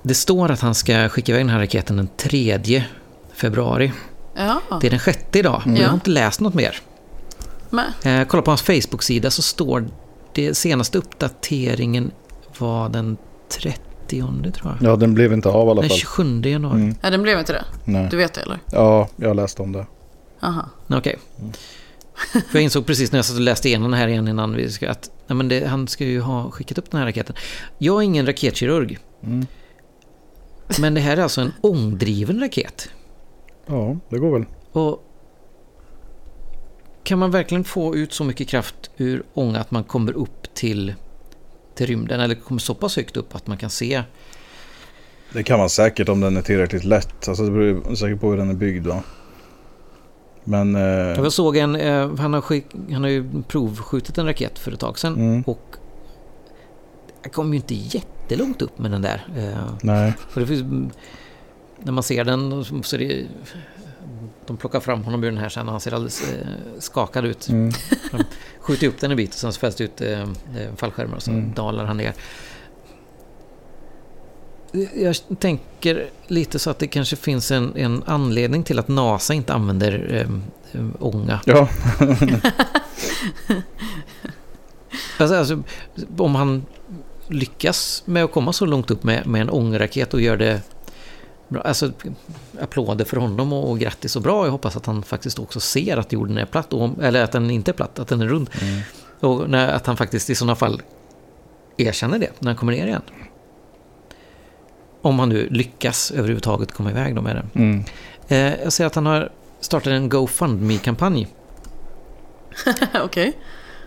det 0.03 0.15
står 0.15 0.51
att 0.51 0.61
han 0.61 0.75
ska 0.75 1.09
skicka 1.09 1.33
iväg 1.33 1.41
den 1.45 1.49
här 1.51 1.59
raketen 1.59 1.97
den 1.97 2.09
3 2.17 2.85
februari. 3.33 3.93
Ja, 4.37 4.61
Det 4.81 4.87
är 4.87 4.91
den 4.91 4.99
sjätte 4.99 5.39
idag. 5.39 5.63
Jag 5.67 5.79
Ja. 5.79 5.87
har 5.87 5.95
inte 5.95 6.11
läst 6.11 6.41
något 6.41 6.55
mer. 6.55 6.77
men, 7.71 7.93
Eh, 8.21 8.27
kolla 8.27 8.43
på 8.43 8.51
hans 8.51 8.63
Facebook-sida 8.63 9.31
så 9.31 9.43
står 9.43 9.85
det 10.35 10.55
senaste 10.55 10.99
uppdateringen 10.99 12.11
var 12.59 12.89
den 12.89 13.17
30 13.49 13.81
tror 14.53 14.77
jag. 14.81 14.91
Ja, 14.93 14.97
den 14.97 15.15
blev 15.15 15.33
inte 15.33 15.49
av 15.49 15.67
i 15.69 15.71
alla 15.71 15.81
Den 15.81 15.91
fall. 15.91 15.99
27 15.99 16.41
januari. 16.43 16.81
Mm. 16.81 16.95
ja, 17.03 17.11
den 17.11 17.23
blev 17.23 17.39
inte 17.39 17.53
det. 17.53 17.65
Nej. 17.85 18.09
Du 18.11 18.17
vet 18.17 18.35
det 18.35 18.41
eller? 18.41 18.59
Ja, 18.73 19.09
jag 19.17 19.29
har 19.29 19.35
läst 19.35 19.61
om 19.61 19.73
det. 19.73 19.87
Aha. 20.41 20.67
Okej. 20.89 21.19
För 22.33 22.43
jag 22.53 22.63
insåg 22.63 22.87
precis 22.87 23.13
när 23.13 23.19
jag 23.19 23.25
satt 23.27 23.37
och 23.37 23.43
läste 23.43 23.69
igenom 23.69 23.91
den 23.91 24.01
här 24.01 24.09
igen 24.09 24.29
innan 24.29 24.55
vi 24.55 24.71
ska, 24.71 24.91
att 24.91 25.11
nej 25.27 25.37
men 25.37 25.49
det, 25.49 25.67
han 25.67 25.89
ska 25.89 26.05
ju 26.05 26.21
ha 26.21 26.51
skickat 26.51 26.79
upp 26.79 26.91
den 26.91 26.99
här 27.01 27.07
raketen. 27.07 27.37
Jag 27.79 27.97
är 27.97 28.03
ingen 28.03 28.27
raketkirurg. 28.27 28.99
Mm. 29.25 29.47
Men 30.81 30.95
det 30.95 31.01
här 31.01 31.17
är 31.17 31.23
alltså 31.23 31.41
en 31.41 31.53
ångdriven 31.61 32.41
raket. 32.41 32.91
Ja, 33.67 33.97
det 34.09 34.19
går 34.19 34.33
väl. 34.33 34.45
Och 34.73 35.05
kan 37.03 37.19
man 37.19 37.31
verkligen 37.31 37.65
få 37.65 37.97
ut 37.97 38.13
så 38.13 38.25
mycket 38.25 38.49
kraft 38.49 38.91
ur 38.97 39.23
ånga 39.35 39.61
att 39.61 39.71
man 39.71 39.85
kommer 39.85 40.13
upp 40.13 40.55
till, 40.55 40.95
till 41.75 41.87
rymden 41.87 42.21
eller 42.21 42.35
kommer 42.35 42.61
så 42.61 42.75
pass 42.75 42.97
högt 42.97 43.17
upp 43.17 43.35
att 43.35 43.47
man 43.47 43.57
kan 43.57 43.71
se? 43.71 44.03
Det 45.33 45.43
kan 45.43 45.59
man 45.59 45.71
säkert 45.71 46.09
om 46.09 46.21
den 46.21 46.37
är 46.37 46.43
tillräckligt 46.43 46.85
lätt. 46.85 47.29
Alltså 47.29 47.45
det 47.45 47.51
beror 47.51 47.95
säkert 47.95 48.21
på 48.21 48.31
hur 48.31 48.37
den 48.37 48.51
är 48.51 48.55
byggd 48.55 48.87
va. 48.87 49.03
Men... 50.45 50.75
Eh, 50.75 50.83
Jag 50.83 51.33
såg 51.33 51.57
en, 51.57 51.77
eh, 51.77 52.17
han, 52.19 52.35
har 52.35 52.41
skick, 52.41 52.65
han 52.93 53.03
har 53.03 53.11
ju 53.11 53.43
provskjutit 53.49 54.19
en 54.19 54.27
raket 54.27 54.59
för 54.59 54.73
ett 54.73 54.81
tag 54.81 54.99
sedan 54.99 55.15
mm, 55.15 55.43
och 55.43 55.77
jag 57.23 57.33
kom 57.33 57.53
ju 57.53 57.57
inte 57.57 57.75
jättelångt 57.75 58.63
upp 58.63 58.79
med 58.79 58.91
den 58.91 59.03
där. 59.03 59.27
Eh, 59.37 59.73
nej. 59.83 60.13
För 60.29 60.41
det 60.41 60.47
finns, 60.47 60.93
när 61.79 61.93
man 61.93 62.03
ser 62.03 62.25
den 62.25 62.65
så 62.85 62.97
är 62.97 62.99
det... 62.99 63.27
De 64.47 64.57
plockar 64.57 64.81
fram 64.81 65.05
honom 65.05 65.25
ur 65.25 65.31
den 65.31 65.39
här 65.41 65.49
sen 65.49 65.67
och 65.67 65.73
han 65.73 65.81
ser 65.81 65.93
alldeles 65.95 66.23
eh, 66.33 66.47
skakad 66.79 67.25
ut. 67.27 67.49
Mm, 67.49 67.73
Skjuter 68.61 68.87
upp 68.89 69.01
den 69.01 69.11
en 69.11 69.17
bit 69.17 69.31
och 69.31 69.35
sen 69.41 69.53
fälls 69.53 69.75
det 69.77 69.85
ut 69.85 70.01
eh, 70.01 70.27
fallskärmar 70.77 71.17
och 71.17 71.23
så 71.23 71.31
Mm. 71.31 71.55
dalar 71.55 71.85
han 71.85 71.97
ner. 71.97 72.15
Jag 74.95 75.17
tänker 75.39 76.11
lite 76.27 76.59
så 76.59 76.71
att 76.71 76.79
det 76.79 76.87
kanske 76.87 77.17
finns 77.17 77.51
en, 77.51 77.77
en 77.77 78.03
anledning 78.07 78.63
till 78.63 78.79
att 78.79 78.89
NASA 78.89 79.35
inte 79.35 79.55
använder 79.55 80.15
eh, 80.73 80.85
ånga. 80.99 81.41
ja. 81.45 81.69
Alltså, 85.19 85.37
alltså, 85.37 85.63
om 86.19 86.35
han 86.35 86.65
lyckas 87.29 88.03
med 88.07 88.25
att 88.25 88.33
komma 88.33 88.53
så 88.53 88.67
långt 88.67 88.91
upp 88.91 89.05
med, 89.05 89.27
med 89.27 89.41
en 89.41 89.51
ångraket 89.51 90.15
och 90.15 90.21
gör 90.21 90.37
det 90.37 90.63
bra. 91.49 91.61
Alltså, 91.61 91.93
applåder 92.61 93.05
för 93.05 93.17
honom 93.17 93.53
och, 93.53 93.71
och 93.71 93.79
grattis 93.79 94.17
och 94.17 94.23
bra. 94.23 94.45
Jag 94.45 94.53
hoppas 94.53 94.77
att 94.77 94.87
han 94.87 95.03
faktiskt 95.03 95.39
också 95.39 95.61
ser 95.61 95.97
att 95.97 96.13
jorden 96.13 96.39
är 96.39 96.45
platt, 96.47 96.73
och, 96.73 96.83
om- 96.83 97.01
eller 97.03 97.23
att 97.25 97.33
den 97.33 97.51
inte 97.51 97.71
är 97.71 97.73
platt, 97.73 97.99
att 97.99 98.09
den 98.09 98.21
är 98.21 98.27
rund. 98.27 98.51
Mm. 98.63 98.81
Och 99.21 99.51
när, 99.51 99.69
att 99.69 99.87
han 99.87 99.97
faktiskt 99.97 100.31
i 100.31 100.35
sådana 100.35 100.55
fall 100.55 100.83
erkänner 101.77 102.19
det 102.19 102.31
när 102.39 102.49
han 102.49 102.57
kommer 102.57 102.73
ner 102.73 102.87
igen. 102.87 103.03
Om 105.03 105.19
han 105.19 105.29
nu 105.29 105.49
lyckas 105.51 106.11
överhuvudtaget 106.11 106.73
komma 106.73 106.91
iväg 106.91 107.15
då 107.15 107.23
med 107.23 107.37
den. 107.37 107.51
Mm. 107.55 107.85
Eh, 108.29 108.63
jag 108.63 108.73
ser 108.73 108.87
att 108.87 108.95
han 108.95 109.07
har 109.07 109.33
startade 109.61 109.97
en 109.97 110.09
GoFundMe-kampanj. 110.09 111.29
Okej. 113.05 113.33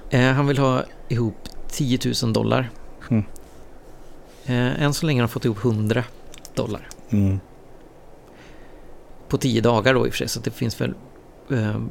Eh, 0.09 0.21
han 0.31 0.47
vill 0.47 0.57
ha 0.57 0.83
ihop 1.09 1.37
10 1.69 1.99
000 2.23 2.33
dollar. 2.33 2.69
Mm. 3.11 3.23
Eh, 4.45 4.83
än 4.83 4.93
så 4.93 5.05
länge 5.05 5.19
har 5.19 5.23
han 5.23 5.29
fått 5.29 5.45
ihop 5.45 5.65
100 5.65 6.03
dollar. 6.55 6.87
Mm. 7.09 7.39
På 9.27 9.37
10 9.37 9.61
dagar 9.61 9.93
då 9.93 10.07
i 10.07 10.09
och 10.09 10.13
för 10.13 10.17
sig, 10.17 10.27
så 10.27 10.39
det 10.39 10.51
finns 10.51 10.81
väl 10.81 10.93
eh, 11.51 11.81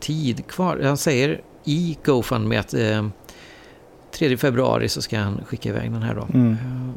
tid 0.00 0.46
kvar. 0.46 0.80
Han 0.84 0.96
säger 0.96 1.40
i 1.64 1.98
GoFundMe 2.04 2.60
att 2.60 2.74
eh, 2.74 3.06
3 4.10 4.36
februari 4.36 4.88
så 4.88 5.02
ska 5.02 5.18
han 5.18 5.44
skicka 5.44 5.68
iväg 5.68 5.92
den 5.92 6.02
här 6.02 6.14
då. 6.14 6.22
Mm. 6.34 6.52
Eh, 6.52 6.92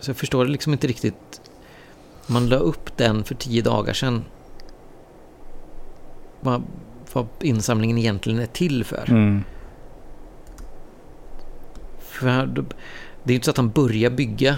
Så 0.00 0.10
jag 0.10 0.16
förstår 0.16 0.44
liksom 0.46 0.72
inte 0.72 0.86
riktigt. 0.86 1.40
Man 2.26 2.48
la 2.48 2.56
upp 2.56 2.96
den 2.96 3.24
för 3.24 3.34
10 3.34 3.62
dagar 3.62 3.92
sedan. 3.92 4.24
Vad, 6.40 6.62
vad 7.12 7.26
insamlingen 7.40 7.98
egentligen 7.98 8.38
är 8.40 8.46
till 8.46 8.84
för. 8.84 9.04
Mm. 9.10 9.44
Han- 12.28 12.66
det 13.24 13.32
är 13.32 13.34
inte 13.34 13.44
så 13.44 13.50
att 13.50 13.56
han 13.56 13.70
börjar 13.70 14.10
bygga 14.10 14.56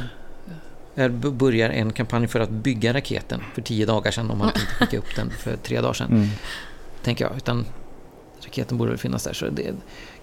eller 0.94 1.08
b- 1.08 1.30
börjar 1.30 1.70
en 1.70 1.92
kampanj 1.92 2.26
för 2.28 2.40
att 2.40 2.50
bygga 2.50 2.92
raketen 2.94 3.40
för 3.54 3.62
tio 3.62 3.86
dagar 3.86 4.10
sedan 4.10 4.30
om 4.30 4.38
man 4.38 4.52
tänkte 4.52 4.74
skicka 4.74 4.98
upp 4.98 5.16
den 5.16 5.30
för 5.30 5.56
tre 5.56 5.80
dagar 5.80 5.92
sedan. 5.92 6.10
Mm. 6.10 6.28
Tänker 7.04 7.24
jag. 7.24 7.36
Utan 7.36 7.66
raketen 8.44 8.78
borde 8.78 8.90
väl 8.90 8.98
finnas 8.98 9.24
där. 9.24 9.32
Så 9.32 9.46
det 9.48 9.66
är 9.68 9.74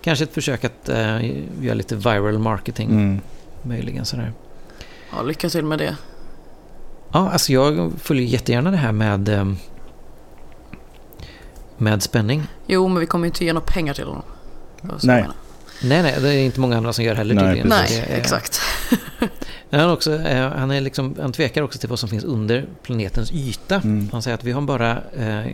kanske 0.01 0.23
ett 0.23 0.33
försök 0.33 0.63
att 0.63 0.89
eh, 0.89 1.25
göra 1.61 1.73
lite 1.73 1.95
viral 1.95 2.39
marketing. 2.39 2.89
Mm. 2.91 3.19
Möjligen 3.63 4.05
sådär. 4.05 4.33
Ja, 5.11 5.21
lycka 5.21 5.49
till 5.49 5.65
med 5.65 5.79
det. 5.79 5.95
Ja, 7.11 7.29
alltså 7.29 7.53
jag 7.53 7.91
följer 7.97 8.25
jättegärna 8.25 8.71
det 8.71 8.77
här 8.77 8.91
med 8.91 9.29
eh, 9.29 9.53
med 11.77 12.03
spänning. 12.03 12.43
Jo, 12.67 12.87
men 12.87 12.99
vi 12.99 13.05
kommer 13.05 13.25
inte 13.27 13.45
ge 13.45 13.53
några 13.53 13.65
pengar 13.67 13.93
till 13.93 14.05
honom. 14.05 14.23
Nej. 15.03 15.25
Nej, 15.83 16.01
nej, 16.03 16.15
det 16.21 16.29
är 16.33 16.39
inte 16.45 16.59
många 16.59 16.77
andra 16.77 16.93
som 16.93 17.05
gör 17.05 17.15
heller 17.15 17.35
Nej, 17.35 17.43
tydligen. 17.43 17.67
Nej, 17.67 18.05
är- 18.09 18.17
exakt. 18.17 18.59
Han, 19.71 19.79
är 19.79 19.93
också, 19.93 20.15
eh, 20.15 20.49
han, 20.49 20.71
är 20.71 20.81
liksom, 20.81 21.15
han 21.21 21.31
tvekar 21.31 21.61
också 21.61 21.79
till 21.79 21.89
vad 21.89 21.99
som 21.99 22.09
finns 22.09 22.23
under 22.23 22.65
planetens 22.83 23.31
yta. 23.31 23.75
Mm. 23.75 24.09
Han 24.11 24.21
säger 24.21 24.35
att 24.35 24.43
vi 24.43 24.51
har 24.51 24.61
bara 24.61 24.97
eh, 25.17 25.45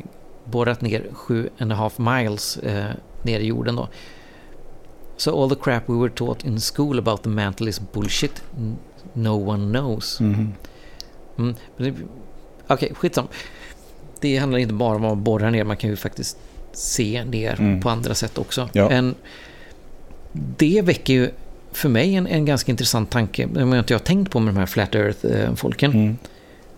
borrat 0.45 0.81
ner 0.81 1.03
sju 1.13 1.49
and 1.59 1.71
a 1.71 1.75
half 1.75 1.97
miles 1.97 2.57
eh, 2.57 2.85
ner 3.23 3.39
i 3.39 3.45
jorden 3.45 3.75
då. 3.75 3.87
So 5.17 5.43
all 5.43 5.49
the 5.49 5.55
crap 5.63 5.83
we 5.89 5.93
were 5.93 6.09
taught 6.09 6.43
in 6.45 6.59
school 6.59 6.99
about 6.99 7.23
the 7.23 7.29
mantle 7.29 7.69
is 7.69 7.81
bullshit. 7.93 8.43
No 9.13 9.49
one 9.49 9.79
knows. 9.79 10.19
Mm. 10.19 10.53
Mm. 11.37 11.55
det- 11.77 11.93
Okej, 12.67 12.91
skitsam. 12.95 13.27
Det 14.21 14.37
handlar 14.37 14.59
inte 14.59 14.73
bara 14.73 14.95
om 14.95 15.05
att 15.05 15.17
borra 15.17 15.49
ner, 15.49 15.63
man 15.63 15.77
kan 15.77 15.89
ju 15.89 15.95
faktiskt 15.95 16.37
se 16.73 17.23
ner 17.25 17.59
Mm. 17.59 17.81
på 17.81 17.89
andra 17.89 18.15
sätt 18.15 18.37
också. 18.37 18.69
Ja. 18.73 18.89
En, 18.91 19.15
det 20.57 20.81
väcker 20.81 21.13
ju 21.13 21.29
för 21.71 21.89
mig 21.89 22.15
en, 22.15 22.27
en 22.27 22.45
ganska 22.45 22.71
intressant 22.71 23.09
tanke, 23.09 23.47
men 23.47 23.69
jag 23.71 23.79
inte 23.79 23.93
har 23.93 23.99
tänkt 23.99 24.31
på 24.31 24.39
med 24.39 24.53
de 24.53 24.59
här 24.59 24.65
Flat 24.65 24.95
Earth-folken. 24.95 25.91
Mm. 25.91 26.17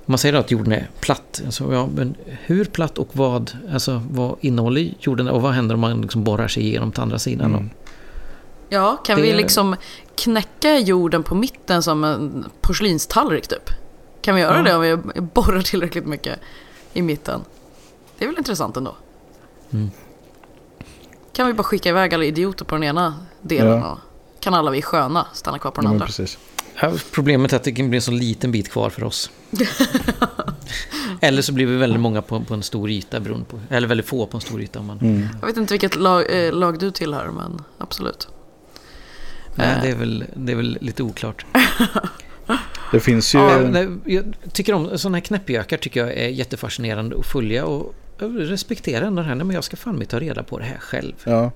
Man 0.06 0.18
säger 0.18 0.34
då 0.34 0.40
att 0.40 0.52
jorden 0.52 0.74
är 0.74 0.90
platt. 1.00 1.42
Alltså, 1.46 1.74
ja, 1.74 1.90
men 1.96 2.16
hur 2.46 2.66
platt 2.66 2.98
och 2.98 3.10
vad, 3.12 3.58
alltså, 3.74 4.02
vad 4.12 4.36
innehåller 4.42 4.94
jorden 5.00 5.28
och 5.28 5.42
vad 5.42 5.52
händer 5.54 5.76
om 5.76 5.82
man 5.82 6.02
liksom 6.02 6.24
borrar 6.24 6.48
sig 6.48 6.64
igenom 6.64 6.92
till 6.92 7.02
andra 7.02 7.20
sidan? 7.20 7.52
Mm. 7.52 7.70
Ja, 8.70 8.98
kan 9.06 9.16
Det- 9.16 9.22
vi 9.22 9.34
liksom 9.34 9.76
knäcka 10.16 10.78
jorden 10.80 11.24
på 11.24 11.36
mitten 11.36 11.84
som 11.84 12.04
en 12.04 12.46
porslinstallrik 12.62 13.48
typ? 13.48 13.70
Kan 14.22 14.36
vi 14.36 14.42
göra 14.42 14.58
Ja. 14.58 14.64
det 14.64 14.76
om 14.96 15.12
vi 15.16 15.22
borrar 15.22 15.62
tillräckligt 15.62 16.06
mycket 16.06 16.40
i 16.94 17.02
mitten? 17.02 17.42
Det 18.18 18.26
är 18.26 18.30
väl 18.30 18.38
intressant 18.38 18.78
ändå? 18.78 18.96
Mm. 19.74 19.92
Kan 21.38 21.48
vi 21.48 21.54
bara 21.54 21.64
skicka 21.64 21.90
iväg 21.90 22.14
alla 22.14 22.26
idioter 22.26 22.66
på 22.66 22.76
den 22.76 22.84
ena 22.84 23.16
delen 23.42 23.78
Ja. 23.78 23.92
och 23.92 24.00
kan 24.44 24.54
alla 24.54 24.72
vi 24.72 24.82
sköna 24.82 25.28
stanna 25.34 25.60
kvar 25.60 25.72
på 25.72 25.82
den 25.82 25.86
Ja, 25.86 25.90
men 25.90 25.96
andra? 25.96 26.06
precis. 26.06 26.38
Problemet 27.12 27.54
är 27.54 27.58
att 27.58 27.64
det 27.64 27.72
kan 27.72 27.90
bli 27.90 27.96
en 27.98 28.02
så 28.02 28.12
liten 28.12 28.52
bit 28.52 28.70
kvar 28.72 28.90
för 28.90 29.04
oss. 29.04 29.32
Eller 31.22 31.42
så 31.42 31.54
blir 31.54 31.66
vi 31.66 31.76
väldigt 31.78 32.00
många 32.00 32.22
på, 32.22 32.40
på 32.44 32.54
en 32.54 32.64
stor 32.64 32.90
yta 32.90 33.20
beroende 33.20 33.46
på, 33.46 33.60
eller 33.70 33.88
väldigt 33.88 34.08
få 34.08 34.26
på 34.26 34.38
en 34.38 34.42
stor 34.42 34.62
yta. 34.62 34.80
Om 34.80 34.86
man, 34.86 34.98
Mm. 35.00 35.28
Jag 35.42 35.48
vet 35.48 35.58
inte 35.58 35.74
vilket 35.74 35.96
lag, 35.96 36.46
eh, 36.48 36.54
lag 36.54 36.80
du 36.80 36.92
tillhör, 36.92 37.32
men 37.32 37.62
absolut. 37.78 38.28
Nej, 39.56 39.68
Eh. 39.76 39.82
det, 39.82 39.90
är 39.90 39.96
väl, 39.96 40.26
det 40.36 40.52
är 40.52 40.56
väl 40.56 40.78
lite 40.82 41.04
oklart. 41.04 41.46
Det 42.92 43.00
finns 43.00 43.36
ju... 43.36 43.40
Ja, 43.40 43.58
nej, 43.60 43.88
jag 44.06 44.34
tycker 44.54 44.74
om 44.74 44.98
sådana 44.98 45.18
här 45.18 45.22
knäppjökar 45.26 45.78
tycker 45.78 46.00
jag 46.00 46.14
är 46.18 46.28
jättefascinerande 46.28 47.16
att 47.20 47.26
följa 47.26 47.66
och 47.66 47.96
respekterar 48.20 49.06
ändå 49.06 49.22
det 49.22 49.28
här. 49.28 49.36
Nej, 49.36 49.46
men 49.46 49.54
jag 49.54 49.64
ska 49.64 49.78
fan 49.78 49.96
mig 49.96 50.08
ta 50.08 50.20
reda 50.20 50.44
på 50.44 50.60
det 50.60 50.66
här 50.66 50.78
själv. 50.78 51.14
Ja. 51.24 51.52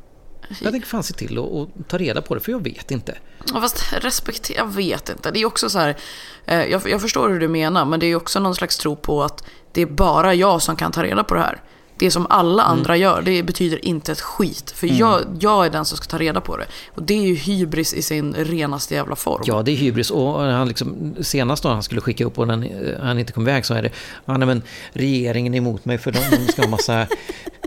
Jag 0.61 0.71
tänker 0.71 0.87
fan 0.87 1.03
se 1.03 1.13
till 1.13 1.37
att 1.37 1.45
och 1.45 1.69
ta 1.87 1.97
reda 1.97 2.21
på 2.21 2.35
det 2.35 2.41
för 2.41 2.51
jag 2.51 2.63
vet 2.63 2.91
inte. 2.91 3.17
Ja, 3.53 3.61
fast 3.61 3.93
respektera, 3.93 4.57
jag 4.57 4.73
vet 4.73 5.09
inte. 5.09 5.31
Det 5.31 5.39
är 5.39 5.45
också 5.45 5.69
så 5.69 5.79
här, 5.79 5.97
eh, 6.45 6.65
jag, 6.65 6.81
jag 6.89 7.01
förstår 7.01 7.29
hur 7.29 7.39
du 7.39 7.47
menar, 7.47 7.85
men 7.85 7.99
det 7.99 8.05
är 8.05 8.15
också 8.15 8.39
någon 8.39 8.55
slags 8.55 8.77
tro 8.77 8.95
på 8.95 9.23
att 9.23 9.43
det 9.71 9.81
är 9.81 9.85
bara 9.85 10.33
jag 10.33 10.61
som 10.61 10.75
kan 10.75 10.91
ta 10.91 11.03
reda 11.03 11.23
på 11.23 11.33
det 11.33 11.41
här. 11.41 11.61
Det 12.01 12.11
som 12.11 12.27
alla 12.29 12.63
Mm. 12.63 12.77
andra 12.79 12.97
gör, 12.97 13.21
det 13.21 13.43
betyder 13.43 13.85
inte 13.85 14.11
ett 14.11 14.21
skit. 14.21 14.71
För 14.75 14.87
jag, 14.87 15.21
jag 15.39 15.65
är 15.65 15.69
den 15.69 15.85
som 15.85 15.97
ska 15.97 16.05
ta 16.05 16.17
reda 16.17 16.41
på 16.41 16.57
det. 16.57 16.65
Och 16.95 17.03
det 17.03 17.13
är 17.13 17.21
ju 17.21 17.35
hybris 17.35 17.93
i 17.93 18.01
sin 18.01 18.33
renaste 18.33 18.93
jävla 18.95 19.15
form. 19.15 19.43
Ja, 19.45 19.61
det 19.63 19.71
är 19.71 19.75
hybris. 19.75 20.11
Och 20.11 20.41
han 20.41 20.67
liksom, 20.67 21.15
senast 21.21 21.63
då 21.63 21.69
han 21.69 21.83
skulle 21.83 22.01
skicka 22.01 22.25
upp 22.25 22.39
och 22.39 22.47
den, 22.47 22.63
eh, 22.63 22.99
han 23.01 23.19
inte 23.19 23.33
kom 23.33 23.43
iväg 23.43 23.65
så 23.65 23.73
är 23.73 23.81
det, 23.81 23.89
ja, 24.25 24.37
nej, 24.37 24.47
men 24.47 24.61
regeringen 24.93 25.53
är 25.53 25.57
emot 25.57 25.85
mig 25.85 25.97
för 25.97 26.11
de, 26.11 26.19
de 26.45 26.51
ska 26.51 26.61
ha 26.61 26.69
massa 26.69 27.07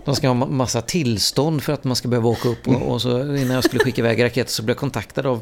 de 0.05 0.15
ska 0.15 0.27
ha 0.27 0.35
ma- 0.35 0.51
massa 0.51 0.81
tillstånd 0.81 1.63
för 1.63 1.73
att 1.73 1.83
man 1.83 1.95
ska 1.95 2.07
behöva 2.07 2.29
åka 2.29 2.49
upp. 2.49 2.67
Och, 2.67 2.91
och 2.91 3.01
så 3.01 3.09
innan 3.19 3.51
jag 3.55 3.63
skulle 3.63 3.83
skicka 3.83 4.01
iväg 4.01 4.23
raketer 4.23 4.51
så 4.51 4.63
blev 4.63 4.73
jag 4.73 4.79
kontaktad 4.79 5.25
av 5.25 5.41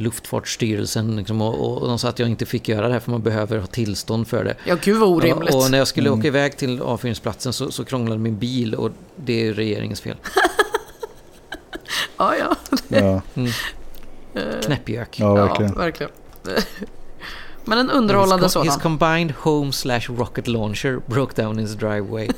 Luftfartsstyrelsen 0.00 1.16
liksom, 1.16 1.40
och, 1.42 1.82
och 1.82 1.88
de 1.88 1.98
sa 1.98 2.08
att 2.08 2.18
jag 2.18 2.28
inte 2.28 2.46
fick 2.46 2.68
göra 2.68 2.86
det 2.86 2.92
här 2.92 3.00
för 3.00 3.10
man 3.10 3.22
behöver 3.22 3.58
ha 3.58 3.66
tillstånd 3.66 4.28
för 4.28 4.44
det. 4.44 4.56
Ja, 4.64 4.76
gud 4.82 4.98
vad 4.98 5.08
orimligt. 5.08 5.54
Och, 5.54 5.64
och 5.64 5.70
när 5.70 5.78
jag 5.78 5.88
skulle 5.88 6.10
åka 6.10 6.26
iväg 6.26 6.56
till 6.56 6.80
avfyrningsplatsen 6.82 7.52
så, 7.52 7.70
så 7.70 7.84
krånglade 7.84 8.20
min 8.20 8.38
bil 8.38 8.74
och 8.74 8.90
det 9.16 9.48
är 9.48 9.52
regeringens 9.52 10.00
fel. 10.00 10.16
Ja, 12.16 12.34
ja. 12.36 12.56
Ja, 12.88 13.20
Knäppjök. 14.62 15.20
ja 15.20 15.34
verkligen. 15.34 15.72
Ja, 15.72 15.78
verkligen. 15.78 16.12
Men 17.64 17.78
en 17.78 17.90
underhållande 17.90 18.46
his, 18.46 18.54
co- 18.54 18.62
his 18.62 18.72
sådan. 18.74 18.98
combined 18.98 19.34
home 19.38 19.72
slash 19.72 20.00
rocket 20.08 20.46
launcher 20.48 21.00
broke 21.06 21.42
down 21.42 21.58
in 21.58 21.66
his 21.66 21.74
driveway. 21.74 22.28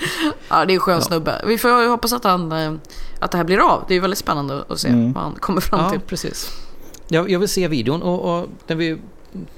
Ja, 0.48 0.64
det 0.64 0.72
är 0.72 0.74
en 0.74 0.80
skön 0.80 0.94
Ja. 0.94 1.00
snubbe. 1.00 1.42
Vi 1.46 1.58
får 1.58 1.82
ju 1.82 1.88
hoppas 1.88 2.12
att, 2.12 2.24
han, 2.24 2.52
eh, 2.52 2.72
att 3.18 3.30
det 3.30 3.36
här 3.36 3.44
blir 3.44 3.58
av. 3.72 3.84
Det 3.88 3.94
är 3.94 4.00
väldigt 4.00 4.18
spännande 4.18 4.64
att 4.68 4.78
se 4.80 4.88
Mm. 4.88 5.12
vad 5.12 5.22
han 5.22 5.32
kommer 5.34 5.60
fram 5.60 5.80
Ja, 5.80 5.90
till. 5.90 6.00
precis. 6.00 6.50
Jag, 7.08 7.30
jag 7.30 7.38
vill 7.38 7.48
se 7.48 7.68
videon 7.68 8.02
och, 8.02 8.38
och 8.40 8.48
när 8.66 8.76
vi, 8.76 8.96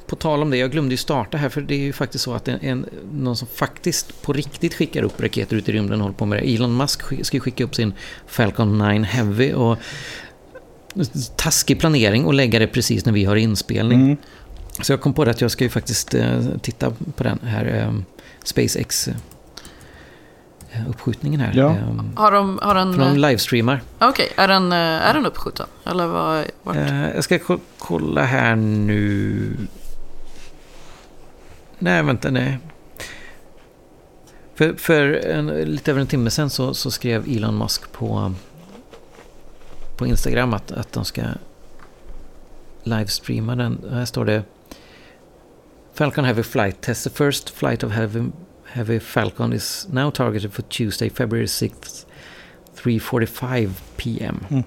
på 0.07 0.17
tal 0.17 0.43
om 0.43 0.51
det, 0.51 0.57
jag 0.57 0.71
glömde 0.71 0.91
ju 0.91 0.97
starta 0.97 1.39
här 1.39 1.49
för 1.49 1.61
det 1.61 1.75
är 1.75 1.79
ju 1.79 1.93
faktiskt 1.93 2.25
så 2.25 2.35
att 2.35 2.49
en, 2.49 2.61
en, 2.61 2.87
någon 3.13 3.37
som 3.37 3.49
faktiskt 3.55 4.23
på 4.23 4.33
riktigt 4.33 4.75
skickar 4.75 5.03
upp 5.03 5.21
raketer 5.21 5.57
ut 5.57 5.69
i 5.69 5.73
rymden 5.73 6.01
håller 6.01 6.15
på 6.15 6.27
med 6.27 6.39
det. 6.39 6.55
Elon 6.55 6.77
Musk 6.77 7.03
sk- 7.03 7.23
ska 7.23 7.37
ju 7.37 7.41
skicka 7.41 7.65
upp 7.65 7.75
sin 7.75 7.93
Falcon 8.27 8.79
9 8.79 9.03
Heavy 9.05 9.53
och 9.53 9.77
taskig 11.37 11.81
planering 11.81 12.25
och 12.25 12.35
lägga 12.35 12.59
det 12.59 12.67
precis 12.67 13.05
när 13.05 13.13
vi 13.13 13.25
har 13.25 13.37
inspelning. 13.37 14.01
Mm. 14.03 14.17
Så 14.83 14.93
jag 14.93 15.01
kom 15.01 15.15
på 15.15 15.25
det 15.25 15.31
att 15.31 15.41
jag 15.41 15.51
ska 15.51 15.65
ju 15.65 15.71
faktiskt 15.71 16.15
eh, 16.15 16.41
titta 16.63 16.91
på 17.17 17.23
den 17.23 17.39
här 17.45 17.65
eh, 17.87 17.95
SpaceX 18.45 19.09
uppskjutningen 20.89 21.41
här. 21.41 21.53
Ja. 21.55 21.71
Eh, 21.71 21.85
Har 22.17 22.33
de, 22.33 22.59
har 22.63 22.75
den... 22.75 22.93
för 22.93 23.01
de 23.01 23.09
eh, 23.09 23.17
livestreamar. 23.17 23.81
Okej, 23.99 24.33
är, 24.37 24.49
den, 24.49 24.73
eh, 24.73 24.79
är 24.79 25.15
den 25.15 25.27
uppskjuten? 25.27 25.67
Eller 25.85 26.07
vad? 26.07 26.45
Vart? 26.63 26.77
Eh, 26.77 27.11
jag 27.15 27.25
ska 27.25 27.39
ko- 27.39 27.61
kolla 27.79 28.23
här 28.25 28.57
nu. 28.57 29.57
Nej, 31.79 32.03
vänta, 32.03 32.31
nej. 32.31 32.59
För, 34.55 34.75
för 34.75 35.13
en, 35.13 35.47
lite 35.47 35.91
över 35.91 36.01
en 36.01 36.07
timme 36.07 36.31
sedan 36.31 36.51
så, 36.51 36.75
så 36.75 36.91
skrev 36.91 37.25
Elon 37.29 37.59
Musk 37.59 37.93
på, 37.93 38.35
på 39.97 40.07
Instagram 40.07 40.55
att, 40.55 40.73
att 40.73 40.93
de 40.93 41.05
ska 41.05 41.23
livestreama 42.83 43.57
den. 43.57 43.85
Här 43.91 44.05
står 44.05 44.25
det 44.25 44.43
Falcon 45.95 46.25
Heavy 46.25 46.43
Flight 46.43 46.81
Test. 46.81 47.05
The 47.05 47.11
first 47.11 47.51
flight 47.51 47.85
of 47.85 47.93
Heavy, 47.93 48.23
heavy 48.73 48.99
Falcon 48.99 49.53
is 49.53 49.89
now 49.91 50.11
targeted 50.11 50.53
for 50.53 50.63
Tuesday, 50.63 51.09
February 51.09 51.47
6th, 51.47 52.05
3.45 52.75 53.81
p.m. 53.97 54.37
Hmm. 54.49 54.61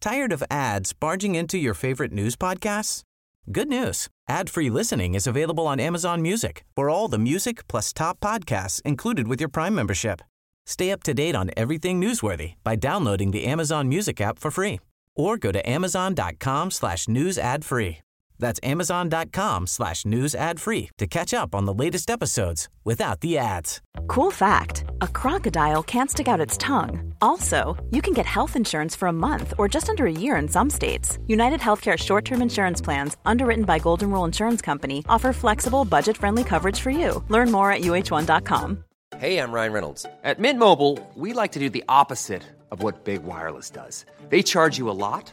Tired 0.00 0.32
of 0.32 0.42
ads 0.50 0.92
barging 0.92 1.34
into 1.34 1.58
your 1.58 1.74
favorite 1.74 2.12
news 2.12 2.36
podcasts? 2.36 3.02
Good 3.50 3.68
news. 3.68 4.08
Ad-free 4.28 4.70
listening 4.70 5.14
is 5.14 5.26
available 5.26 5.66
on 5.66 5.80
Amazon 5.80 6.22
Music 6.22 6.64
for 6.74 6.90
all 6.90 7.08
the 7.08 7.18
music 7.18 7.66
plus 7.68 7.92
top 7.92 8.20
podcasts 8.20 8.82
included 8.82 9.26
with 9.26 9.40
your 9.40 9.48
Prime 9.48 9.74
membership. 9.74 10.20
Stay 10.66 10.90
up 10.90 11.02
to 11.04 11.14
date 11.14 11.36
on 11.36 11.50
everything 11.56 12.00
newsworthy 12.00 12.54
by 12.64 12.76
downloading 12.76 13.30
the 13.30 13.44
Amazon 13.44 13.88
Music 13.88 14.20
app 14.20 14.38
for 14.38 14.50
free 14.50 14.80
or 15.16 15.36
go 15.38 15.50
to 15.50 15.68
amazon.com 15.68 16.70
slash 16.70 17.08
news 17.08 17.38
ad 17.38 17.64
free. 17.64 17.98
That's 18.38 18.60
amazon.com 18.62 19.66
slash 19.66 20.04
news 20.04 20.34
ad 20.34 20.60
free 20.60 20.90
to 20.98 21.06
catch 21.06 21.32
up 21.34 21.54
on 21.54 21.64
the 21.64 21.74
latest 21.74 22.10
episodes 22.10 22.68
without 22.84 23.20
the 23.20 23.38
ads. 23.38 23.80
Cool 24.08 24.30
fact 24.30 24.84
a 25.00 25.08
crocodile 25.08 25.82
can't 25.82 26.10
stick 26.10 26.28
out 26.28 26.40
its 26.40 26.56
tongue. 26.56 27.14
Also, 27.20 27.76
you 27.90 28.02
can 28.02 28.12
get 28.12 28.26
health 28.26 28.56
insurance 28.56 28.94
for 28.96 29.08
a 29.08 29.12
month 29.12 29.54
or 29.58 29.68
just 29.68 29.88
under 29.88 30.06
a 30.06 30.12
year 30.12 30.36
in 30.36 30.48
some 30.48 30.70
states. 30.70 31.18
United 31.26 31.60
Healthcare 31.60 31.96
short 31.98 32.24
term 32.24 32.42
insurance 32.42 32.80
plans, 32.80 33.16
underwritten 33.24 33.64
by 33.64 33.78
Golden 33.78 34.10
Rule 34.10 34.24
Insurance 34.24 34.62
Company, 34.62 35.04
offer 35.08 35.32
flexible, 35.32 35.84
budget 35.84 36.16
friendly 36.16 36.44
coverage 36.44 36.80
for 36.80 36.90
you. 36.90 37.22
Learn 37.28 37.50
more 37.50 37.72
at 37.72 37.82
uh1.com. 37.82 38.84
Hey, 39.18 39.38
I'm 39.38 39.52
Ryan 39.52 39.72
Reynolds. 39.72 40.04
At 40.24 40.38
Mint 40.38 40.58
Mobile, 40.58 40.98
we 41.14 41.32
like 41.32 41.52
to 41.52 41.58
do 41.58 41.70
the 41.70 41.84
opposite 41.88 42.42
of 42.70 42.82
what 42.82 43.04
Big 43.04 43.22
Wireless 43.22 43.70
does. 43.70 44.04
They 44.28 44.42
charge 44.42 44.76
you 44.76 44.90
a 44.90 44.98
lot, 44.98 45.32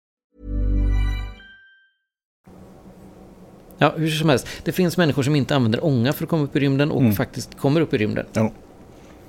Ja, 3.83 3.93
hur 3.97 4.07
som 4.07 4.29
helst. 4.29 4.47
Det 4.63 4.71
finns 4.71 4.97
människor 4.97 5.23
som 5.23 5.35
inte 5.35 5.55
använder 5.55 5.85
ånga 5.85 6.13
för 6.13 6.23
att 6.23 6.29
komma 6.29 6.43
upp 6.43 6.55
i 6.55 6.59
rymden 6.59 6.91
och 6.91 7.15
faktiskt 7.15 7.57
kommer 7.57 7.81
upp 7.81 7.93
i 7.93 7.97
rymden. 7.97 8.25
Ja. 8.33 8.51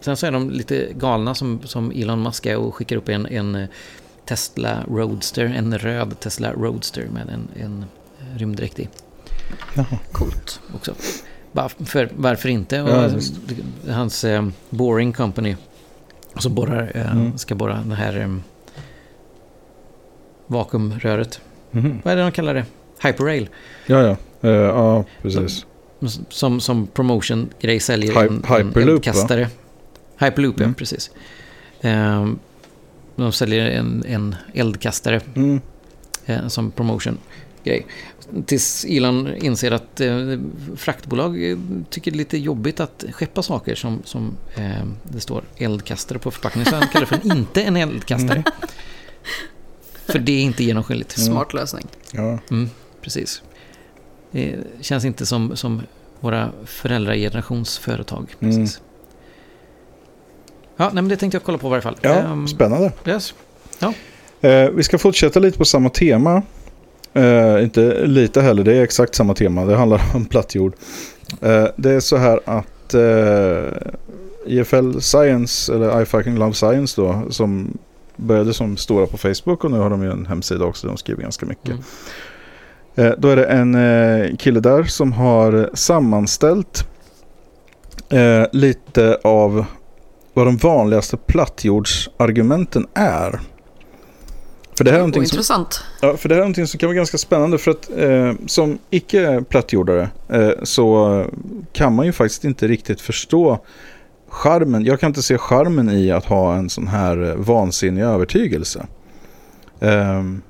Sen 0.01 0.17
så 0.17 0.27
är 0.27 0.31
de 0.33 0.51
lite 0.51 0.89
galna 0.97 1.35
som, 1.35 1.61
som 1.65 1.91
Elon 1.95 2.23
Musk 2.23 2.47
är 2.47 2.57
och 2.57 2.75
skickar 2.75 2.97
upp 2.97 3.09
en, 3.09 3.27
en 3.27 3.55
eh, 3.55 3.69
Tesla 4.27 4.85
Roadster, 4.89 5.45
en 5.45 5.79
röd 5.79 6.21
Tesla 6.21 6.53
Roadster 6.53 7.07
med 7.13 7.29
en, 7.29 7.49
en 7.65 7.85
eh, 8.21 8.39
rymddräkt 8.39 8.79
i 8.81 8.89
Coolt. 10.13 10.61
också. 10.75 10.95
Bara 11.53 11.69
för, 11.69 12.09
varför 12.17 12.49
inte? 12.49 12.77
Ja, 12.77 13.11
hans 13.93 14.25
eh, 14.25 14.49
Boring 14.71 15.13
Company 15.13 15.57
som 16.39 16.55
borrar, 16.55 16.93
eh, 16.95 17.13
Mm. 17.13 17.39
ska 17.39 17.55
borra 17.55 17.83
det 17.87 17.95
här 17.95 18.21
eh, 18.21 18.37
vakuumröret. 20.47 21.41
Mhm. 21.71 21.99
Vad 22.05 22.13
är 22.13 22.17
det 22.17 22.23
de 22.23 22.33
kallar 22.33 22.55
det? 22.55 22.65
Hyperrail. 23.03 23.49
Ja, 23.87 24.03
ja. 24.07 24.17
Eh, 24.43 24.51
ja, 24.51 25.05
precis. 25.23 25.67
Som, 26.29 26.61
som 26.61 26.87
promotion-grej 26.87 27.81
säljer 27.81 28.13
Hy- 28.15 28.27
en, 28.27 28.45
en 28.45 28.67
Hyperloop, 28.67 29.07
va? 29.07 29.47
Hyperloop, 30.19 30.61
ja, 30.61 30.65
Mm. 30.65 30.75
precis. 30.75 31.11
Ehm, 31.81 32.39
de 33.17 33.33
säljer 33.33 33.71
en, 33.71 34.05
en 34.07 34.35
eldkastare 34.55 35.21
Mm. 35.35 35.61
eh, 36.27 36.49
som 36.49 36.71
promotion-grej. 36.71 37.87
Tills 38.47 38.85
Elon 38.89 39.35
inser 39.35 39.71
att 39.71 40.01
eh, 40.01 40.39
fraktbolag 40.77 41.51
eh, 41.51 41.59
tycker 41.91 42.11
det 42.11 42.15
är 42.17 42.19
lite 42.19 42.39
jobbigt 42.39 42.81
att 42.81 43.05
skeppa 43.13 43.43
saker 43.43 43.75
som, 43.75 44.03
som 44.05 44.37
eh, 44.57 44.85
det 45.03 45.21
står 45.21 45.45
eldkastare 45.57 46.19
på 46.19 46.31
förpackningen. 46.31 46.71
Så 46.71 46.77
han 46.77 46.89
kallar 46.89 47.07
det 47.11 47.19
för 47.21 47.27
inte 47.37 47.63
en 47.63 47.77
eldkastare. 47.77 48.43
För 50.07 50.19
det 50.19 50.33
är 50.33 50.43
inte 50.43 50.65
genomskinligt. 50.65 51.11
Smart 51.19 51.55
lösning. 51.55 51.87
Ja. 52.13 52.39
Mm, 52.51 52.71
precis. 53.01 53.43
Det 54.33 54.57
känns 54.81 55.05
inte 55.05 55.27
som, 55.27 55.57
som 55.57 55.83
våra 56.21 56.51
föräldragenerationsföretag. 56.65 58.35
Mm. 58.41 58.67
Ja, 60.77 60.85
nej, 60.85 60.95
men 60.95 61.09
det 61.09 61.17
tänkte 61.17 61.37
jag 61.37 61.43
kolla 61.45 61.59
på 61.59 61.67
i 61.67 61.71
varje 61.71 61.83
fall. 61.83 61.97
ja, 62.01 62.11
Ehm, 62.15 62.49
spännande. 62.49 62.93
yes. 63.07 63.35
Eh, 64.41 64.69
vi 64.71 64.83
ska 64.83 64.99
fortsätta 64.99 65.41
lite 65.41 65.59
på 65.59 65.65
samma 65.65 65.89
tema. 65.89 66.43
Eh, 67.15 67.63
inte 67.63 68.07
lite 68.07 68.41
heller, 68.43 68.65
det 68.65 68.77
är 68.77 68.83
exakt 68.83 69.15
samma 69.15 69.35
tema. 69.35 69.65
Det 69.65 69.77
handlar 69.77 70.01
om 70.15 70.25
platt 70.25 70.55
jord. 70.55 70.75
Eh, 71.41 71.67
det 71.77 71.91
är 71.91 72.01
så 72.01 72.17
här 72.17 72.41
att 72.45 72.95
eh, 72.95 73.93
IFL 74.47 74.99
Science, 75.01 75.75
eller 75.75 76.03
I 76.03 76.05
fucking 76.05 76.39
love 76.39 76.55
science 76.55 77.01
då, 77.01 77.23
som 77.31 77.79
började 78.17 78.55
som 78.55 78.77
stora 78.77 79.07
på 79.07 79.19
Facebook 79.19 79.65
och 79.65 79.71
nu 79.71 79.79
har 79.79 79.91
de 79.91 80.03
ju 80.03 80.11
en 80.11 80.27
hemsida 80.27 80.65
också. 80.65 80.87
De 80.87 80.97
skriver 80.97 81.23
ganska 81.23 81.47
mycket. 81.47 81.69
Mm. 81.71 81.83
Eh, 82.95 83.11
Då 83.19 83.29
är 83.29 83.37
det 83.37 83.45
en 83.45 83.75
eh, 83.75 84.37
kille 84.37 84.61
där 84.61 84.83
som 84.85 85.13
har 85.13 85.71
sammanställt 85.75 86.87
eh, 88.11 88.45
lite 88.53 89.19
av 89.25 89.65
vad 90.35 90.47
de 90.47 90.57
vanligaste 90.57 91.17
plattjordsargumenten 91.17 92.87
är. 92.95 93.41
För 94.77 94.85
det 94.85 94.91
här 94.91 94.99
är 94.99 95.01
någonting 95.01 95.27
som, 95.27 95.37
intressant. 95.37 95.85
ja, 96.01 96.17
för 96.17 96.29
det 96.29 96.35
här 96.35 96.41
är 96.41 96.45
någonting 96.45 96.67
som 96.67 96.79
kan 96.79 96.87
vara 96.87 96.97
ganska 96.97 97.19
spännande 97.19 97.59
för 97.59 97.71
att 97.71 97.91
eh, 97.97 98.33
som 98.47 98.79
icke 98.91 99.45
plattjordare 99.49 100.09
eh, 100.29 100.51
så 100.63 101.25
kan 101.73 101.95
man 101.95 102.07
ju 102.07 102.13
faktiskt 102.13 102.45
inte 102.45 102.69
riktigt 102.69 103.01
förstå 103.01 103.59
charmen. 104.29 104.85
Jag 104.85 105.01
kan 105.01 105.09
inte 105.09 105.23
se 105.23 105.39
charmen 105.39 105.91
i 105.91 106.11
att 106.11 106.25
ha 106.25 106.55
en 106.55 106.71
sån 106.71 106.89
här 106.89 107.31
eh, 107.31 107.35
vansinnig 107.37 108.03
övertygelse. 108.03 108.87
Ehm, 109.81 110.43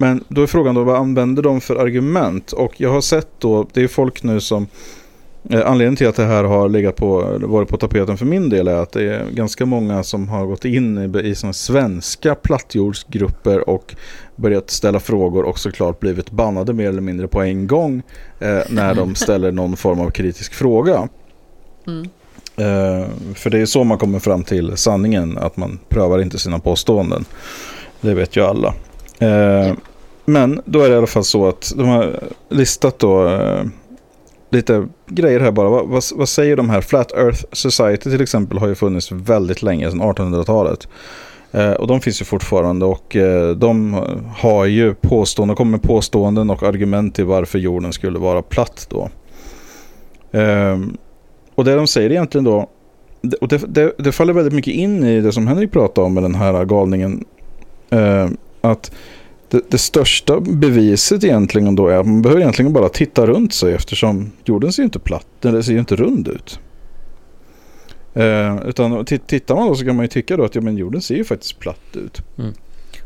men 0.00 0.24
då 0.28 0.42
är 0.42 0.46
frågan 0.46 0.74
då, 0.74 0.84
vad 0.84 0.96
använder 0.96 1.42
de 1.42 1.60
för 1.60 1.76
argument? 1.76 2.52
Och 2.52 2.80
jag 2.80 2.90
har 2.90 3.00
sett 3.00 3.28
då, 3.38 3.66
det 3.72 3.82
är 3.82 3.88
folk 3.88 4.22
nu 4.22 4.40
som 4.40 4.66
eh, 5.50 5.66
Anledningen 5.66 5.96
till 5.96 6.08
att 6.08 6.16
det 6.16 6.24
här 6.24 6.44
har 6.44 6.68
legat 6.68 6.96
på, 6.96 7.38
varit 7.40 7.68
på 7.68 7.76
tapeten 7.76 8.16
för 8.16 8.26
min 8.26 8.48
del 8.48 8.68
är 8.68 8.74
att 8.74 8.92
det 8.92 9.02
är 9.02 9.30
ganska 9.30 9.66
många 9.66 10.02
som 10.02 10.28
har 10.28 10.46
gått 10.46 10.64
in 10.64 11.14
i, 11.16 11.18
i 11.18 11.34
såna 11.34 11.52
svenska 11.52 12.34
plattjordsgrupper 12.34 13.68
och 13.68 13.94
börjat 14.36 14.70
ställa 14.70 15.00
frågor 15.00 15.44
och 15.44 15.58
såklart 15.58 16.00
blivit 16.00 16.30
bannade 16.30 16.72
mer 16.72 16.88
eller 16.88 17.00
mindre 17.00 17.28
på 17.28 17.42
en 17.42 17.66
gång 17.66 18.02
eh, 18.38 18.60
när 18.68 18.94
de 18.94 19.14
ställer 19.24 19.52
någon 19.52 19.76
form 19.76 20.00
av 20.00 20.10
kritisk 20.10 20.54
fråga. 20.54 21.08
Mm. 21.86 22.08
Eh, 22.56 23.08
för 23.34 23.50
det 23.50 23.58
är 23.58 23.66
så 23.66 23.84
man 23.84 23.98
kommer 23.98 24.18
fram 24.18 24.44
till 24.44 24.76
sanningen, 24.76 25.38
att 25.38 25.56
man 25.56 25.78
prövar 25.88 26.22
inte 26.22 26.38
sina 26.38 26.58
påståenden. 26.58 27.24
Det 28.00 28.14
vet 28.14 28.36
ju 28.36 28.44
alla. 28.44 28.74
Eh, 29.18 29.72
men 30.28 30.60
då 30.64 30.80
är 30.80 30.88
det 30.88 30.94
i 30.94 30.98
alla 30.98 31.06
fall 31.06 31.24
så 31.24 31.48
att 31.48 31.72
de 31.76 31.88
har 31.88 32.20
listat 32.48 32.98
då 32.98 33.28
eh, 33.28 33.64
lite 34.50 34.88
grejer 35.06 35.40
här 35.40 35.50
bara. 35.50 35.68
Vad, 35.68 35.88
vad, 35.88 36.04
vad 36.14 36.28
säger 36.28 36.56
de 36.56 36.70
här? 36.70 36.80
Flat 36.80 37.12
Earth 37.12 37.44
Society 37.52 38.10
till 38.10 38.20
exempel 38.20 38.58
har 38.58 38.68
ju 38.68 38.74
funnits 38.74 39.12
väldigt 39.12 39.62
länge, 39.62 39.90
sedan 39.90 40.02
1800-talet. 40.02 40.88
Eh, 41.52 41.72
och 41.72 41.86
de 41.86 42.00
finns 42.00 42.20
ju 42.20 42.24
fortfarande 42.24 42.86
och 42.86 43.16
eh, 43.16 43.50
de 43.50 44.02
har 44.36 44.64
ju 44.64 44.94
påståenden, 44.94 45.56
kommer 45.56 45.70
med 45.70 45.82
påståenden 45.82 46.50
och 46.50 46.62
argument 46.62 47.14
till 47.14 47.24
varför 47.24 47.58
jorden 47.58 47.92
skulle 47.92 48.18
vara 48.18 48.42
platt 48.42 48.86
då. 48.90 49.10
Ehm, 50.32 50.96
och 51.54 51.64
det 51.64 51.74
de 51.74 51.86
säger 51.86 52.10
egentligen 52.10 52.44
då, 52.44 52.68
och 53.40 53.48
det, 53.48 53.74
det, 53.74 53.92
det 53.98 54.12
faller 54.12 54.32
väldigt 54.32 54.54
mycket 54.54 54.74
in 54.74 55.04
i 55.04 55.20
det 55.20 55.32
som 55.32 55.46
Henrik 55.46 55.72
pratade 55.72 56.06
om 56.06 56.14
med 56.14 56.22
den 56.22 56.34
här 56.34 56.64
galningen. 56.64 57.24
eh, 57.90 58.28
att 58.60 58.92
det, 59.50 59.70
det 59.70 59.78
största 59.78 60.40
beviset 60.40 61.24
egentligen 61.24 61.74
då 61.76 61.88
är 61.88 61.96
att 61.96 62.06
man 62.06 62.22
behöver 62.22 62.40
egentligen 62.40 62.72
bara 62.72 62.88
titta 62.88 63.26
runt 63.26 63.54
sig 63.54 63.74
eftersom 63.74 64.32
jorden 64.44 64.72
ser 64.72 64.82
ju 64.82 64.84
inte 64.84 64.98
platt, 64.98 65.44
eller 65.44 65.62
ser 65.62 65.72
ju 65.72 65.78
inte 65.78 65.96
rund 65.96 66.28
ut. 66.28 66.58
Eh, 68.14 68.56
utan 68.68 69.04
tittar 69.04 69.54
man 69.54 69.68
då 69.68 69.74
så 69.74 69.84
kan 69.84 69.96
man 69.96 70.04
ju 70.04 70.08
tycka 70.08 70.36
då 70.36 70.44
att 70.44 70.54
ja, 70.54 70.60
men 70.60 70.76
jorden 70.76 71.02
ser 71.02 71.14
ju 71.14 71.24
faktiskt 71.24 71.58
platt 71.58 71.80
ut. 71.96 72.22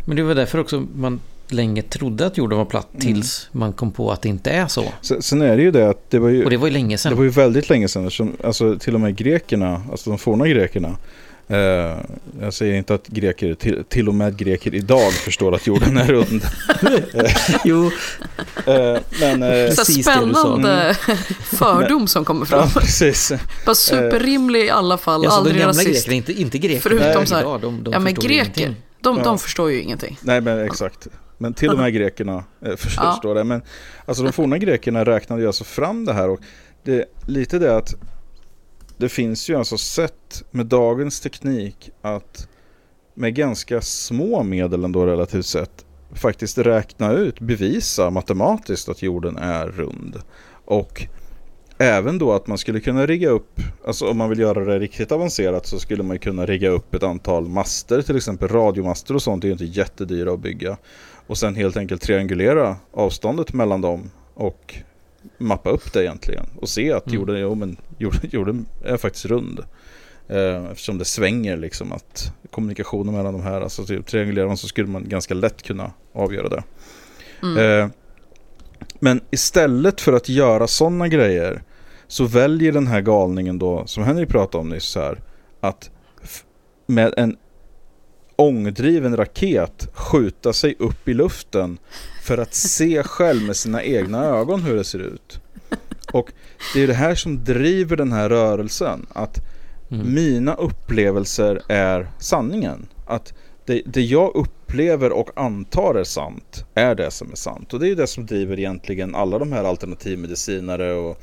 Men 0.04 0.16
det 0.16 0.22
var 0.22 0.34
därför 0.34 0.58
också 0.58 0.86
man 0.96 1.20
länge 1.48 1.82
trodde 1.82 2.26
att 2.26 2.38
jorden 2.38 2.58
var 2.58 2.64
platt 2.64 2.88
Mm. 2.92 3.00
tills 3.00 3.48
man 3.52 3.72
kom 3.72 3.92
på 3.92 4.10
att 4.12 4.22
det 4.22 4.28
inte 4.28 4.50
är 4.50 4.66
så. 4.66 4.84
Sen, 5.02 5.22
sen 5.22 5.42
är 5.42 5.56
det 5.56 5.62
ju 5.62 5.70
det 5.70 5.88
att 5.90 6.10
det 6.10 6.18
var 6.18 6.28
ju... 6.28 6.44
Och 6.44 6.50
det 6.50 6.56
var 6.56 6.66
ju 6.66 6.72
länge 6.72 6.94
Det 6.94 6.98
sedan. 6.98 7.16
var 7.16 7.24
ju 7.24 7.30
väldigt 7.30 7.70
länge 7.70 7.88
sedan. 7.88 8.10
Som, 8.10 8.36
alltså 8.44 8.78
till 8.78 8.94
och 8.94 9.00
med 9.00 9.16
grekerna, 9.16 9.82
alltså 9.90 10.10
de 10.10 10.18
forna 10.18 10.48
grekerna. 10.48 10.96
Eh, 11.48 11.96
jag 12.40 12.54
säger 12.54 12.74
inte 12.74 12.94
att 12.94 13.06
greker, 13.08 13.54
till, 13.54 13.84
till 13.88 14.08
och 14.08 14.14
med 14.14 14.36
greker 14.36 14.74
idag 14.74 15.12
förstår 15.12 15.54
att 15.54 15.66
jorden 15.66 15.96
är 15.96 16.06
rund. 16.06 16.42
jo, 17.64 17.90
Eh, 18.66 18.98
men, 19.20 19.42
eh, 19.42 19.70
Så 19.70 19.84
spännande 19.84 20.96
fördom 21.42 22.06
som 22.06 22.24
kommer 22.24 22.46
fram. 22.46 22.68
ja, 22.74 22.80
precis. 22.80 23.32
Bara 23.66 23.74
superrimlig 23.74 24.64
i 24.64 24.70
alla 24.70 24.98
fall, 24.98 25.22
de 25.22 25.28
aldrig 25.28 25.64
rasist. 25.64 25.86
grekerna, 26.06 26.14
inte, 26.16 26.32
inte 26.32 26.58
greker. 26.58 26.80
Förutom 26.80 27.06
Nej, 27.06 27.26
så 27.26 27.34
här, 27.34 27.42
idag, 27.42 27.60
de, 27.60 27.84
de 27.84 27.92
ja 27.92 27.98
men 27.98 28.14
greker, 28.14 28.30
ingenting. 28.30 28.76
de, 29.00 29.16
Ja. 29.18 29.24
de 29.24 29.38
förstår 29.38 29.70
ju 29.70 29.82
ingenting. 29.82 30.18
Nej, 30.22 30.40
men 30.40 30.58
exakt. 30.66 31.06
Men 31.38 31.54
till 31.54 31.70
och 31.70 31.78
med 31.78 31.94
grekerna 31.94 32.44
eh, 32.66 32.76
förstår 32.76 33.10
Ja. 33.24 33.34
det. 33.34 33.44
Men 33.44 33.62
alltså 34.04 34.22
de 34.22 34.32
forna 34.32 34.58
grekerna 34.58 35.04
räknade 35.04 35.40
ju 35.42 35.46
alltså 35.46 35.64
fram 35.64 36.04
det 36.04 36.12
här. 36.12 36.28
Och 36.28 36.40
det 36.84 36.94
är 36.94 37.04
lite 37.26 37.58
det 37.58 37.76
att 37.76 37.94
det 39.02 39.08
finns 39.08 39.50
ju 39.50 39.56
alltså 39.56 39.78
sätt 39.78 40.44
med 40.50 40.66
dagens 40.66 41.20
teknik 41.20 41.90
att 42.02 42.48
med 43.14 43.34
ganska 43.34 43.80
små 43.80 44.42
medel 44.42 44.84
ändå 44.84 45.06
relativt 45.06 45.46
sett 45.46 45.84
faktiskt 46.14 46.58
räkna 46.58 47.12
ut, 47.12 47.40
bevisa 47.40 48.10
matematiskt 48.10 48.88
att 48.88 49.02
jorden 49.02 49.36
är 49.36 49.66
rund. 49.66 50.16
Och 50.64 51.06
även 51.78 52.18
då 52.18 52.32
att 52.32 52.46
man 52.46 52.58
skulle 52.58 52.80
kunna 52.80 53.06
rigga 53.06 53.28
upp, 53.28 53.60
alltså 53.86 54.08
om 54.10 54.16
man 54.16 54.28
vill 54.28 54.38
göra 54.38 54.64
det 54.64 54.78
riktigt 54.78 55.12
avancerat 55.12 55.66
så 55.66 55.78
skulle 55.78 56.02
man 56.02 56.18
kunna 56.18 56.46
rigga 56.46 56.68
upp 56.68 56.94
ett 56.94 57.02
antal 57.02 57.48
master, 57.48 58.02
till 58.02 58.16
exempel 58.16 58.48
radiomaster 58.48 59.14
och 59.14 59.22
sånt 59.22 59.44
är 59.44 59.48
ju 59.48 59.52
inte 59.52 59.64
jättedyra 59.64 60.32
att 60.32 60.40
bygga. 60.40 60.76
Och 61.26 61.38
sen 61.38 61.54
helt 61.54 61.76
enkelt 61.76 62.02
triangulera 62.02 62.76
avståndet 62.92 63.52
mellan 63.52 63.80
dem 63.80 64.10
och 64.34 64.74
mappa 65.38 65.70
upp 65.70 65.92
det 65.92 66.02
egentligen. 66.02 66.46
Och 66.60 66.68
se 66.68 66.92
att 66.92 67.06
mm. 67.06 67.18
jorden, 67.18 67.40
jo, 67.40 67.54
men, 67.54 67.76
jorden, 67.98 68.20
jorden 68.30 68.66
är 68.84 68.96
faktiskt 68.96 69.24
rund. 69.24 69.60
Eh, 70.28 70.64
eftersom 70.64 70.98
det 70.98 71.04
svänger 71.04 71.56
liksom 71.56 71.92
att 71.92 72.32
kommunikationen 72.50 73.14
mellan 73.14 73.32
de 73.32 73.42
här, 73.42 73.60
alltså 73.60 73.84
typ, 73.84 74.06
triangulerar 74.06 74.46
man 74.46 74.56
så 74.56 74.68
skulle 74.68 74.88
man 74.88 75.08
ganska 75.08 75.34
lätt 75.34 75.62
kunna 75.62 75.92
avgöra 76.12 76.48
det. 76.48 76.62
Mm. 77.42 77.58
Eh, 77.58 77.88
men 79.00 79.20
istället 79.30 80.00
för 80.00 80.12
att 80.12 80.28
göra 80.28 80.66
sådana 80.66 81.08
grejer 81.08 81.62
så 82.06 82.24
väljer 82.24 82.72
den 82.72 82.86
här 82.86 83.00
galningen 83.00 83.58
då, 83.58 83.86
som 83.86 84.04
Henrik 84.04 84.28
pratade 84.28 84.62
om 84.62 84.68
nyss 84.68 84.96
här, 84.96 85.18
att 85.60 85.90
med 86.86 87.14
en 87.16 87.36
ångdriven 88.36 89.16
raket 89.16 89.88
skjuta 89.94 90.52
sig 90.52 90.76
upp 90.78 91.08
i 91.08 91.14
luften 91.14 91.78
för 92.22 92.38
att 92.38 92.54
se 92.54 93.02
själv 93.02 93.42
med 93.42 93.56
sina 93.56 93.82
egna 93.82 94.24
ögon 94.24 94.62
hur 94.62 94.76
det 94.76 94.84
ser 94.84 94.98
ut. 94.98 95.40
Och 96.12 96.32
det 96.74 96.82
är 96.82 96.86
det 96.86 96.94
här 96.94 97.14
som 97.14 97.44
driver 97.44 97.96
den 97.96 98.12
här 98.12 98.28
rörelsen. 98.28 99.06
Att 99.12 99.40
mm. 99.90 100.14
mina 100.14 100.54
upplevelser 100.54 101.62
är 101.68 102.10
sanningen. 102.18 102.86
Att 103.06 103.34
det, 103.66 103.82
det, 103.86 104.02
jag 104.02 104.36
upplever 104.36 105.12
och 105.12 105.30
antar 105.36 105.94
är 105.94 106.04
sant 106.04 106.64
är 106.74 106.94
det 106.94 107.10
som 107.10 107.32
är 107.32 107.36
sant. 107.36 107.74
Och 107.74 107.80
det 107.80 107.88
är 107.88 107.96
det 107.96 108.06
som 108.06 108.26
driver 108.26 108.58
egentligen 108.58 109.14
alla 109.14 109.38
de 109.38 109.52
här 109.52 109.64
alternativmedicinare 109.64 110.92
och 110.92 111.20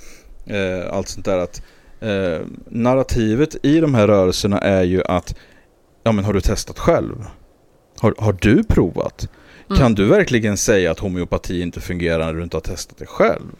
eh, 0.51 0.93
allt 0.93 1.07
sånt 1.07 1.25
där. 1.25 1.37
Att 1.37 1.61
eh, 1.99 2.45
narrativet 2.69 3.55
i 3.65 3.79
de 3.79 3.93
här 3.93 4.07
rörelserna 4.07 4.59
är 4.59 4.83
ju 4.83 5.03
att 5.03 5.35
ja 6.03 6.11
men 6.11 6.25
har 6.25 6.33
du 6.33 6.41
testat 6.41 6.79
själv? 6.79 7.25
Har, 7.99 8.15
har 8.17 8.37
du 8.41 8.63
provat? 8.63 9.27
Mm. 9.69 9.79
Kan 9.79 9.95
du 9.95 10.05
verkligen 10.05 10.57
säga 10.57 10.91
att 10.91 10.99
homeopati 10.99 11.61
inte 11.61 11.81
fungerar 11.81 12.25
när 12.25 12.33
du 12.33 12.43
inte 12.43 12.57
har 12.57 12.61
testat 12.61 12.97
det 12.97 13.05
själv? 13.05 13.55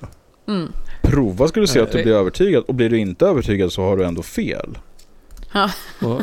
Mm. 0.48 0.72
Prova 1.02 1.48
ska 1.48 1.60
du 1.60 1.68
se 1.68 1.80
att 1.80 1.92
du 1.92 2.04
blir 2.04 2.14
övertygad 2.14 2.64
och 2.64 2.76
blir 2.76 2.90
du 2.90 2.98
inte 2.98 3.26
övertygad 3.26 3.72
så 3.72 3.82
har 3.82 3.98
du 3.98 4.06
ändå 4.06 4.22
fel. 4.22 4.78
Ja. 5.54 5.72
och, 6.02 6.22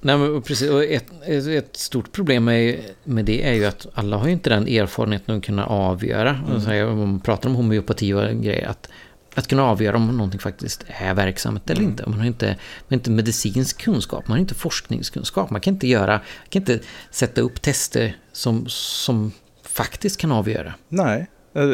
nej 0.00 0.18
men 0.18 0.42
precis, 0.42 0.70
och 0.70 0.84
ett, 0.84 1.06
ett 1.48 1.76
stort 1.76 2.12
problem 2.12 2.44
med, 2.44 2.80
med 3.04 3.24
det 3.24 3.48
är 3.48 3.52
ju 3.52 3.64
att 3.64 3.86
alla 3.94 4.16
har 4.16 4.26
ju 4.26 4.32
inte 4.32 4.50
den 4.50 4.68
erfarenheten 4.68 5.36
att 5.36 5.44
kunna 5.44 5.66
avgöra. 5.66 6.40
Mm. 6.68 6.88
Om 6.88 6.98
man 6.98 7.20
pratar 7.20 7.48
om 7.48 7.54
homeopati 7.54 8.12
och 8.12 8.42
grejer, 8.42 8.68
att, 8.68 8.88
att 9.36 9.48
kunna 9.48 9.64
avgöra 9.64 9.96
om 9.96 10.16
någonting 10.16 10.40
faktiskt 10.40 10.84
är 10.86 11.14
verksamt 11.14 11.70
eller 11.70 11.80
mm. 11.80 11.90
inte. 11.90 12.08
Man 12.08 12.18
har 12.18 12.26
inte, 12.26 12.46
man 12.46 12.56
har 12.88 12.94
inte 12.94 13.10
medicinsk 13.10 13.82
kunskap, 13.82 14.28
man 14.28 14.36
har 14.36 14.40
inte 14.40 14.54
forskningskunskap. 14.54 15.50
Man 15.50 15.60
kan 15.60 15.74
inte, 15.74 15.88
göra, 15.88 16.20
kan 16.48 16.62
inte 16.62 16.80
sätta 17.10 17.40
upp 17.40 17.62
tester 17.62 18.16
som, 18.32 18.64
som 18.68 19.32
faktiskt 19.62 20.20
kan 20.20 20.32
avgöra. 20.32 20.74
Nej, 20.88 21.26
eh, 21.54 21.64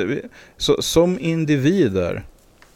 så, 0.57 0.83
som 0.83 1.19
individer 1.19 2.25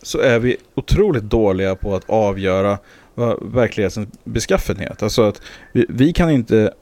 så 0.03 0.19
är 0.19 0.39
vi 0.39 0.57
otroligt 0.75 1.25
dåliga 1.25 1.75
på 1.75 1.95
att 1.95 2.11
avgöra 2.11 2.79
verklighetens 3.41 4.09
beskaffenhet. 4.25 5.03
Alltså 5.03 5.23
att 5.23 5.43
vi, 5.73 5.87
vi, 5.89 6.13
kan 6.13 6.31
inte 6.31 6.73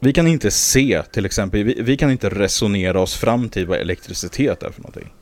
vi 0.00 0.12
kan 0.12 0.26
inte 0.26 0.50
se 0.50 1.02
till 1.02 1.26
exempel, 1.26 1.64
vi, 1.64 1.82
vi, 1.82 1.96
kan 1.96 2.10
inte 2.10 2.28
resonera 2.28 3.00
oss 3.00 3.14
fram 3.14 3.48
till 3.48 3.66
vad 3.66 3.78
elektricitet 3.78 4.62
är 4.62 4.70
för 4.70 4.82
någonting. 4.82 5.12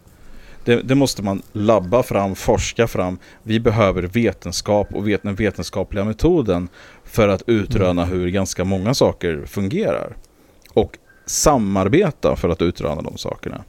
Det, 0.65 0.83
det, 0.83 0.95
måste 0.95 1.23
man 1.23 1.43
labba 1.53 2.03
fram, 2.03 2.35
forska 2.35 2.87
fram. 2.87 3.19
Vi 3.43 3.61
behöver 3.61 4.03
vetenskap 4.03 4.95
och 4.95 5.09
vet, 5.09 5.23
den 5.23 5.35
vetenskapliga 5.35 6.05
metoden 6.05 6.69
för 7.05 7.29
att 7.29 7.43
utröna 7.47 8.03
mm. 8.03 8.19
hur 8.19 8.29
ganska 8.29 8.65
många 8.65 8.95
saker 8.95 9.43
fungerar. 9.47 10.17
Och 10.73 10.99
samarbeta 11.27 12.37
för 12.37 12.49
att 12.49 12.63
utröna 12.63 13.03
de 13.03 13.19
sakerna. 13.19 13.65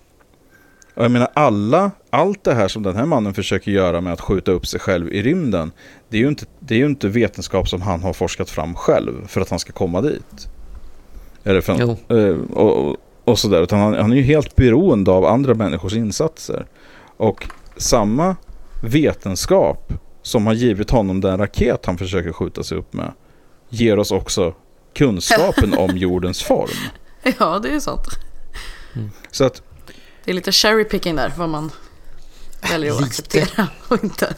Och 0.95 1.03
jag 1.03 1.11
menar 1.11 1.27
alla, 1.33 1.91
allt 2.09 2.43
det 2.43 2.53
här 2.53 2.67
som 2.67 2.83
den 2.83 2.95
här 2.95 3.05
mannen 3.05 3.33
försöker 3.33 3.71
göra 3.71 4.01
med 4.01 4.13
att 4.13 4.21
skjuta 4.21 4.51
upp 4.51 4.67
sig 4.67 4.79
själv 4.79 5.13
i 5.13 5.21
rymden. 5.21 5.71
Det 6.09 6.17
är 6.17 6.21
ju 6.21 6.27
inte, 6.27 6.45
det 6.59 6.75
är 6.75 6.79
ju 6.79 6.85
inte 6.85 7.07
vetenskap 7.07 7.69
som 7.69 7.81
han 7.81 8.03
har 8.03 8.13
forskat 8.13 8.49
fram 8.49 8.75
själv 8.75 9.27
för 9.27 9.41
att 9.41 9.49
han 9.49 9.59
ska 9.59 9.73
komma 9.73 10.01
dit. 10.01 10.47
Eller 11.43 11.61
för, 11.61 11.81
eh, 11.81 12.37
och, 12.53 12.97
och 13.23 13.39
sådär. 13.39 13.61
Utan 13.61 13.79
han, 13.79 13.93
han 13.93 14.11
är 14.11 14.15
ju 14.15 14.21
helt 14.21 14.55
beroende 14.55 15.11
av 15.11 15.25
andra 15.25 15.53
människors 15.53 15.93
insatser. 15.93 16.65
Och 17.18 17.47
samma 17.78 18.36
vetenskap 18.82 19.93
som 20.22 20.47
har 20.47 20.53
givit 20.53 20.89
honom 20.89 21.22
den 21.22 21.38
raket 21.38 21.86
han 21.86 21.97
försöker 21.97 22.32
skjuta 22.32 22.63
sig 22.63 22.78
upp 22.78 22.93
med 22.93 23.11
ger 23.70 23.99
oss 23.99 24.11
också 24.11 24.53
kunskapen 24.93 25.74
om 25.74 25.89
jordens 25.97 26.43
form. 26.43 26.70
Ja, 27.39 27.59
det 27.59 27.70
är 27.70 27.80
sant. 27.80 28.07
Mm. 28.95 29.09
Så 29.32 29.43
att 29.43 29.61
det 30.26 30.32
är 30.32 30.36
lite 30.36 30.51
cherry 30.51 30.84
picking 30.84 31.16
där, 31.16 31.34
vad 31.38 31.49
man 31.49 31.72
väljer 32.72 32.91
att 32.91 33.03
acceptera 33.03 33.68
och 33.88 34.03
inte. 34.03 34.36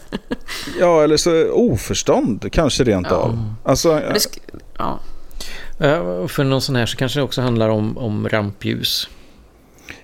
ja, 0.79 1.03
eller 1.03 1.17
så 1.17 1.51
oförstånd 1.51 2.51
kanske 2.51 2.83
rent 2.83 3.07
ja. 3.09 3.15
av. 3.15 3.53
Alltså, 3.63 4.01
ja. 4.77 4.99
För 6.27 6.43
någon 6.43 6.61
sån 6.61 6.75
här 6.75 6.85
så 6.85 6.97
kanske 6.97 7.19
det 7.19 7.23
också 7.23 7.41
handlar 7.41 7.69
om, 7.69 7.97
om 7.97 8.29
rampljus. 8.29 9.09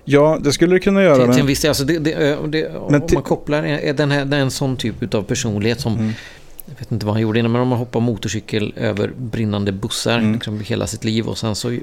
Ja, 0.04 0.38
det 0.40 0.52
skulle 0.52 0.74
det 0.74 0.80
kunna 0.80 1.02
göra. 1.02 1.26
Till, 1.26 1.34
till 1.34 1.44
viss 1.44 1.64
alltså 1.64 1.84
det, 1.84 1.98
det, 1.98 2.38
det, 2.48 2.76
om 2.76 3.02
man 3.14 3.22
kopplar 3.22 3.62
är 3.62 3.92
den 3.92 4.10
här, 4.10 4.34
en 4.34 4.50
sån 4.50 4.76
typ 4.76 5.14
av 5.14 5.22
personlighet 5.22 5.80
som 5.80 5.94
mm. 5.94 6.12
Jag 6.66 6.78
vet 6.78 6.92
inte 6.92 7.06
vad 7.06 7.14
han 7.14 7.22
gjorde 7.22 7.38
innan, 7.38 7.52
men 7.52 7.60
om 7.60 7.68
man 7.68 7.78
hoppar 7.78 8.00
motorcykel 8.00 8.74
över 8.76 9.12
brinnande 9.16 9.72
bussar 9.72 10.18
mm. 10.18 10.32
liksom, 10.32 10.60
hela 10.60 10.86
sitt 10.86 11.04
liv 11.04 11.28
och 11.28 11.38
sen 11.38 11.54
så 11.54 11.78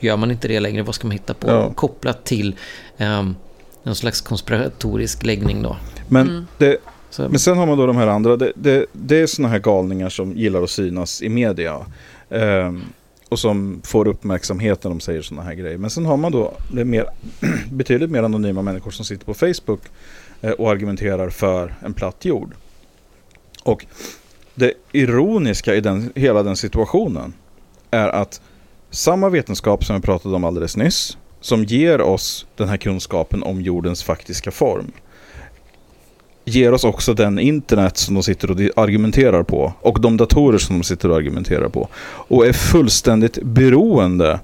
gör 0.00 0.16
man 0.16 0.30
inte 0.30 0.48
det 0.48 0.60
längre, 0.60 0.82
vad 0.82 0.94
ska 0.94 1.06
man 1.06 1.12
hitta 1.12 1.34
på? 1.34 1.48
Ja. 1.48 1.72
Kopplat 1.74 2.24
till 2.24 2.56
um, 2.98 3.36
någon 3.82 3.94
slags 3.94 4.20
konspiratorisk 4.20 5.24
läggning 5.24 5.62
då. 5.62 5.76
Men, 6.08 6.28
mm. 6.28 6.46
det, 6.58 6.76
men 7.18 7.38
sen 7.38 7.58
har 7.58 7.66
man 7.66 7.78
då 7.78 7.86
de 7.86 7.96
här 7.96 8.06
andra, 8.06 8.36
det, 8.36 8.52
det, 8.54 8.86
det 8.92 9.20
är 9.20 9.26
sådana 9.26 9.48
här 9.52 9.58
galningar 9.58 10.08
som 10.08 10.32
gillar 10.32 10.62
att 10.62 10.70
synas 10.70 11.22
i 11.22 11.28
media. 11.28 11.86
Um, 12.28 12.84
och 13.32 13.38
som 13.38 13.80
får 13.84 14.08
uppmärksamhet 14.08 14.84
när 14.84 14.90
de 14.90 15.00
säger 15.00 15.22
sådana 15.22 15.42
här 15.42 15.54
grejer. 15.54 15.78
Men 15.78 15.90
sen 15.90 16.06
har 16.06 16.16
man 16.16 16.32
då 16.32 16.54
det 16.72 16.84
mer, 16.84 17.06
betydligt 17.70 18.10
mer 18.10 18.22
anonyma 18.22 18.62
människor 18.62 18.90
som 18.90 19.04
sitter 19.04 19.24
på 19.24 19.34
Facebook 19.34 19.80
eh, 20.40 20.50
och 20.50 20.70
argumenterar 20.70 21.30
för 21.30 21.74
en 21.80 21.94
platt 21.94 22.24
jord. 22.24 22.54
Och 23.62 23.86
det 24.54 24.72
ironiska 24.92 25.74
i 25.74 25.80
den, 25.80 26.12
hela 26.14 26.42
den 26.42 26.56
situationen 26.56 27.34
är 27.90 28.08
att 28.08 28.40
samma 28.90 29.28
vetenskap 29.28 29.84
som 29.84 29.96
vi 29.96 30.02
pratade 30.02 30.36
om 30.36 30.44
alldeles 30.44 30.76
nyss, 30.76 31.18
som 31.40 31.64
ger 31.64 32.00
oss 32.00 32.46
den 32.56 32.68
här 32.68 32.76
kunskapen 32.76 33.42
om 33.42 33.62
jordens 33.62 34.02
faktiska 34.02 34.50
form, 34.50 34.92
ger 36.44 36.72
oss 36.72 36.84
också 36.84 37.14
den 37.14 37.38
internet 37.38 37.96
som 37.96 38.14
de 38.14 38.22
sitter 38.22 38.50
och 38.50 38.82
argumenterar 38.84 39.42
på 39.42 39.72
och 39.80 40.00
de 40.00 40.16
datorer 40.16 40.58
som 40.58 40.78
de 40.78 40.84
sitter 40.84 41.10
och 41.10 41.16
argumenterar 41.16 41.68
på. 41.68 41.88
Och 42.04 42.46
är 42.46 42.52
fullständigt 42.52 43.38
beroende 43.42 44.40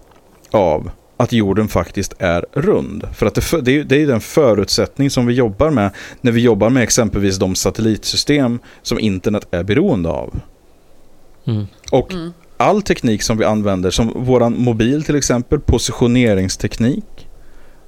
av 0.51 0.91
att 1.17 1.33
jorden 1.33 1.69
faktiskt 1.69 2.15
är 2.19 2.47
rund. 2.53 3.05
För 3.15 3.27
att 3.27 3.35
det, 3.35 3.61
det, 3.61 3.79
är, 3.79 3.85
det 3.85 4.03
är 4.03 4.07
den 4.07 4.21
förutsättning 4.21 5.11
som 5.11 5.27
vi 5.27 5.35
jobbar 5.35 5.71
med 5.71 5.91
när 6.21 6.33
vi 6.33 6.41
jobbar 6.41 6.71
med 6.71 6.83
exempelvis 6.83 7.37
de 7.37 7.55
satellitsystem 7.55 8.59
som 8.83 8.99
internet 8.99 9.47
är 9.51 9.63
beroende 9.63 10.09
av. 10.09 10.41
Mm. 11.47 11.67
Och 11.91 12.13
mm 12.13 12.33
all 12.59 12.83
teknik 12.83 13.23
som 13.23 13.39
vi 13.39 13.45
använder, 13.45 13.91
som 13.91 14.25
våran 14.25 14.63
mobil 14.63 15.05
till 15.05 15.17
exempel, 15.17 15.61
positioneringsteknik. 15.61 17.29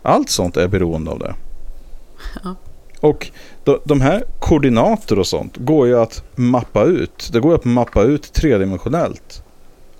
Allt 0.02 0.30
sånt 0.30 0.56
är 0.56 0.68
beroende 0.68 1.10
av 1.10 1.18
det. 1.18 1.34
Ja. 2.44 2.54
Och 3.00 3.30
de 3.84 4.00
här 4.00 4.24
koordinater 4.38 5.18
och 5.18 5.26
sånt 5.26 5.56
går 5.56 5.86
ju 5.86 5.98
att 5.98 6.22
mappa 6.36 6.84
ut. 6.84 7.30
Det 7.32 7.40
går 7.40 7.54
att 7.54 7.64
mappa 7.64 8.02
ut 8.02 8.32
tredimensionellt. 8.32 9.42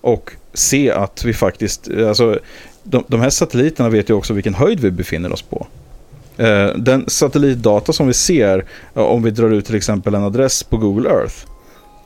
Och 0.01 0.32
se 0.55 0.90
att 0.90 1.24
vi 1.24 1.32
faktiskt, 1.32 1.88
alltså 2.09 2.38
de, 2.82 3.05
de 3.07 3.20
här 3.20 3.30
satelliterna 3.30 3.88
vet 3.88 4.11
ju 4.11 4.14
också 4.14 4.32
vilken 4.32 4.55
höjd 4.55 4.80
vi 4.80 4.90
befinner 4.90 5.32
oss 5.32 5.42
på. 5.42 5.66
Eh, 6.36 6.66
den 6.76 7.05
satellitdata 7.07 7.92
som 7.92 8.07
vi 8.07 8.14
ser, 8.14 8.64
eh, 8.94 9.03
om 9.03 9.22
vi 9.22 9.30
drar 9.30 9.51
ut 9.51 9.66
till 9.66 9.74
exempel 9.74 10.14
en 10.14 10.24
adress 10.24 10.62
på 10.62 10.76
Google 10.76 11.11
Earth, 11.11 11.34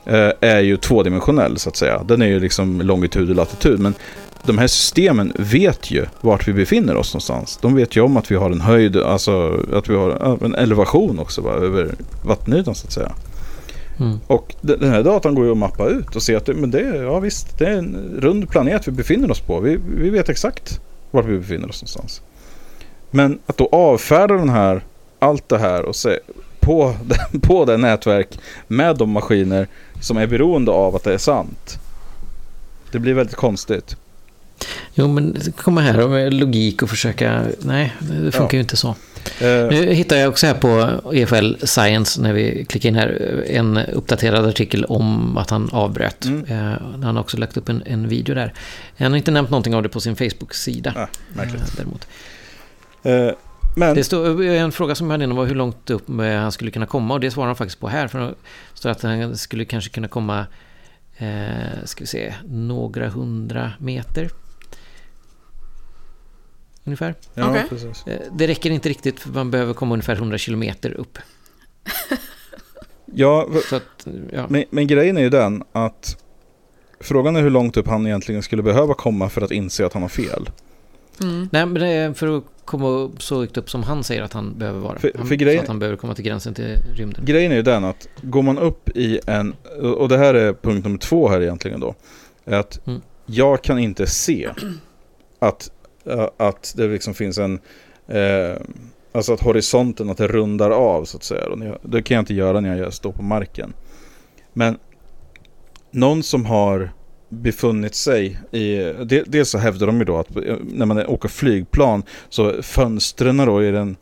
eh, 0.05 0.49
är 0.49 0.59
ju 0.59 0.77
tvådimensionell 0.77 1.57
så 1.57 1.69
att 1.69 1.77
säga. 1.77 2.03
Den 2.03 2.21
är 2.21 2.25
ju 2.25 2.39
liksom 2.39 2.81
longitud 2.81 3.29
och 3.29 3.35
latitud. 3.35 3.79
Men 3.79 3.93
de 4.45 4.57
här 4.57 4.67
systemen 4.67 5.33
vet 5.39 5.91
ju 5.91 6.05
vart 6.21 6.47
vi 6.47 6.53
befinner 6.53 6.95
oss 6.95 7.13
någonstans. 7.13 7.59
De 7.61 7.75
vet 7.75 7.95
ju 7.95 8.01
om 8.01 8.17
att 8.17 8.31
vi 8.31 8.35
har 8.35 8.51
en 8.51 8.61
höjd, 8.61 8.97
alltså 8.97 9.59
att 9.73 9.89
vi 9.89 9.95
har 9.95 10.37
en 10.45 10.55
elevation 10.55 11.19
också 11.19 11.41
va, 11.41 11.51
över 11.51 11.95
vattenytan 12.23 12.75
så 12.75 12.87
att 12.87 12.93
säga. 12.93 13.11
Mm. 13.99 14.19
Och 14.27 14.55
den 14.61 14.89
här 14.89 15.03
datan 15.03 15.35
går 15.35 15.45
ju 15.45 15.51
att 15.51 15.57
mappa 15.57 15.87
ut 15.87 16.15
och 16.15 16.23
se 16.23 16.35
att 16.35 16.47
men 16.47 16.71
det, 16.71 16.95
ja, 16.95 17.19
visst, 17.19 17.57
det 17.59 17.65
är 17.65 17.77
en 17.77 18.17
rund 18.19 18.49
planet 18.49 18.87
vi 18.87 18.91
befinner 18.91 19.31
oss 19.31 19.39
på. 19.39 19.59
Vi, 19.59 19.79
vi 19.97 20.09
vet 20.09 20.29
exakt 20.29 20.81
vart 21.11 21.25
vi 21.25 21.37
befinner 21.37 21.69
oss 21.69 21.81
någonstans. 21.81 22.21
Men 23.11 23.39
att 23.45 23.57
då 23.57 23.69
avfärda 23.71 24.33
den 24.33 24.49
här, 24.49 24.81
allt 25.19 25.49
det 25.49 25.57
här 25.57 25.85
och 25.85 25.95
se, 25.95 26.19
på, 26.59 26.95
på 27.41 27.65
det 27.65 27.77
nätverk 27.77 28.39
med 28.67 28.97
de 28.97 29.09
maskiner 29.09 29.67
som 30.01 30.17
är 30.17 30.27
beroende 30.27 30.71
av 30.71 30.95
att 30.95 31.03
det 31.03 31.13
är 31.13 31.17
sant. 31.17 31.79
Det 32.91 32.99
blir 32.99 33.13
väldigt 33.13 33.35
konstigt. 33.35 33.97
Jo, 34.93 35.07
men 35.07 35.37
komma 35.57 35.81
här 35.81 36.07
med 36.07 36.33
logik 36.33 36.81
och 36.81 36.89
försöka... 36.89 37.43
Nej, 37.59 37.93
det 37.99 38.31
funkar 38.31 38.39
Ja. 38.41 38.49
ju 38.53 38.59
inte 38.59 38.77
så. 38.77 38.87
Eh, 39.39 39.67
Nu 39.69 39.93
hittar 39.93 40.15
jag 40.15 40.29
också 40.29 40.47
här 40.47 40.53
på 40.53 41.01
EFL 41.13 41.53
Science, 41.65 42.21
när 42.21 42.33
vi 42.33 42.65
klickar 42.65 42.89
in 42.89 42.95
här, 42.95 43.43
en 43.47 43.77
uppdaterad 43.77 44.45
artikel 44.45 44.85
om 44.85 45.37
att 45.37 45.49
han 45.49 45.69
avbröt. 45.71 46.25
Mm. 46.25 46.45
Eh, 46.45 46.79
Han 46.91 47.03
har 47.15 47.19
också 47.19 47.37
lagt 47.37 47.57
upp 47.57 47.69
en, 47.69 47.83
en 47.85 48.07
video 48.07 48.35
där. 48.35 48.53
Han 48.97 49.11
har 49.11 49.17
inte 49.17 49.31
nämnt 49.31 49.49
någonting 49.49 49.75
av 49.75 49.83
det 49.83 49.89
på 49.89 49.99
sin 49.99 50.15
Facebook-sida. 50.15 50.93
ah, 50.95 51.07
märkligt. 51.33 51.61
eh, 51.61 51.67
Däremot. 51.77 52.07
Eh, 53.03 53.35
men 53.77 53.95
Det 53.95 54.03
står, 54.03 54.43
en 54.43 54.71
fråga 54.71 54.95
som 54.95 55.07
jag 55.07 55.11
hade 55.11 55.23
innan 55.23 55.37
var 55.37 55.45
hur 55.45 55.55
långt 55.55 55.89
upp 55.89 56.03
han 56.19 56.51
skulle 56.51 56.71
kunna 56.71 56.85
komma 56.85 57.13
och 57.13 57.19
det 57.19 57.31
svarar 57.31 57.47
han 57.47 57.55
faktiskt 57.55 57.79
på 57.79 57.87
här. 57.87 58.07
För 58.07 58.19
det 58.19 58.33
står 58.73 58.89
att 58.89 59.01
han 59.03 59.37
skulle 59.37 59.65
kanske 59.65 59.89
kunna 59.89 60.07
komma, 60.07 60.45
eh, 61.17 61.27
ska 61.85 61.99
vi 61.99 62.07
se, 62.07 62.33
några 62.49 63.09
hundra 63.09 63.71
meter. 63.79 64.29
Ungefär. 66.85 67.15
ja, 67.33 67.49
Okej. 67.49 67.63
precis. 67.69 68.07
Eh, 68.07 68.19
Det 68.31 68.47
räcker 68.47 68.69
inte 68.69 68.89
riktigt 68.89 69.19
för 69.19 69.29
man 69.29 69.51
behöver 69.51 69.73
komma 69.73 69.93
ungefär 69.93 70.15
100 70.15 70.37
kilometer 70.37 70.91
upp. 70.91 71.17
Ja, 73.05 73.47
att, 73.71 74.07
ja. 74.31 74.45
men, 74.49 74.63
men 74.69 74.87
grejen 74.87 75.17
är 75.17 75.21
ju 75.21 75.29
den 75.29 75.63
att 75.71 76.17
frågan 76.99 77.35
är 77.35 77.41
hur 77.41 77.49
långt 77.49 77.77
upp 77.77 77.87
han 77.87 78.05
egentligen 78.07 78.43
skulle 78.43 78.63
behöva 78.63 78.93
komma 78.93 79.29
för 79.29 79.41
att 79.41 79.51
inse 79.51 79.85
att 79.85 79.93
han 79.93 80.01
har 80.01 80.09
fel. 80.09 80.49
Mm. 81.21 81.49
Nej, 81.51 81.65
men 81.65 81.73
det 81.73 81.87
är 81.87 82.13
för 82.13 82.37
att 82.37 82.43
komma 82.65 82.87
upp 82.87 83.23
så 83.23 83.39
högt 83.39 83.57
upp 83.57 83.69
som 83.69 83.83
han 83.83 84.03
säger 84.03 84.21
att 84.21 84.33
han 84.33 84.57
behöver 84.57 84.79
vara. 84.79 84.99
För- 84.99 85.11
han, 85.17 85.27
för 85.27 85.35
grejen- 85.35 85.59
så 85.59 85.63
att 85.63 85.67
han 85.67 85.79
behöver 85.79 85.97
komma 85.97 86.15
till 86.15 86.25
gränsen 86.25 86.53
till 86.53 86.75
rymden. 86.95 87.25
Grejen 87.25 87.51
är 87.51 87.55
ju 87.55 87.61
den 87.61 87.83
att 87.83 88.07
går 88.21 88.41
man 88.41 88.57
upp 88.57 88.89
i 88.89 89.19
en, 89.27 89.53
och 89.97 90.09
det 90.09 90.17
här 90.17 90.33
är 90.33 90.53
punkt 90.53 90.83
nummer 90.83 90.97
två 90.97 91.29
här 91.29 91.41
egentligen 91.41 91.79
då. 91.79 91.95
Är 92.45 92.57
att 92.59 92.87
Mm. 92.87 93.01
jag 93.25 93.61
kan 93.63 93.79
inte 93.79 94.07
se 94.07 94.49
att, 95.39 95.71
Eh, 96.07 96.29
att 96.37 96.73
det 96.77 96.87
liksom 96.87 97.13
finns 97.13 97.37
en, 97.37 97.59
eh, 98.07 98.61
alltså 99.11 99.33
att 99.33 99.41
horisonten, 99.41 100.09
att 100.09 100.17
det 100.17 100.27
rundar 100.27 100.71
av 100.71 101.05
så 101.05 101.17
att 101.17 101.23
säga. 101.23 101.77
Det 101.81 102.01
kan 102.01 102.15
jag 102.15 102.21
inte 102.21 102.33
göra 102.33 102.59
när 102.59 102.77
jag 102.77 102.93
står 102.93 103.11
på 103.11 103.23
marken. 103.23 103.73
Men 104.53 104.77
någon 105.91 106.23
som 106.23 106.45
har 106.45 106.89
befunnit 107.29 107.95
sig 107.95 108.39
i, 108.51 108.93
dels 109.25 109.49
så 109.49 109.57
hävdar 109.57 109.87
de 109.87 109.99
ju 109.99 110.05
då 110.05 110.17
att 110.17 110.35
eh, 110.35 110.55
när 110.73 110.85
man 110.85 111.05
åker 111.05 111.29
flygplan 111.29 112.03
så 112.29 112.61
fönstren 112.61 113.37
då 113.37 113.63
i 113.63 113.71
den 113.71 113.97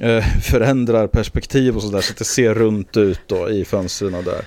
eh, 0.00 0.24
förändrar 0.42 1.06
perspektiv 1.06 1.76
och 1.76 1.82
sådär 1.82 2.00
så 2.00 2.12
att 2.12 2.18
det 2.18 2.24
ser 2.24 2.54
runt 2.54 2.96
ut 2.96 3.20
då 3.26 3.50
i 3.50 3.64
fönstren 3.64 4.12
där. 4.12 4.44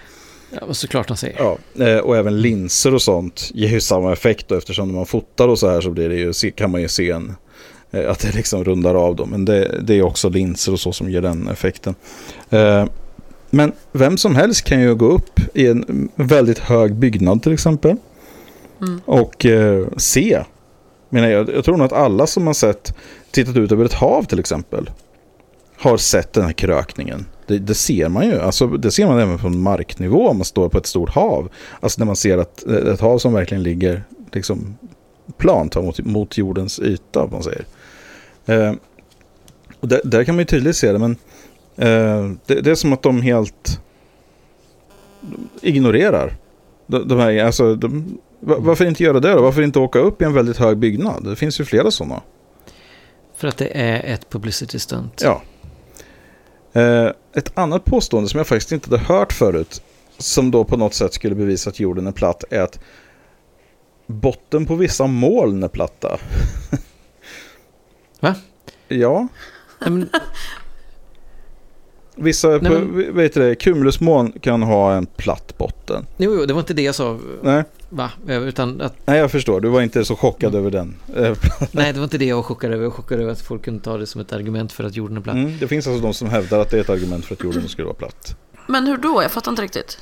Ja, 0.51 0.73
såklart 0.73 1.09
han 1.09 1.17
säger. 1.17 1.35
Ja, 1.39 1.85
eh, 1.85 1.97
och 1.97 2.17
även 2.17 2.41
linser 2.41 2.93
och 2.93 3.01
sånt 3.01 3.51
ger 3.53 3.69
ju 3.69 3.81
samma 3.81 4.13
effekt 4.13 4.47
då 4.47 4.55
eftersom 4.55 4.87
när 4.87 4.95
man 4.95 5.05
fotar 5.05 5.47
och 5.47 5.59
så 5.59 5.69
här 5.69 5.81
så 5.81 5.89
blir 5.89 6.09
det 6.09 6.15
ju, 6.15 6.51
kan 6.51 6.71
man 6.71 6.81
ju 6.81 6.87
se 6.87 7.11
en, 7.11 7.35
eh, 7.91 8.11
att 8.11 8.19
det 8.19 8.35
liksom 8.35 8.63
rundar 8.63 8.95
av 8.95 9.15
dem. 9.15 9.29
Men 9.29 9.45
det, 9.45 9.81
det 9.81 9.93
är 9.93 10.01
också 10.01 10.29
linser 10.29 10.73
och 10.73 10.79
så 10.79 10.93
som 10.93 11.09
ger 11.09 11.21
den 11.21 11.47
effekten. 11.47 11.95
Eh, 12.49 12.85
Men 13.49 13.71
vem 13.91 14.17
som 14.17 14.35
helst 14.35 14.63
kan 14.63 14.81
ju 14.81 14.95
gå 14.95 15.05
upp 15.05 15.39
i 15.53 15.67
en 15.67 16.09
väldigt 16.15 16.59
hög 16.59 16.95
byggnad 16.95 17.43
till 17.43 17.53
exempel. 17.53 17.95
Mm. 18.81 19.01
Och 19.05 19.45
se. 19.97 20.43
Menar 21.09 21.27
jag, 21.27 21.49
jag 21.49 21.65
tror 21.65 21.77
nog 21.77 21.85
att 21.85 21.93
alla 21.93 22.27
som 22.27 22.47
har 22.47 22.53
sett, 22.53 22.93
tittat 23.31 23.57
ut 23.57 23.71
över 23.71 23.85
ett 23.85 23.93
hav 23.93 24.23
till 24.23 24.39
exempel. 24.39 24.89
Har 25.77 25.97
sett 25.97 26.33
den 26.33 26.43
här 26.43 26.53
krökningen. 26.53 27.25
Det, 27.51 27.59
det 27.59 27.73
ser 27.73 28.09
man 28.09 28.25
ju. 28.27 28.39
Alltså, 28.39 28.67
det 28.67 28.91
ser 28.91 29.07
man 29.07 29.19
även 29.19 29.37
på 29.37 29.49
marknivå 29.49 30.27
om 30.29 30.37
man 30.37 30.45
står 30.45 30.69
på 30.69 30.77
ett 30.77 30.85
stort 30.85 31.09
hav. 31.09 31.49
Alltså 31.79 32.01
när 32.01 32.05
man 32.05 32.15
ser 32.15 32.37
att 32.37 32.67
eh, 32.67 32.75
ett 32.75 32.99
hav 33.01 33.17
som 33.17 33.33
verkligen 33.33 33.63
ligger 33.63 34.03
liksom 34.31 34.77
plant 35.37 35.75
mot, 35.75 35.99
mot 35.99 36.37
jordens 36.37 36.79
yta. 36.79 37.23
Om 37.23 37.31
man 37.31 37.43
säger. 37.43 37.65
Eh, 38.45 38.73
och 39.79 39.87
där, 39.87 40.01
där 40.03 40.23
kan 40.23 40.35
man 40.35 40.39
ju 40.39 40.45
tydligt 40.45 40.75
se 40.75 40.91
det. 40.91 40.99
Men 40.99 41.11
eh, 41.77 42.31
det, 42.45 42.61
det 42.61 42.71
är 42.71 42.75
som 42.75 42.93
att 42.93 43.01
de 43.01 43.21
helt 43.21 43.79
ignorerar. 45.61 46.33
De, 46.87 47.07
de 47.07 47.19
här, 47.19 47.43
alltså, 47.45 47.75
de, 47.75 48.17
va- 48.39 48.57
varför 48.59 48.85
inte 48.85 49.03
göra 49.03 49.19
det 49.19 49.33
då? 49.33 49.41
Varför 49.41 49.61
inte 49.61 49.79
åka 49.79 49.99
upp 49.99 50.21
i 50.21 50.25
en 50.25 50.33
väldigt 50.33 50.57
hög 50.57 50.77
byggnad? 50.77 51.23
Det 51.23 51.35
finns 51.35 51.59
ju 51.59 51.65
flera 51.65 51.91
sådana. 51.91 52.21
För 53.35 53.47
att 53.47 53.57
det 53.57 53.77
är 53.77 54.13
ett 54.13 54.29
publicity 54.29 54.79
stunt. 54.79 55.21
Ja. 55.23 55.41
Eh, 56.73 57.07
ett 57.33 57.57
annat 57.57 57.85
påstående 57.85 58.29
som 58.29 58.37
jag 58.37 58.47
faktiskt 58.47 58.71
inte 58.71 58.89
hade 58.89 59.03
hört 59.03 59.33
förut, 59.33 59.81
som 60.17 60.51
då 60.51 60.63
på 60.63 60.77
något 60.77 60.93
sätt 60.93 61.13
skulle 61.13 61.35
bevisa 61.35 61.69
att 61.69 61.79
jorden 61.79 62.07
är 62.07 62.11
platt, 62.11 62.43
är 62.49 62.61
att 62.61 62.79
botten 64.07 64.65
på 64.65 64.75
vissa 64.75 65.07
moln 65.07 65.63
är 65.63 65.67
platta. 65.67 66.17
Va? 68.19 68.35
Ja, 68.87 69.27
men, 69.79 70.09
vissa 72.15 72.47
Nej, 72.47 72.61
men- 72.61 73.15
vet 73.15 73.33
du 73.33 73.39
det, 73.49 73.55
cumulusmoln 73.55 74.31
kan 74.31 74.61
ha 74.63 74.93
en 74.93 75.05
platt 75.05 75.57
botten. 75.57 76.05
jo, 76.17 76.35
jo, 76.35 76.45
det 76.45 76.53
var 76.53 76.59
inte 76.59 76.73
det 76.73 76.81
jag 76.81 76.95
sa. 76.95 77.19
Nej, 77.41 77.63
Va? 77.93 78.11
Utan 78.27 78.81
att, 78.81 78.93
nej 79.05 79.19
jag 79.19 79.31
förstår, 79.31 79.61
du 79.61 79.69
var 79.69 79.81
inte 79.81 80.05
så 80.05 80.15
chockad 80.15 80.55
över 80.55 80.71
den. 80.71 80.95
Eh, 81.15 81.37
nej, 81.71 81.93
det 81.93 81.99
var 81.99 82.03
inte 82.03 82.17
det 82.17 82.25
jag 82.25 82.35
var 82.35 82.43
chockad 82.43 82.71
över. 82.71 82.83
Jag 82.83 82.89
var 82.89 82.97
chockad 82.97 83.19
över 83.19 83.31
att 83.31 83.41
folk 83.41 83.63
kunde 83.63 83.83
ta 83.83 83.97
det 83.97 84.07
som 84.07 84.21
ett 84.21 84.33
argument 84.33 84.71
för 84.73 84.83
att 84.83 84.95
jorden 84.95 85.17
är 85.17 85.21
platt. 85.21 85.35
Mm, 85.35 85.57
det 85.59 85.67
finns 85.67 85.87
alltså 85.87 86.01
de 86.01 86.13
som 86.13 86.29
hävdar 86.29 86.59
att 86.59 86.69
det 86.69 86.77
är 86.77 86.81
ett 86.81 86.89
argument 86.89 87.25
för 87.25 87.35
att 87.35 87.43
jorden 87.43 87.69
skulle 87.69 87.85
vara 87.85 87.95
platt. 87.95 88.35
Men 88.67 88.87
hur 88.87 88.97
då? 88.97 89.23
Jag 89.23 89.31
fattar 89.31 89.51
inte 89.51 89.61
riktigt. 89.61 89.97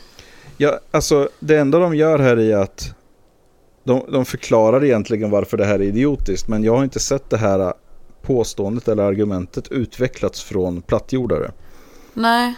Ja, 0.57 0.79
alltså 0.91 1.29
det 1.39 1.57
enda 1.57 1.79
de 1.79 1.95
gör 1.95 2.19
här 2.19 2.39
är 2.39 2.57
att 2.57 2.93
de, 3.83 4.01
de 4.11 4.25
förklarar 4.25 4.83
egentligen 4.85 5.29
varför 5.29 5.57
det 5.57 5.65
här 5.65 5.75
är 5.75 5.81
idiotiskt. 5.83 6.47
Men 6.47 6.63
jag 6.63 6.75
har 6.75 6.83
inte 6.83 6.99
sett 6.99 7.29
det 7.29 7.37
här 7.37 7.73
påståendet 8.21 8.87
eller 8.87 9.03
argumentet 9.03 9.67
utvecklats 9.71 10.43
från 10.43 10.81
plattjordare. 10.81 11.51
Nej, 12.13 12.53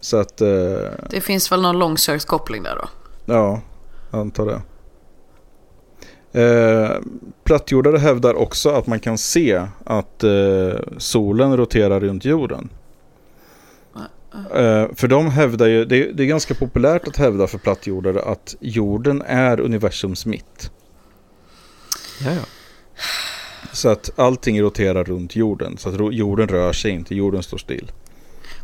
Så 0.00 0.16
att, 0.16 0.40
eh, 0.40 0.48
det 1.10 1.20
finns 1.20 1.52
väl 1.52 1.62
någon 1.62 1.78
långsökt 1.78 2.24
koppling 2.24 2.62
där 2.62 2.76
då. 2.76 2.88
ja, 3.34 3.60
antar 4.14 4.46
det. 4.46 4.62
Eh, 6.42 6.90
plattjordare 7.44 7.98
hävdar 7.98 8.34
också 8.34 8.70
att 8.70 8.86
man 8.86 9.00
kan 9.00 9.18
se 9.18 9.66
att 9.84 10.24
eh, 10.24 10.74
solen 10.98 11.56
roterar 11.56 12.00
runt 12.00 12.24
jorden. 12.24 12.68
Eh, 14.34 14.86
för 14.94 15.08
de 15.08 15.30
hävdar 15.30 15.66
ju, 15.66 15.84
det 15.84 15.96
är, 15.96 16.12
det 16.12 16.22
är 16.22 16.26
ganska 16.26 16.54
populärt 16.54 17.08
att 17.08 17.16
hävda 17.16 17.46
för 17.46 17.58
plattjordare 17.58 18.22
att 18.22 18.56
jorden 18.60 19.22
är 19.26 19.60
universums 19.60 20.26
mitt. 20.26 20.70
Ja, 22.24 22.32
ja. 22.32 22.42
Så 23.72 23.88
att 23.88 24.10
allting 24.16 24.62
roterar 24.62 25.04
runt 25.04 25.36
jorden. 25.36 25.76
Så 25.78 25.88
att 25.88 26.14
jorden 26.14 26.48
rör 26.48 26.72
sig 26.72 26.90
inte, 26.90 27.14
jorden 27.14 27.42
står 27.42 27.58
still. 27.58 27.92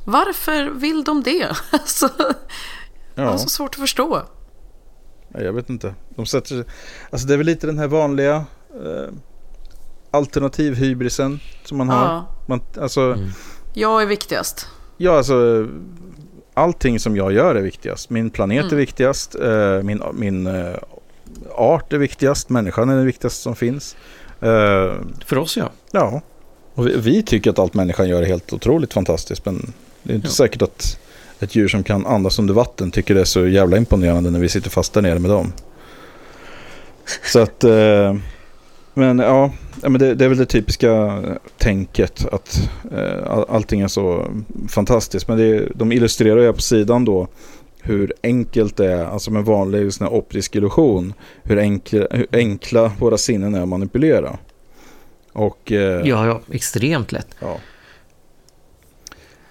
Varför 0.05 0.71
vill 0.71 1.05
de 1.05 1.23
det? 1.23 1.57
Alltså, 1.71 2.11
jag 3.15 3.25
har 3.25 3.33
Ja, 3.33 3.39
så 3.39 3.49
svårt 3.49 3.75
att 3.75 3.81
förstå. 3.81 4.23
Nej, 5.35 5.45
jag 5.45 5.53
vet 5.53 5.71
inte. 5.71 5.95
De 6.17 6.27
sätter 6.27 6.49
sig, 6.49 6.65
alltså 7.11 7.27
det 7.27 7.33
är 7.35 7.39
väl 7.39 7.47
lite 7.47 7.67
den 7.67 7.79
här 7.79 7.87
vanliga 7.89 8.45
eh, 8.85 9.13
alternativhybrisen 10.11 11.41
som 11.65 11.79
man 11.79 11.89
har. 11.89 12.05
Ja, 12.05 12.27
Man, 12.47 12.61
alltså, 12.81 13.01
Mm. 13.01 13.29
jag 13.75 14.03
är 14.03 14.07
viktigast. 14.07 14.67
ja, 14.97 15.17
alltså, 15.17 15.69
allting 16.55 17.01
som 17.01 17.17
jag 17.17 17.33
gör 17.33 17.55
är 17.55 17.63
viktigast. 17.63 18.11
Min 18.11 18.31
planet 18.31 18.59
är 18.65 18.69
Mm. 18.69 18.77
viktigast, 18.79 19.35
eh, 19.35 19.83
min, 19.83 20.03
min 20.15 20.47
eh, 20.47 20.75
art 21.55 21.93
är 21.93 21.99
viktigast, 21.99 22.49
människan 22.49 22.89
är 22.91 22.97
det 22.97 23.05
viktigaste 23.05 23.43
som 23.43 23.57
finns. 23.57 23.97
Eh, 24.41 24.95
För 25.27 25.39
oss 25.39 25.57
ja. 25.57 25.71
Ja, 25.91 26.21
och 26.75 26.87
vi, 26.87 26.97
vi 27.01 27.23
tycker 27.23 27.51
att 27.51 27.59
allt 27.59 27.75
människan 27.75 28.09
gör 28.09 28.23
är 28.23 28.27
helt 28.27 28.53
otroligt 28.53 28.93
fantastiskt. 28.93 29.45
Men 29.45 29.73
det 30.03 30.13
är 30.13 30.17
inte 30.17 30.27
Ja. 30.29 30.33
säkert 30.33 30.63
att 30.63 30.99
ett 31.41 31.57
djur 31.57 31.69
som 31.69 31.83
kan 31.83 32.07
andas 32.07 32.39
under 32.39 32.55
vatten 32.55 32.91
tycker 32.91 33.15
det 33.15 33.21
är 33.21 33.25
så 33.25 33.47
jävla 33.47 33.77
imponerande 33.77 34.31
när 34.31 34.41
vi 34.41 34.49
sitter 34.49 34.71
fast 34.71 34.93
där 34.93 35.03
nere 35.03 35.19
med 35.19 35.31
dem. 35.31 35.53
Så 37.25 37.39
att, 37.39 37.65
eh, 37.65 38.15
men 38.95 39.19
ja, 39.19 39.53
men 39.83 39.93
det, 39.93 40.15
det 40.15 40.25
är 40.25 40.29
väl 40.29 40.39
det 40.39 40.47
typiska 40.47 41.23
tänket 41.59 42.27
att 42.33 42.71
eh, 42.93 43.33
all, 43.33 43.45
allting 43.49 43.81
är 43.81 43.89
så 43.89 44.27
fantastiskt. 44.69 45.29
Men 45.29 45.39
det, 45.39 45.69
de 45.75 45.93
illustrerar 45.93 46.43
ju 46.43 46.53
på 46.53 46.63
sidan 46.63 47.05
då 47.05 47.29
hur 47.83 48.13
enkelt 48.23 48.77
det 48.77 48.93
är, 48.93 49.05
alltså 49.05 49.31
med 49.31 49.45
vanlig 49.45 49.93
sån 49.93 50.07
här 50.07 50.15
optisk 50.15 50.57
illusion, 50.57 51.13
hur 51.43 51.59
enkla, 51.59 52.07
hur 52.11 52.27
enkla 52.33 52.93
våra 52.99 53.19
sinnen 53.19 53.55
är 53.55 53.63
att 53.63 53.69
manipulera. 53.69 54.39
Och, 55.33 55.73
eh, 55.73 56.09
Ja, 56.09 56.27
ja. 56.27 56.41
Extremt 56.53 57.13
lätt. 57.13 57.29
Ja. 57.41 57.57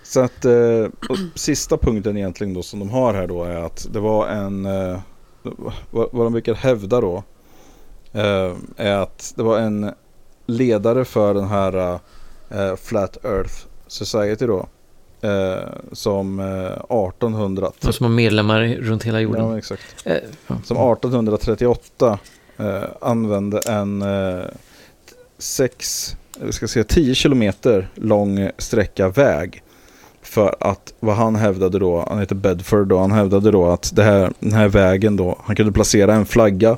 Så 0.10 0.20
att 0.20 0.46
eh, 0.46 0.84
och 1.10 1.18
sista 1.36 1.78
punkten 1.78 2.18
egentligen 2.18 2.54
då 2.54 2.64
som 2.64 2.80
de 2.80 2.90
har 2.90 3.14
här 3.14 3.28
då 3.28 3.44
är 3.44 3.56
att 3.56 3.88
det 3.92 4.00
var 4.00 4.28
en, 4.28 4.66
eh, 4.66 5.00
vad, 5.92 6.10
vad 6.12 6.26
de 6.26 6.34
brukar 6.34 6.54
hävda 6.54 7.02
då, 7.02 7.24
eh, 8.12 8.54
är 8.78 8.96
att 8.96 9.34
det 9.36 9.44
var 9.44 9.60
en 9.60 9.92
ledare 10.46 11.06
för 11.06 11.34
den 11.34 11.48
här 11.48 12.00
Flat 12.76 13.26
Earth 13.26 13.54
Society 13.88 14.46
då, 14.46 14.68
eh, 15.22 15.70
som 15.92 16.40
eh, 16.40 17.08
1800... 17.08 17.72
De 17.82 17.94
som 17.94 18.04
har 18.04 18.12
medlemmar 18.12 18.68
runt 18.68 19.04
hela 19.04 19.20
jorden. 19.20 19.46
Ja, 19.46 19.58
exakt. 19.58 20.06
Eh. 20.06 20.18
Som 20.48 20.78
1838 20.78 22.20
eh, 22.58 22.84
använde 23.02 23.60
en 23.60 24.02
eh, 24.02 24.46
sex, 25.38 26.08
vi 26.42 26.52
ska 26.52 26.68
säga 26.68 26.84
10 26.84 27.16
kilometer 27.16 27.90
lång 27.96 28.50
sträcka 28.58 29.10
väg. 29.10 29.64
För 30.30 30.56
att 30.60 30.94
vad 31.00 31.16
han 31.16 31.36
hävdade 31.36 31.80
då, 31.80 32.06
han 32.10 32.20
heter 32.20 32.36
Bedford 32.36 32.88
då, 32.88 32.98
han 32.98 33.12
hävdade 33.12 33.52
då 33.52 33.68
att 33.68 33.92
det 33.96 34.04
här, 34.04 34.32
den 34.40 34.54
här 34.54 34.68
vägen 34.68 35.16
då, 35.16 35.38
han 35.44 35.56
kunde 35.56 35.72
placera 35.72 36.14
en 36.14 36.26
flagga 36.26 36.78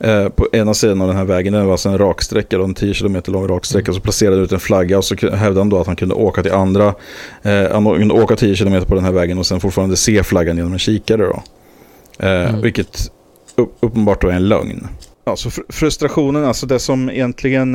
eh, 0.00 0.28
på 0.28 0.46
ena 0.52 0.74
sidan 0.74 1.00
av 1.00 1.08
den 1.08 1.16
här 1.16 1.24
vägen, 1.24 1.52
det 1.52 1.62
var 1.64 1.72
alltså 1.72 1.88
en 1.88 1.98
raksträcka, 1.98 2.58
då, 2.58 2.64
en 2.64 2.74
10 2.74 2.94
km 2.94 3.16
lång 3.26 3.48
raksträcka, 3.48 3.92
så 3.92 4.00
placerade 4.00 4.42
ut 4.42 4.52
en 4.52 4.60
flagga 4.60 4.98
och 4.98 5.04
så 5.04 5.14
hävdade 5.14 5.60
han 5.60 5.68
då 5.68 5.78
att 5.80 5.86
han 5.86 5.96
kunde 5.96 6.14
åka 6.14 6.42
till 6.42 6.52
andra, 6.52 6.94
eh, 7.42 7.72
han 7.72 7.84
kunde 7.84 8.14
åka 8.14 8.36
10 8.36 8.56
km 8.56 8.84
på 8.84 8.94
den 8.94 9.04
här 9.04 9.12
vägen 9.12 9.38
och 9.38 9.46
sen 9.46 9.60
fortfarande 9.60 9.96
se 9.96 10.22
flaggan 10.22 10.56
genom 10.56 10.72
en 10.72 10.78
kikare 10.78 11.22
då. 11.26 11.42
Eh, 12.26 12.48
Mm. 12.48 12.60
Vilket 12.60 13.10
upp, 13.56 13.76
uppenbart 13.80 14.20
då 14.22 14.28
är 14.28 14.32
en 14.32 14.48
lögn. 14.48 14.88
Ja, 15.24 15.36
så 15.36 15.48
fr- 15.48 15.72
frustrationen, 15.72 16.44
alltså 16.44 16.66
det 16.66 16.78
som 16.78 17.10
egentligen 17.10 17.74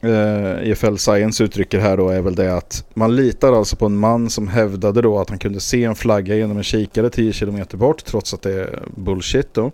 eh, 0.00 0.68
EFL 0.70 0.96
Science 0.96 1.44
uttrycker 1.44 1.78
här 1.78 1.96
då 1.96 2.08
är 2.08 2.20
väl 2.20 2.34
det 2.34 2.56
att 2.56 2.84
man 2.94 3.16
litar 3.16 3.52
alltså 3.52 3.76
på 3.76 3.86
en 3.86 3.96
man 3.96 4.30
som 4.30 4.48
hävdade 4.48 5.02
då 5.02 5.18
att 5.18 5.28
han 5.30 5.38
kunde 5.38 5.60
se 5.60 5.84
en 5.84 5.94
flagga 5.94 6.34
genom 6.36 6.56
en 6.56 6.62
kikare 6.62 7.10
10 7.10 7.32
km 7.32 7.64
bort 7.72 8.04
trots 8.04 8.34
att 8.34 8.42
det 8.42 8.52
är 8.52 8.82
bullshit 8.96 9.54
då. 9.54 9.72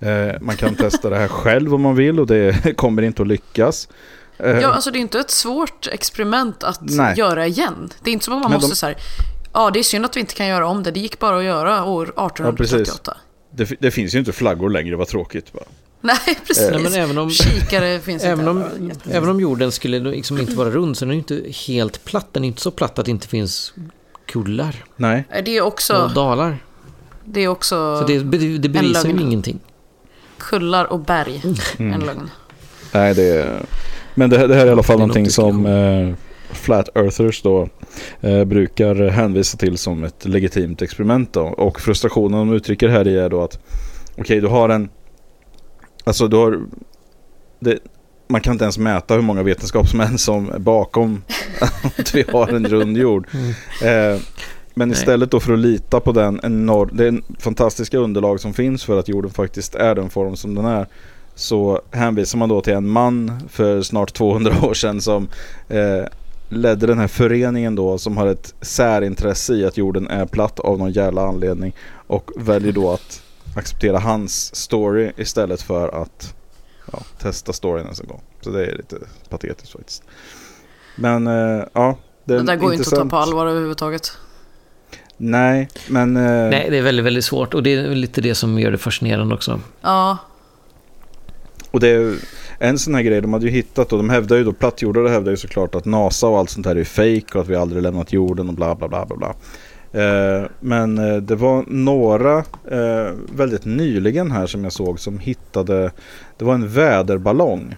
Eh, 0.00 0.32
man 0.40 0.56
kan 0.56 0.74
testa 0.74 1.10
det 1.10 1.16
här 1.16 1.28
själv 1.42 1.74
om 1.74 1.80
man 1.82 1.96
vill 1.96 2.20
och 2.20 2.26
det 2.26 2.76
kommer 2.76 3.02
inte 3.02 3.22
att 3.22 3.28
lyckas. 3.28 3.88
Eh, 4.38 4.50
Ja, 4.58 4.68
alltså 4.68 4.90
det 4.90 4.98
är 4.98 5.00
inte 5.00 5.18
ett 5.20 5.30
svårt 5.30 5.88
experiment 5.92 6.64
att 6.64 6.80
Nej. 6.82 7.14
göra 7.18 7.46
igen. 7.46 7.90
Det 8.02 8.10
är 8.10 8.12
inte 8.12 8.24
som 8.24 8.34
att 8.34 8.42
man 8.42 8.50
Men 8.50 8.56
måste 8.56 8.70
de- 8.72 8.76
så 8.76 8.86
här, 8.86 8.96
ja 9.52 9.70
det 9.70 9.78
är 9.78 9.82
synd 9.82 10.04
att 10.04 10.16
vi 10.16 10.20
inte 10.20 10.34
kan 10.34 10.46
göra 10.46 10.66
om 10.66 10.82
det, 10.82 10.90
det 10.90 11.00
gick 11.00 11.18
bara 11.18 11.38
att 11.38 11.44
göra 11.44 11.84
år 11.84 12.02
1838. 12.02 13.16
det, 13.52 13.70
det 13.80 13.90
finns 13.90 14.14
ju 14.14 14.18
inte 14.18 14.32
flaggor 14.32 14.70
längre, 14.70 14.96
vad 14.96 15.08
tråkigt. 15.08 15.54
Va? 15.54 15.60
Nej, 16.04 16.16
precis. 16.46 16.70
Nej, 16.70 16.82
men 16.82 16.94
även 16.94 17.18
om, 17.18 17.30
Kikare 17.30 18.00
finns 18.00 18.24
även, 18.24 18.48
inte. 18.48 18.50
om, 18.50 18.92
även 19.10 19.28
om 19.28 19.40
jorden 19.40 19.72
skulle 19.72 19.98
liksom 19.98 20.38
inte 20.38 20.54
vara 20.54 20.70
rund 20.70 20.96
så 20.96 21.04
är 21.04 21.06
den 21.06 21.14
ju 21.16 21.18
inte 21.18 21.42
helt 21.66 22.04
platt. 22.04 22.26
Den 22.32 22.44
är 22.44 22.48
inte 22.48 22.60
så 22.60 22.70
platt 22.70 22.98
att 22.98 23.04
det 23.04 23.10
inte 23.10 23.28
finns 23.28 23.74
kullar 24.26 24.84
Nej, 24.96 25.24
Det 25.44 25.56
är 25.56 25.60
också, 25.60 25.96
och 25.96 26.14
dalar. 26.14 26.56
det 27.24 27.40
är 27.40 27.48
också 27.48 27.98
Så 28.00 28.06
det, 28.06 28.18
det 28.58 28.68
bevisar 28.68 29.08
ju 29.08 29.20
ingenting. 29.20 29.60
kullar 30.38 30.84
och 30.92 31.00
berg. 31.00 31.42
Mm. 31.78 31.92
En 31.92 32.00
lögn. 32.00 32.30
Nej, 32.92 33.14
det 33.14 33.22
är... 33.22 33.62
Men 34.14 34.30
det, 34.30 34.46
det 34.46 34.54
här 34.54 34.62
är 34.62 34.66
i 34.66 34.70
alla 34.70 34.82
fall 34.82 34.96
är 34.96 34.98
någonting 34.98 35.24
något 35.24 35.32
som 35.32 35.66
eh, 35.66 36.14
Flat 36.50 36.88
Earthers 36.94 37.42
då 37.42 37.68
eh, 38.20 38.44
brukar 38.44 38.94
hänvisa 39.08 39.58
till 39.58 39.78
som 39.78 40.04
ett 40.04 40.24
legitimt 40.24 40.82
experiment 40.82 41.32
då. 41.32 41.42
Och 41.42 41.80
frustrationen 41.80 42.38
de 42.38 42.52
uttrycker 42.56 42.88
här 42.88 43.08
är 43.08 43.28
då 43.28 43.42
att 43.42 43.58
okej, 44.18 44.40
du 44.40 44.46
har 44.46 44.68
en... 44.68 44.88
Alltså 46.04 46.28
du 46.28 46.36
har... 46.36 46.60
Det, 47.60 47.78
man 48.28 48.40
kan 48.40 48.52
inte 48.52 48.64
ens 48.64 48.78
mäta 48.78 49.14
hur 49.14 49.22
många 49.22 49.42
vetenskapsmän 49.42 50.18
som 50.18 50.50
är 50.50 50.58
bakom 50.58 51.22
att 51.98 52.14
vi 52.14 52.24
har 52.32 52.48
en 52.48 52.66
rund 52.66 52.96
jord. 52.96 53.26
Eh, 53.82 54.20
men 54.74 54.88
Nej. 54.88 54.98
istället 54.98 55.30
då 55.30 55.40
för 55.40 55.52
att 55.52 55.58
lita 55.58 56.00
på 56.00 56.12
den 56.12 56.40
enorm, 56.42 56.90
det 56.92 57.20
fantastiska 57.38 57.98
underlag 57.98 58.40
som 58.40 58.54
finns 58.54 58.84
för 58.84 58.98
att 58.98 59.08
jorden 59.08 59.30
faktiskt 59.30 59.74
är 59.74 59.94
den 59.94 60.10
form 60.10 60.36
som 60.36 60.54
den 60.54 60.64
är. 60.64 60.86
Så 61.34 61.82
hänvisar 61.90 62.38
man 62.38 62.48
då 62.48 62.60
till 62.60 62.72
en 62.72 62.88
man 62.88 63.40
för 63.48 63.82
snart 63.82 64.12
200 64.12 64.52
år 64.62 64.74
sedan 64.74 65.00
som 65.00 65.28
eh, 65.68 66.04
ledde 66.48 66.86
den 66.86 66.98
här 66.98 67.08
föreningen 67.08 67.74
då 67.74 67.98
som 67.98 68.16
har 68.16 68.26
ett 68.26 68.54
särintresse 68.60 69.54
i 69.54 69.66
att 69.66 69.76
jorden 69.76 70.08
är 70.08 70.26
platt 70.26 70.60
av 70.60 70.78
någon 70.78 70.92
jävla 70.92 71.22
anledning. 71.22 71.72
Och 72.06 72.30
väljer 72.36 72.72
då 72.72 72.92
att 72.92 73.22
acceptera 73.56 73.98
hans 73.98 74.54
story 74.54 75.12
istället 75.16 75.62
för 75.62 76.02
att 76.02 76.34
ja, 76.92 76.98
testa 77.18 77.52
storyn 77.52 77.84
ens 77.84 78.00
en 78.00 78.06
gång. 78.06 78.20
Så 78.40 78.50
det 78.50 78.66
är 78.66 78.76
lite 78.76 78.96
patetiskt 79.28 79.72
faktiskt. 79.72 80.02
Men 80.96 81.26
eh, 81.26 81.64
ja. 81.72 81.98
Det, 82.24 82.36
Det 82.36 82.42
där 82.42 82.56
går 82.56 82.72
ju 82.72 82.78
inte 82.78 82.88
att 82.96 83.02
ta 83.02 83.08
på 83.08 83.16
allvar 83.16 83.46
överhuvudtaget. 83.46 84.12
Nej, 85.16 85.68
men... 85.88 86.16
Eh, 86.16 86.22
Nej, 86.50 86.66
det 86.70 86.78
är 86.78 86.82
väldigt, 86.82 87.04
väldigt 87.04 87.24
svårt. 87.24 87.54
Och 87.54 87.62
det 87.62 87.74
är 87.74 87.94
lite 87.94 88.20
det 88.20 88.34
som 88.34 88.58
gör 88.58 88.70
det 88.70 88.78
fascinerande 88.78 89.34
också. 89.34 89.60
Ja, 89.80 90.18
Och 91.70 91.80
det 91.80 91.88
är 91.88 92.14
en 92.58 92.78
sån 92.78 92.94
här 92.94 93.02
grej, 93.02 93.20
de 93.20 93.32
hade 93.32 93.46
ju 93.46 93.50
hittat 93.52 93.92
och 93.92 93.98
de 93.98 94.10
hävdar 94.10 94.36
ju 94.36 94.44
då, 94.44 94.52
plattjordare 94.52 95.08
hävdar 95.08 95.30
ju 95.30 95.36
såklart 95.36 95.74
att 95.74 95.84
NASA 95.84 96.26
och 96.26 96.38
allt 96.38 96.50
sånt 96.50 96.66
här 96.66 96.76
är 96.76 96.84
fake 96.84 97.38
och 97.38 97.40
att 97.40 97.48
vi 97.48 97.56
aldrig 97.56 97.82
lämnat 97.82 98.12
jorden 98.12 98.48
och 98.48 98.54
bla 98.54 98.74
bla 98.74 98.88
bla 98.88 99.06
bla 99.06 99.16
bla. 99.16 99.34
Eh, 99.94 100.46
men 100.60 100.98
eh, 100.98 101.16
det 101.16 101.36
var 101.36 101.64
några 101.68 102.38
eh, 102.70 103.12
väldigt 103.36 103.64
nyligen 103.64 104.30
här 104.30 104.46
som 104.46 104.64
jag 104.64 104.72
såg 104.72 105.00
som 105.00 105.18
hittade, 105.18 105.90
det 106.38 106.44
var 106.44 106.54
en 106.54 106.68
väderballong. 106.68 107.74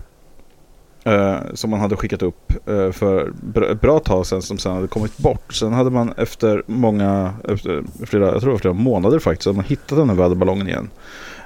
Eh, 1.04 1.36
som 1.54 1.70
man 1.70 1.80
hade 1.80 1.96
skickat 1.96 2.22
upp 2.22 2.68
eh, 2.68 2.90
för 2.92 3.32
ett 3.70 3.80
bra 3.80 3.98
tag 3.98 4.26
sedan 4.26 4.42
som 4.42 4.58
sen 4.58 4.74
hade 4.74 4.88
kommit 4.88 5.18
bort. 5.18 5.54
Sen 5.54 5.72
hade 5.72 5.90
man 5.90 6.12
efter 6.16 6.62
många, 6.66 7.34
efter 7.48 7.82
flera, 8.06 8.24
jag 8.24 8.40
tror 8.40 8.50
det 8.50 8.54
var 8.54 8.58
flera 8.58 8.74
månader 8.74 9.18
faktiskt, 9.18 9.46
hade 9.46 9.56
man 9.56 9.64
hittat 9.64 9.98
den 9.98 10.08
här 10.08 10.16
väderballongen 10.16 10.68
igen. 10.68 10.90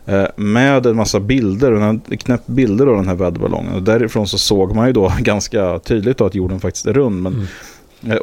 Eh, 0.07 0.27
med 0.37 0.87
en 0.87 0.97
massa 0.97 1.21
bilder, 1.21 1.73
en 1.73 2.01
knäpp 2.01 2.47
bilder 2.47 2.87
av 2.87 2.97
den 2.97 3.09
här 3.09 3.15
väderballongen. 3.15 3.75
Och 3.75 3.83
därifrån 3.83 4.27
så 4.27 4.39
såg 4.39 4.75
man 4.75 4.87
ju 4.87 4.93
då 4.93 5.13
ganska 5.21 5.79
tydligt 5.79 6.19
då 6.19 6.27
att 6.27 6.35
jorden 6.35 6.61
faktiskt 6.61 6.87
är 6.87 6.93
rund. 6.93 7.23
Men, 7.23 7.33
mm. 7.33 7.47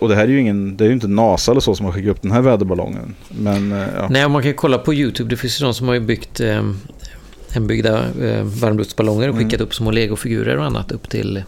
Och 0.02 0.10
det 0.10 0.16
här 0.16 0.24
är 0.24 0.28
ju 0.28 0.40
ingen, 0.40 0.78
det 0.78 0.84
är 0.84 0.88
ju 0.88 0.94
inte 0.94 1.08
NASA 1.08 1.52
eller 1.52 1.62
så 1.62 1.76
som 1.76 1.86
har 1.86 1.94
skickat 1.94 2.12
upp 2.12 2.22
den 2.22 2.32
här 2.32 2.42
väderballongen. 2.42 3.16
Men 3.30 3.72
eh, 3.72 3.88
ja. 3.98 4.08
Nej, 4.10 4.30
man 4.30 4.44
kan 4.44 4.54
kolla 4.54 4.78
på 4.78 4.94
YouTube. 4.94 5.30
Det 5.30 5.38
finns 5.38 5.62
ju 5.62 5.66
de 5.66 5.74
som 5.74 5.88
har 5.88 6.00
byggt 6.00 6.40
eh, 6.40 6.72
hembyggda 7.52 8.06
eh, 8.22 8.44
varmluftsballonger 8.44 9.30
och 9.30 9.36
Mm. 9.36 9.46
skickat 9.50 9.62
upp 9.62 9.76
små 9.76 9.92
legofigurer 9.92 10.58
och 10.58 10.66
annat 10.66 10.92
upp 10.92 11.10
till... 11.10 11.44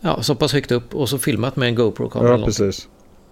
Ja, 0.00 0.22
så 0.22 0.34
pass 0.34 0.52
högt 0.52 0.70
upp 0.72 0.94
och 0.94 1.08
så 1.08 1.18
filmat 1.18 1.56
med 1.56 1.68
en 1.68 1.74
GoPro-kamera. 1.74 2.38
ja, 2.38 2.44
precis. 2.46 2.88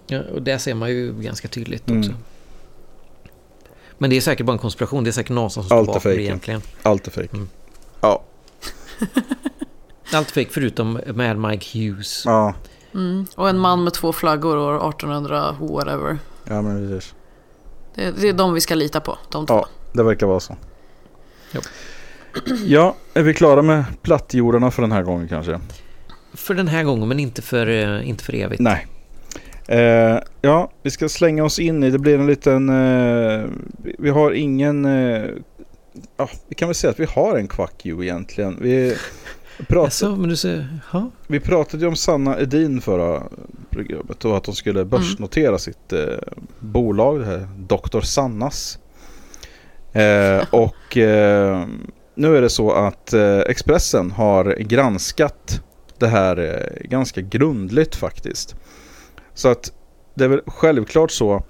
Ja, 0.07 0.19
och 0.33 0.41
där 0.41 0.57
ser 0.57 0.73
man 0.73 0.89
ju 0.89 1.13
ganska 1.21 1.47
tydligt 1.47 1.89
Mm. 1.89 1.99
också. 2.01 2.11
Men 3.97 4.09
det 4.09 4.15
är 4.17 4.21
säkert 4.21 4.45
bara 4.45 4.51
en 4.53 4.57
konspiration. 4.59 5.03
Det 5.03 5.09
är 5.09 5.11
säkert 5.11 5.31
NASA 5.31 5.53
som 5.53 5.63
står 5.63 5.79
är 5.79 5.83
bakom 5.83 6.11
det 6.11 6.21
egentligen. 6.21 6.61
Allt 6.83 7.07
är 7.07 7.11
fake. 7.11 7.27
Mm. 7.33 7.49
Ja. 8.01 8.23
Allt 10.13 10.31
fake 10.31 10.49
förutom 10.51 10.99
Mad 11.13 11.37
Mike 11.37 11.79
Hughes. 11.79 12.21
Ja. 12.25 12.53
Mm. 12.93 13.25
och 13.35 13.49
en 13.49 13.59
man 13.59 13.83
med 13.83 13.93
två 13.93 14.13
flaggor 14.13 14.57
år 14.57 14.75
1800 14.89 15.55
whatever. 15.59 16.17
ja, 16.49 16.61
men 16.61 16.89
precis. 16.89 17.13
Det, 17.95 18.11
det 18.11 18.29
är 18.29 18.33
de 18.33 18.53
vi 18.53 18.61
ska 18.61 18.75
lita 18.75 18.99
på, 18.99 19.17
de 19.31 19.45
två. 19.45 19.53
Ja, 19.53 19.65
det 19.93 20.03
verkar 20.03 20.27
vara 20.27 20.39
så. 20.39 20.55
Ja. 21.51 21.61
Ja, 22.65 22.95
är 23.13 23.21
vi 23.23 23.33
klara 23.33 23.61
med 23.61 23.83
plattjordarna 24.01 24.71
för 24.71 24.81
den 24.81 24.91
här 24.91 25.03
gången 25.03 25.27
kanske? 25.27 25.59
För 26.33 26.53
den 26.53 26.67
här 26.67 26.83
gången, 26.83 27.07
men 27.07 27.19
inte 27.19 27.41
för, 27.41 27.67
eh, 27.67 28.09
inte 28.09 28.23
för 28.23 28.35
evigt. 28.35 28.61
Nej. 28.61 28.87
Eh, 29.67 30.19
ja, 30.41 30.71
vi 30.83 30.91
ska 30.91 31.09
slänga 31.09 31.43
oss 31.43 31.59
in 31.59 31.83
i, 31.83 31.89
det 31.91 31.99
blir 31.99 32.19
en 32.19 32.27
liten, 32.27 32.69
eh, 32.69 33.45
vi- 33.83 33.95
vi 33.99 34.09
har 34.09 34.31
ingen, 34.31 34.85
eh, 34.85 35.25
ja, 36.17 36.29
vi 36.47 36.55
kan 36.55 36.67
väl 36.67 36.75
säga 36.75 36.91
att 36.91 36.99
vi 36.99 37.05
har 37.05 37.37
en 37.37 37.47
kvackju 37.47 38.01
egentligen. 38.03 38.57
Vi, 38.61 38.97
pratade, 39.57 39.85
Alltså, 39.85 40.15
men 40.15 40.29
du 40.29 40.35
säger... 40.35 40.79
Ja. 40.93 41.11
vi 41.27 41.39
pratade 41.39 41.83
ju 41.83 41.89
om 41.89 41.95
Sanna 41.95 42.39
Edin 42.39 42.81
förra 42.81 43.23
programmet 43.69 44.25
och 44.25 44.37
att 44.37 44.45
hon 44.45 44.55
skulle 44.55 44.85
börsnotera 44.85 45.57
sitt 45.57 45.93
eh, 45.93 45.99
bolag, 46.59 47.19
det 47.19 47.25
här 47.25 47.47
Dr. 47.57 48.01
Sannas. 48.01 48.79
Eh, 49.93 50.43
och 50.51 50.97
eh, 50.97 51.67
nu 52.15 52.37
är 52.37 52.41
det 52.41 52.49
så 52.49 52.71
att 52.71 53.13
eh, 53.13 53.39
Expressen 53.39 54.11
har 54.11 54.55
granskat 54.59 55.61
det 55.97 56.07
här 56.07 56.37
eh, 56.37 56.89
ganska 56.89 57.21
grundligt 57.21 57.95
faktiskt. 57.95 58.55
Så 59.33 59.47
att 59.47 59.71
det 60.13 60.23
är 60.23 60.27
väl 60.27 60.41
självklart 60.47 61.11
så. 61.11 61.43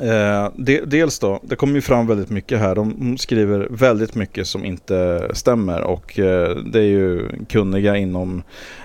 Eh, 0.00 0.50
de, 0.56 0.80
dels 0.80 1.18
då, 1.18 1.40
det 1.42 1.56
kommer 1.56 1.74
ju 1.74 1.80
fram 1.80 2.06
väldigt 2.06 2.30
mycket 2.30 2.58
här. 2.58 2.74
De 2.74 3.18
skriver 3.18 3.68
väldigt 3.70 4.14
mycket 4.14 4.46
som 4.46 4.64
inte 4.64 5.28
stämmer 5.32 5.80
och 5.80 6.18
eh, 6.18 6.56
det 6.56 6.78
är 6.78 6.84
ju 6.84 7.28
kunniga 7.48 7.96
inom 7.96 8.42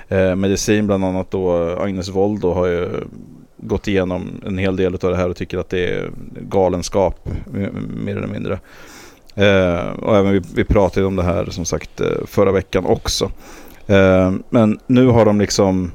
eh, 0.07 0.35
medicin, 0.35 0.87
bland 0.87 1.05
annat 1.05 1.31
då 1.31 1.51
Agnes 1.79 2.09
Wold 2.09 2.41
då 2.41 2.53
har 2.53 2.67
ju 2.67 2.89
gått 3.57 3.87
igenom 3.87 4.41
en 4.45 4.57
hel 4.57 4.75
del 4.75 4.93
av 4.93 5.11
det 5.11 5.17
här 5.17 5.29
och 5.29 5.35
tycker 5.35 5.57
att 5.57 5.69
det 5.69 5.93
är 5.93 6.09
galenskap 6.41 7.29
mer 8.05 8.17
eller 8.17 8.27
mindre. 8.27 8.59
Eh, 9.35 9.89
och 9.89 10.17
även 10.17 10.31
vi, 10.31 10.41
vi 10.55 10.63
pratade 10.63 11.05
om 11.05 11.15
det 11.15 11.23
här 11.23 11.45
som 11.45 11.65
sagt 11.65 12.01
eh, 12.01 12.25
förra 12.25 12.51
veckan 12.51 12.85
också. 12.85 13.31
Eh, 13.87 14.33
men 14.49 14.79
nu 14.87 15.07
har 15.07 15.25
de 15.25 15.39
liksom 15.39 15.91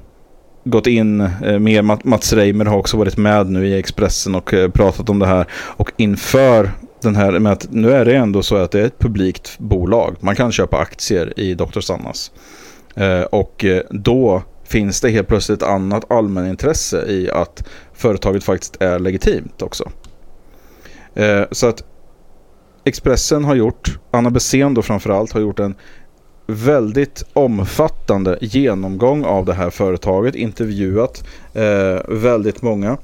gått 0.64 0.86
in 0.86 1.20
eh, 1.20 1.58
med 1.58 1.84
Mats 2.04 2.32
Reimer 2.32 2.64
har 2.64 2.76
också 2.76 2.96
varit 2.96 3.16
med 3.16 3.50
nu 3.50 3.68
i 3.68 3.78
Expressen 3.78 4.34
och 4.34 4.54
eh, 4.54 4.70
pratat 4.70 5.08
om 5.08 5.18
det 5.18 5.26
här. 5.26 5.46
Och 5.52 5.92
inför 5.96 6.70
den 7.02 7.16
här 7.16 7.38
med 7.38 7.52
att 7.52 7.66
nu 7.70 7.92
är 7.92 8.04
det 8.04 8.16
ändå 8.16 8.42
så 8.42 8.56
att 8.56 8.70
det 8.70 8.80
är 8.80 8.84
ett 8.84 8.98
publikt 8.98 9.58
bolag. 9.58 10.16
Man 10.20 10.36
kan 10.36 10.52
köpa 10.52 10.78
aktier 10.78 11.40
i 11.40 11.54
Dr. 11.54 11.80
Sannas. 11.80 12.32
Eh, 12.94 13.22
och 13.22 13.64
då 13.90 14.42
finns 14.64 15.00
det 15.00 15.10
helt 15.10 15.28
plötsligt 15.28 15.62
ett 15.62 15.68
annat 15.68 16.10
allmänintresse 16.10 17.04
i 17.08 17.30
att 17.30 17.68
företaget 17.92 18.44
faktiskt 18.44 18.82
är 18.82 18.98
legitimt 18.98 19.62
också. 19.62 19.90
Så 21.50 21.66
att 21.68 21.84
Expressen 22.84 23.44
har 23.44 23.54
gjort, 23.54 23.98
Anna 24.10 24.30
Bessén 24.30 24.74
då 24.74 24.82
framförallt, 24.82 25.32
har 25.32 25.40
gjort 25.40 25.58
en 25.58 25.74
väldigt 26.54 27.24
omfattande 27.32 28.38
genomgång 28.40 29.24
av 29.24 29.44
det 29.44 29.54
här 29.54 29.70
företaget, 29.70 30.34
intervjuat 30.34 31.24
eh, 31.54 32.00
väldigt 32.08 32.62
många. 32.62 32.96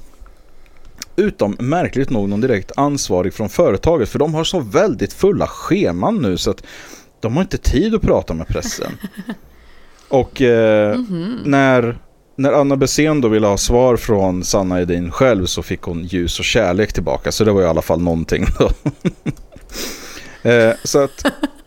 Utom 1.17 1.57
märkligt 1.59 2.11
nog 2.11 2.29
någon 2.29 2.41
direkt 2.41 2.73
ansvarig 2.77 3.35
från 3.35 3.49
företaget, 3.49 4.09
för 4.09 4.19
de 4.19 4.35
har 4.35 4.45
så 4.45 4.61
väldigt 4.61 5.13
fulla 5.13 5.47
scheman 5.47 6.17
nu 6.23 6.37
så 6.37 6.51
att 6.51 6.63
de 7.21 7.35
har 7.35 7.43
inte 7.43 7.59
tid 7.59 7.95
att 7.95 8.03
prata 8.03 8.35
med 8.35 8.49
pressen. 8.49 8.93
Och 10.09 10.43
eh, 10.43 10.95
mm 10.95 11.07
-hmm. 11.07 11.39
när, 11.45 11.99
när 12.37 12.53
Anna 12.53 12.77
Bessén 12.77 13.21
då 13.21 13.29
ville 13.29 13.47
ha 13.47 13.57
svar 13.57 13.97
från 13.97 14.45
Sanna 14.45 14.81
Edin 14.81 15.11
själv 15.11 15.47
så 15.47 15.63
fick 15.63 15.83
hon 15.83 16.05
ljus 16.05 16.39
och 16.39 16.45
kärlek 16.45 16.93
tillbaka. 16.93 17.33
Så 17.33 17.45
det 17.45 17.53
var 17.53 17.63
i 17.63 17.67
alla 17.67 17.83
fall 17.83 18.01
någonting 18.01 18.47
då. 18.59 18.71
eh, 20.51 20.75
så 20.85 20.99
att 21.05 21.25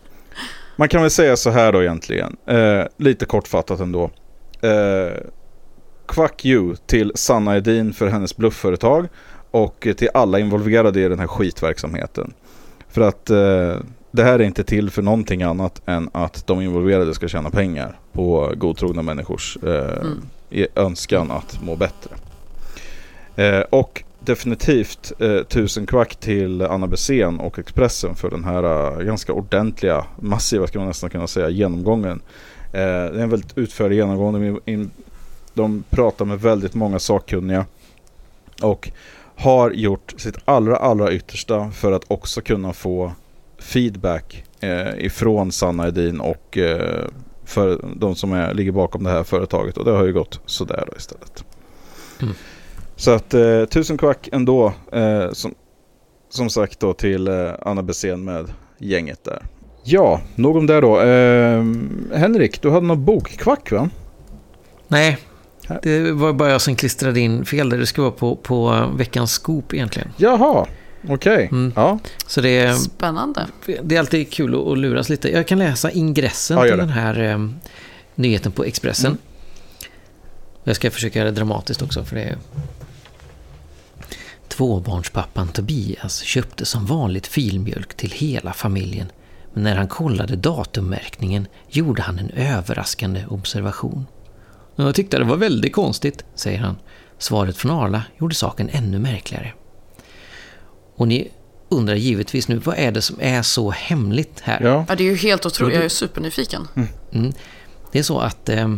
man 0.76 0.88
kan 0.88 1.02
väl 1.02 1.10
säga 1.10 1.36
så 1.36 1.50
här 1.50 1.72
då 1.72 1.82
egentligen. 1.82 2.36
Eh, 2.46 2.84
lite 2.96 3.24
kortfattat 3.24 3.80
ändå. 3.80 4.10
Eh, 4.60 5.16
Quack 6.06 6.44
you 6.44 6.76
till 6.86 7.12
Sanna 7.14 7.56
Edin 7.56 7.92
för 7.92 8.06
hennes 8.06 8.36
bluffföretag 8.36 9.08
och 9.50 9.88
till 9.96 10.08
alla 10.14 10.38
involverade 10.38 11.00
i 11.00 11.08
den 11.08 11.18
här 11.18 11.26
skitverksamheten. 11.26 12.32
För 12.88 13.00
att 13.00 13.30
eh, 13.30 13.76
det 14.10 14.24
här 14.24 14.38
är 14.38 14.42
inte 14.42 14.64
till 14.64 14.90
för 14.90 15.02
någonting 15.02 15.42
annat 15.42 15.82
än 15.86 16.10
att 16.12 16.46
de 16.46 16.60
involverade 16.60 17.14
ska 17.14 17.28
tjäna 17.28 17.50
pengar 17.50 17.98
på 18.12 18.52
godtrogna 18.56 19.02
människors 19.02 19.58
eh, 19.62 19.98
mm. 20.00 20.68
önskan 20.74 21.30
att 21.30 21.62
må 21.62 21.76
bättre. 21.76 22.10
Eh, 23.36 23.60
och 23.60 24.04
definitivt 24.24 25.12
eh, 25.18 25.42
tusen 25.42 25.86
kvack 25.86 26.16
till 26.16 26.62
Anna 26.62 26.86
Bessén 26.86 27.40
och 27.40 27.58
Expressen 27.58 28.14
för 28.14 28.30
den 28.30 28.44
här 28.44 28.64
eh, 28.64 29.04
ganska 29.04 29.32
ordentliga, 29.32 30.04
massiva 30.20 30.66
ska 30.66 30.78
man 30.78 30.88
nästan 30.88 31.10
kunna 31.10 31.26
säga, 31.26 31.48
genomgången. 31.48 32.20
Eh, 32.72 32.80
det 32.80 33.18
är 33.18 33.22
en 33.22 33.30
väldigt 33.30 33.58
utförlig 33.58 33.96
genomgång. 33.96 34.32
De, 34.32 34.60
in, 34.72 34.90
de 35.54 35.84
pratar 35.90 36.24
med 36.24 36.40
väldigt 36.40 36.74
många 36.74 36.98
sakkunniga 36.98 37.66
och 38.62 38.90
har 39.36 39.70
gjort 39.70 40.14
sitt 40.16 40.36
allra, 40.44 40.76
allra 40.76 41.12
yttersta 41.12 41.70
för 41.70 41.92
att 41.92 42.04
också 42.08 42.40
kunna 42.40 42.72
få 42.72 43.12
feedback 43.58 44.44
eh, 44.60 45.04
ifrån 45.04 45.52
Sanna 45.52 45.88
Edin 45.88 46.20
och 46.20 46.58
eh, 46.58 47.04
för 47.44 47.80
de 47.96 48.14
som 48.14 48.32
är, 48.32 48.54
ligger 48.54 48.72
bakom 48.72 49.04
det 49.04 49.10
här 49.10 49.24
företaget. 49.24 49.76
Och 49.76 49.84
det 49.84 49.90
har 49.90 50.04
ju 50.04 50.12
gått 50.12 50.40
sådär 50.46 50.84
då 50.90 50.96
istället. 50.96 51.44
Mm. 52.22 52.34
Så 53.02 53.10
att 53.10 53.34
eh, 53.34 53.64
tusen 53.64 53.98
kvack 53.98 54.28
ändå, 54.32 54.72
eh, 54.92 55.32
som, 55.32 55.54
som 56.28 56.50
sagt 56.50 56.80
då 56.80 56.94
till 56.94 57.28
eh, 57.28 57.50
Anna 57.62 57.82
Bessén 57.82 58.24
med 58.24 58.46
gänget 58.78 59.24
där. 59.24 59.42
Ja, 59.84 60.20
nog 60.34 60.56
om 60.56 60.66
det 60.66 60.80
då. 60.80 61.00
Eh, 61.00 61.64
Henrik, 62.18 62.62
du 62.62 62.70
hade 62.70 62.86
någon 62.86 63.04
bokkvack 63.04 63.72
va? 63.72 63.90
Nej, 64.88 65.18
det 65.82 66.12
var 66.12 66.32
bara 66.32 66.50
jag 66.50 66.60
som 66.60 66.76
klistrade 66.76 67.20
in 67.20 67.44
fel 67.44 67.70
där. 67.70 67.78
Det 67.78 67.86
ska 67.86 68.02
vara 68.02 68.12
på, 68.12 68.36
på 68.36 68.86
veckans 68.96 69.32
skop 69.32 69.74
egentligen. 69.74 70.08
Jaha, 70.16 70.66
okej. 71.04 71.34
Okay. 71.34 71.46
Mm. 71.46 71.72
Ja. 71.76 71.98
Så 72.26 72.40
det 72.40 72.58
är, 72.58 72.72
Spännande. 72.72 73.46
Det 73.82 73.94
är 73.94 73.98
alltid 73.98 74.32
kul 74.32 74.54
att, 74.54 74.66
att 74.66 74.78
luras 74.78 75.08
lite. 75.08 75.30
Jag 75.30 75.46
kan 75.46 75.58
läsa 75.58 75.90
ingressen 75.90 76.58
ja, 76.58 76.64
till 76.64 76.76
den 76.76 76.88
här 76.88 77.22
eh, 77.22 77.48
nyheten 78.14 78.52
på 78.52 78.64
Expressen. 78.64 79.10
Mm. 79.10 79.18
Jag 80.64 80.76
ska 80.76 80.90
försöka 80.90 81.18
göra 81.18 81.30
det 81.30 81.36
dramatiskt 81.36 81.82
också, 81.82 82.04
för 82.04 82.16
det 82.16 82.22
är... 82.22 82.36
Tvåbarnspappan 84.52 85.48
Tobias 85.48 86.20
köpte 86.20 86.64
som 86.64 86.86
vanligt 86.86 87.26
filmjölk 87.26 87.94
till 87.94 88.10
hela 88.10 88.52
familjen. 88.52 89.06
Men 89.52 89.62
när 89.62 89.76
han 89.76 89.88
kollade 89.88 90.36
datummärkningen 90.36 91.46
gjorde 91.68 92.02
han 92.02 92.18
en 92.18 92.30
överraskande 92.30 93.26
observation. 93.26 94.06
Jag 94.76 94.94
tyckte 94.94 95.18
det 95.18 95.24
var 95.24 95.36
väldigt 95.36 95.72
konstigt, 95.72 96.24
säger 96.34 96.58
han. 96.58 96.76
Svaret 97.18 97.56
från 97.56 97.70
Arla 97.70 98.02
gjorde 98.20 98.34
saken 98.34 98.68
ännu 98.72 98.98
märkligare. 98.98 99.52
Och 100.96 101.08
ni 101.08 101.30
undrar 101.68 101.94
givetvis 101.94 102.48
nu, 102.48 102.56
vad 102.56 102.78
är 102.78 102.92
det 102.92 103.02
som 103.02 103.16
är 103.20 103.42
så 103.42 103.70
hemligt 103.70 104.40
här? 104.40 104.60
Ja, 104.62 104.84
ja 104.88 104.94
det 104.94 105.04
är 105.04 105.10
ju 105.10 105.16
helt 105.16 105.46
otroligt. 105.46 105.74
Jag 105.74 105.84
är 105.84 105.88
supernyfiken. 105.88 106.68
Mm. 106.74 106.88
Mm. 107.12 107.32
Det 107.92 107.98
är 107.98 108.02
så 108.02 108.18
att 108.20 108.48
eh, 108.48 108.76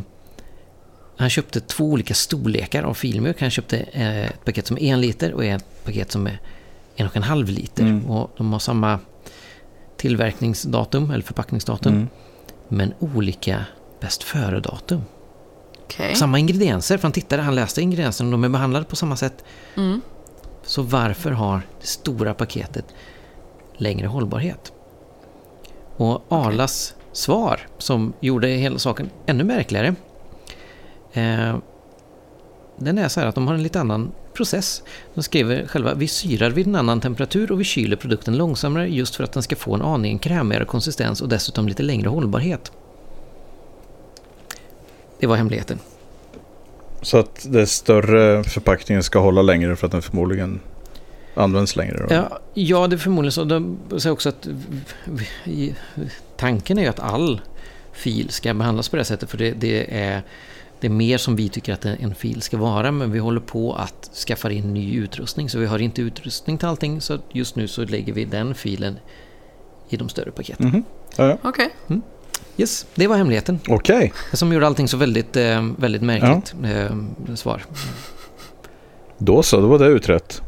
han 1.17 1.31
köpte 1.31 1.61
två 1.61 1.85
olika 1.85 2.15
storlekar 2.15 2.83
av 2.83 2.95
filmjölk. 2.95 3.41
Han 3.41 3.51
köpte 3.51 3.79
eh, 3.79 4.25
ett 4.25 4.45
paket 4.45 4.67
som 4.67 4.79
är 4.79 4.93
en 4.93 5.01
liter 5.01 5.33
och 5.33 5.45
ett 5.45 5.85
paket 5.85 6.13
som 6.13 6.27
är 6.27 6.41
en 6.97 7.07
och 7.07 7.17
en 7.17 7.23
halv 7.23 7.49
liter. 7.49 7.83
Mm. 7.83 8.07
Och 8.07 8.31
de 8.37 8.53
har 8.53 8.59
samma 8.59 8.99
tillverkningsdatum, 9.97 11.11
eller 11.11 11.25
förpackningsdatum. 11.25 11.93
Mm. 11.93 12.09
Men 12.69 12.95
olika 12.99 13.65
bäst 14.01 14.23
före-datum. 14.23 15.03
Okay. 15.85 16.15
Samma 16.15 16.39
ingredienser, 16.39 16.99
för 16.99 17.03
han 17.03 17.13
tittade, 17.13 17.43
han 17.43 17.55
läste 17.55 17.83
ingredienserna 17.83 18.29
och 18.29 18.33
de 18.33 18.45
är 18.45 18.49
behandlade 18.49 18.85
på 18.85 18.97
samma 18.97 19.17
sätt. 19.17 19.45
Mm. 19.77 20.01
Så 20.63 20.83
varför 20.83 21.31
har 21.31 21.63
det 21.81 21.87
stora 21.87 22.35
paketet 22.35 22.85
längre 23.77 24.07
hållbarhet? 24.07 24.73
Och 25.97 26.25
Arlas 26.29 26.95
okay. 26.97 27.09
svar, 27.13 27.61
som 27.79 28.13
gjorde 28.21 28.49
hela 28.49 28.79
saken 28.79 29.11
ännu 29.27 29.45
märkligare, 29.45 29.95
den 32.77 32.99
är 32.99 33.09
så 33.09 33.21
här 33.21 33.27
att 33.27 33.35
de 33.35 33.47
har 33.47 33.55
en 33.55 33.63
lite 33.63 33.81
annan 33.81 34.13
process. 34.33 34.83
De 35.15 35.23
skriver 35.23 35.67
själva, 35.67 35.95
vi 35.95 36.09
syrar 36.09 36.51
vid 36.51 36.67
en 36.67 36.75
annan 36.75 37.01
temperatur 37.01 37.53
och 37.53 37.61
vi 37.61 37.65
kyler 37.65 37.97
produkten 37.97 38.37
långsammare 38.37 38.89
just 38.89 39.17
för 39.17 39.25
att 39.25 39.33
den 39.33 39.43
ska 39.43 39.57
få 39.57 39.75
en 39.75 39.83
aning 39.83 40.19
krämigare 40.19 40.65
konsistens 40.65 41.23
och 41.23 41.29
dessutom 41.29 41.69
lite 41.69 41.83
längre 41.83 42.09
hållbarhet. 42.09 42.73
Det 45.19 45.27
var 45.27 45.37
hemligheten. 45.37 45.79
Så 47.03 47.19
att 47.19 47.47
den 47.49 47.67
större 47.67 48.45
förpackningen 48.45 49.03
ska 49.03 49.19
hålla 49.19 49.43
längre 49.43 49.77
för 49.77 49.87
att 49.87 49.93
den 49.93 50.03
förmodligen 50.03 50.61
används 51.35 51.77
längre? 51.77 52.07
Då. 52.09 52.15
Ja, 52.15 52.39
ja, 52.55 52.87
det 52.87 52.97
är 52.97 52.99
förmodligen 52.99 53.33
så. 53.33 53.45
De 53.45 53.79
säger 53.91 54.13
också 54.13 54.29
att 54.29 54.49
tanken 56.37 56.79
är 56.79 56.83
ju 56.83 56.89
att 56.89 57.01
all 57.01 57.41
fil 57.93 58.31
ska 58.31 58.55
behandlas 58.55 58.89
på 58.89 58.97
det 58.97 59.05
sättet 59.05 59.31
för 59.31 59.39
det, 59.39 59.51
det, 59.51 59.99
är, 59.99 60.23
det 60.81 60.87
är 60.87 60.91
mer 60.91 61.19
som 61.19 61.37
vi 61.37 61.49
tycker 61.49 61.73
att 61.73 61.85
en 61.85 62.15
fil 62.15 62.43
ska 62.43 62.57
vara 62.57 62.93
men 62.93 63.13
vi 63.13 63.19
håller 63.19 63.41
på 63.41 63.75
att 63.75 64.11
skaffa 64.27 64.51
in 64.51 64.75
ny 64.75 64.97
utrustning 64.97 65.51
så 65.51 65.59
vi 65.59 65.67
har 65.67 65.79
inte 65.79 66.03
utrustning 66.03 66.59
till 66.59 66.69
allting 66.69 67.01
så 67.01 67.19
just 67.33 67.57
nu 67.57 67.69
så 67.69 67.85
lägger 67.85 68.13
vi 68.13 68.25
den 68.25 68.55
filen 68.55 68.99
i 69.89 69.97
de 69.97 70.09
större 70.09 70.31
paketen. 70.31 70.67
Mm 70.67 70.81
-hmm. 70.81 70.85
ja, 71.17 71.29
ja. 71.29 71.37
Okej. 71.43 71.51
Okay. 71.51 71.69
Mm. 71.89 72.03
Yes, 72.57 72.87
det 72.95 73.07
var 73.07 73.17
hemligheten. 73.17 73.61
Okej. 73.69 73.97
Okay. 73.97 74.11
Som 74.33 74.53
gjorde 74.53 74.67
allting 74.67 74.89
så 74.89 74.97
väldigt, 74.97 75.37
eh, 75.37 75.69
väldigt 75.77 76.03
märkligt. 76.03 76.55
Ja. 76.63 76.69
Eh, 76.69 77.35
svar. 77.35 77.65
Då 79.19 79.43
så, 79.43 79.61
då 79.61 79.67
var 79.67 79.79
det 79.79 79.87
utrett. 79.87 80.43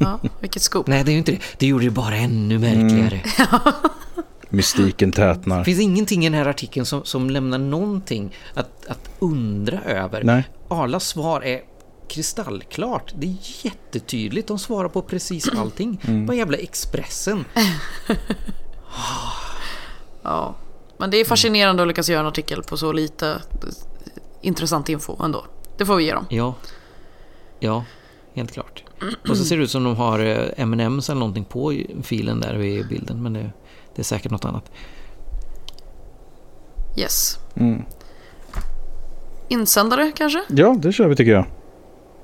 Ja, 0.00 0.20
vilket 0.40 0.62
skop. 0.62 0.86
Nej, 0.86 1.04
det 1.04 1.10
är 1.10 1.12
ju 1.12 1.18
inte 1.18 1.32
det. 1.32 1.38
Det 1.58 1.66
gjorde 1.66 1.84
det 1.84 1.90
bara 1.90 2.16
ännu 2.16 2.58
märkligare. 2.58 3.22
Mm. 3.38 3.48
Mystiken 4.52 5.12
tätnar. 5.12 5.58
Det 5.58 5.64
finns 5.64 5.80
ingenting 5.80 6.24
i 6.24 6.30
den 6.30 6.38
här 6.38 6.46
artikeln 6.46 6.86
som, 6.86 7.04
som 7.04 7.30
lämnar 7.30 7.58
någonting 7.58 8.34
att, 8.54 8.86
att 8.86 9.10
undra 9.18 9.80
över. 9.82 10.24
Nej. 10.24 10.48
Arlas 10.68 11.08
svar 11.08 11.44
är 11.44 11.60
kristallklart. 12.08 13.12
Det 13.16 13.26
är 13.26 13.36
jättetydligt. 13.64 14.48
De 14.48 14.58
svarar 14.58 14.88
på 14.88 15.02
precis 15.02 15.48
allting. 15.48 16.00
Mm. 16.04 16.26
Vad 16.26 16.36
jävla 16.36 16.56
Expressen. 16.56 17.44
ja. 20.22 20.54
Men 20.98 21.10
det 21.10 21.16
är 21.16 21.24
fascinerande 21.24 21.82
att 21.82 21.88
lyckas 21.88 22.08
göra 22.08 22.20
en 22.20 22.26
artikel 22.26 22.62
på 22.62 22.76
så 22.76 22.92
lite 22.92 23.40
intressant 24.40 24.88
info 24.88 25.24
ändå. 25.24 25.44
Det 25.78 25.86
får 25.86 25.96
vi 25.96 26.04
ge 26.04 26.14
dem. 26.14 26.26
Ja, 26.30 26.54
ja 27.60 27.84
helt 28.34 28.52
klart. 28.52 28.84
Och 29.28 29.36
så 29.36 29.44
ser 29.44 29.56
det 29.56 29.62
ut 29.62 29.70
som 29.70 29.84
de 29.84 29.96
har 29.96 30.18
eh, 30.18 30.48
M&M's 30.56 31.10
eller 31.10 31.18
någonting 31.18 31.44
på 31.44 31.82
filen 32.02 32.40
där 32.40 32.62
i 32.62 32.84
bilden. 32.84 33.22
Men 33.22 33.32
det, 33.32 33.50
det 33.94 34.02
är 34.02 34.04
säkert 34.04 34.30
något 34.30 34.44
annat. 34.44 34.70
Yes. 36.96 37.38
Mm. 37.54 37.82
Insändare 39.48 40.12
kanske? 40.16 40.44
Ja, 40.48 40.76
det 40.78 40.92
kör 40.92 41.08
vi 41.08 41.16
tycker 41.16 41.32
jag. 41.32 41.46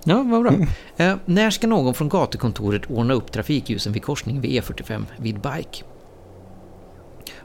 Ja, 0.04 0.22
vad 0.22 0.42
bra. 0.42 0.52
Mm. 0.52 0.68
Eh, 0.96 1.16
när 1.24 1.50
ska 1.50 1.66
någon 1.66 1.94
från 1.94 2.08
gatukontoret 2.08 2.90
ordna 2.90 3.14
upp 3.14 3.32
trafikljusen 3.32 3.92
vid 3.92 4.02
korsning 4.02 4.40
vid 4.40 4.62
E45 4.62 5.04
vid 5.18 5.34
Bike? 5.34 5.84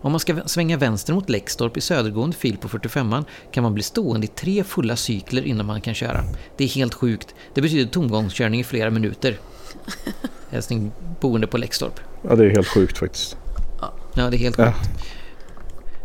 Om 0.03 0.11
man 0.11 0.19
ska 0.19 0.35
svänga 0.45 0.77
vänster 0.77 1.13
mot 1.13 1.29
Läxtorp 1.29 1.77
i 1.77 1.81
södergående 1.81 2.35
fil 2.35 2.57
på 2.57 2.67
45an 2.67 3.25
kan 3.51 3.63
man 3.63 3.73
bli 3.73 3.83
stående 3.83 4.25
i 4.25 4.27
tre 4.27 4.63
fulla 4.63 4.95
cykler 4.95 5.41
innan 5.41 5.65
man 5.65 5.81
kan 5.81 5.93
köra. 5.93 6.23
Det 6.57 6.63
är 6.63 6.67
helt 6.67 6.93
sjukt. 6.93 7.35
Det 7.53 7.61
betyder 7.61 7.91
tomgångskörning 7.91 8.59
i 8.59 8.63
flera 8.63 8.89
minuter. 8.89 9.37
Hälsning 10.49 10.91
boende 11.21 11.47
på 11.47 11.57
Läxtorp. 11.57 11.99
Ja, 12.21 12.35
det 12.35 12.45
är 12.45 12.49
helt 12.49 12.67
sjukt 12.67 12.97
faktiskt. 12.97 13.37
Ja, 14.15 14.29
det 14.29 14.37
är 14.37 14.39
helt 14.39 14.55
sjukt. 14.55 14.75
Ja. 14.83 14.89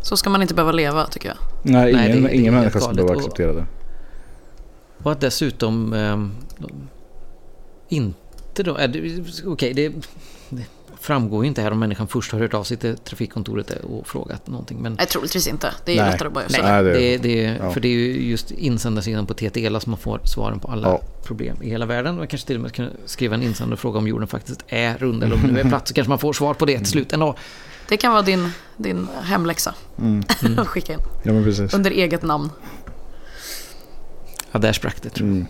Så 0.01 0.17
ska 0.17 0.29
man 0.29 0.41
inte 0.41 0.53
behöva 0.53 0.71
leva, 0.71 1.07
tycker 1.07 1.27
jag. 1.27 1.37
Nej, 1.63 1.91
ingen, 1.91 2.01
Nej, 2.01 2.21
det, 2.21 2.35
ingen 2.35 2.53
det 2.53 2.59
människa 2.59 2.79
ska 2.79 2.93
behöva 2.93 3.13
acceptera 3.15 3.53
det. 3.53 3.65
Och 5.03 5.11
att 5.11 5.21
dessutom 5.21 5.93
eh, 5.93 6.17
inte 7.89 8.63
då... 8.63 8.71
Okej, 8.71 9.23
okay, 9.45 9.73
det, 9.73 9.91
det 10.49 10.63
framgår 10.99 11.43
ju 11.43 11.47
inte 11.47 11.61
här 11.61 11.71
om 11.71 11.79
människan 11.79 12.07
först 12.07 12.31
har 12.31 12.39
hört 12.39 12.53
av 12.53 12.63
sig 12.63 12.77
till 12.77 12.97
trafikkontoret 12.97 13.71
och 13.71 14.07
frågat 14.07 14.47
någonting. 14.47 14.77
Men, 14.81 14.93
Nej, 14.93 15.07
troligtvis 15.07 15.47
inte. 15.47 15.73
Det 15.85 15.91
är 15.91 15.95
ju 15.95 16.01
Nej. 16.01 16.11
lättare 16.11 16.27
att 16.27 16.33
bara 16.33 16.45
göra. 16.49 16.81
Nej, 16.81 16.83
det- 16.83 16.93
det, 16.93 17.17
det, 17.17 17.57
ja. 17.61 17.71
För 17.71 17.79
det 17.79 17.87
är 17.87 17.91
ju 17.91 18.29
just 18.29 18.51
insändarsidan 18.51 19.25
på 19.25 19.33
TTELA 19.33 19.79
som 19.79 19.91
man 19.91 19.99
får 19.99 20.19
svaren 20.23 20.59
på 20.59 20.67
alla 20.67 20.87
Ja. 20.87 21.01
problem 21.23 21.57
i 21.61 21.69
hela 21.69 21.85
världen. 21.85 22.15
Man 22.17 22.27
kanske 22.27 22.47
till 22.47 22.55
och 22.55 22.61
med 22.61 22.71
kan 22.73 22.89
skriva 23.05 23.35
en 23.35 23.43
insändare 23.43 23.73
och 23.73 23.79
fråga 23.79 23.99
om 23.99 24.07
jorden 24.07 24.27
faktiskt 24.27 24.63
är 24.67 24.97
rund 24.97 25.23
eller 25.23 25.35
om 25.35 25.41
den 25.41 25.51
nu 25.53 25.59
är 25.59 25.69
platt. 25.69 25.87
Så 25.87 25.93
kanske 25.93 26.09
man 26.09 26.19
får 26.19 26.33
svar 26.33 26.53
på 26.53 26.65
det 26.65 26.77
till 26.77 26.87
slut 26.87 27.13
ändå. 27.13 27.35
Det 27.89 27.97
kan 27.97 28.11
vara 28.11 28.21
din, 28.21 28.49
din 28.77 29.07
hemläxa. 29.23 29.73
Mm. 29.99 30.23
att 30.57 30.67
Skicka 30.67 30.93
in. 30.93 30.99
Ja, 31.23 31.33
men 31.33 31.43
precis. 31.43 31.73
Under 31.73 31.91
eget 31.91 32.23
namn. 32.23 32.49
Ja, 34.51 34.59
där 34.59 34.73
sprack 34.73 35.01
det 35.01 35.09
tror 35.09 35.27
jag. 35.29 35.35
Mm. 35.35 35.47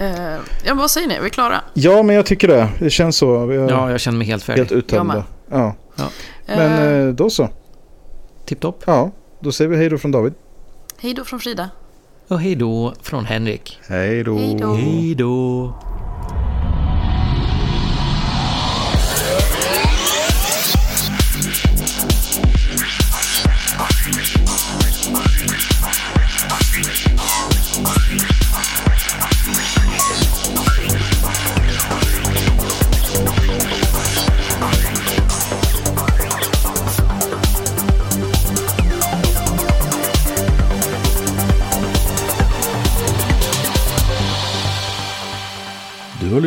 Eh, 0.00 0.32
ja, 0.64 0.68
men 0.74 0.76
vad 0.76 0.90
säger 0.90 1.08
ni? 1.08 1.14
Är 1.14 1.22
vi 1.22 1.30
klara? 1.30 1.60
Ja, 1.74 2.02
men 2.02 2.16
jag 2.16 2.26
tycker 2.26 2.48
det. 2.48 2.68
Det 2.78 2.90
känns 2.90 3.16
så. 3.16 3.38
Har 3.38 3.52
Ja, 3.52 3.90
jag 3.90 4.00
känner 4.00 4.18
mig 4.18 4.26
helt 4.26 4.42
färdig. 4.42 4.60
helt 4.60 4.72
uttömda. 4.72 5.24
Ja. 5.50 5.74
Ja. 5.96 6.08
Men 6.46 6.58
Eh, 6.72 7.08
eh, 7.08 7.08
då 7.14 7.30
så. 7.30 7.48
Tipptopp. 8.46 8.82
Ja, 8.86 9.10
då 9.40 9.52
säger 9.52 9.68
vi 9.68 9.76
hej 9.76 9.88
då 9.88 9.98
från 9.98 10.10
David. 10.12 10.34
hej 11.00 11.14
då 11.14 11.24
från 11.24 11.40
Frida. 11.40 11.70
Och 12.28 12.40
hej 12.40 12.54
då 12.54 12.94
från 13.02 13.24
Henrik. 13.24 13.78
Hej 13.88 14.24
då. 14.24 14.36
Hej 14.74 15.14
då. 15.14 15.74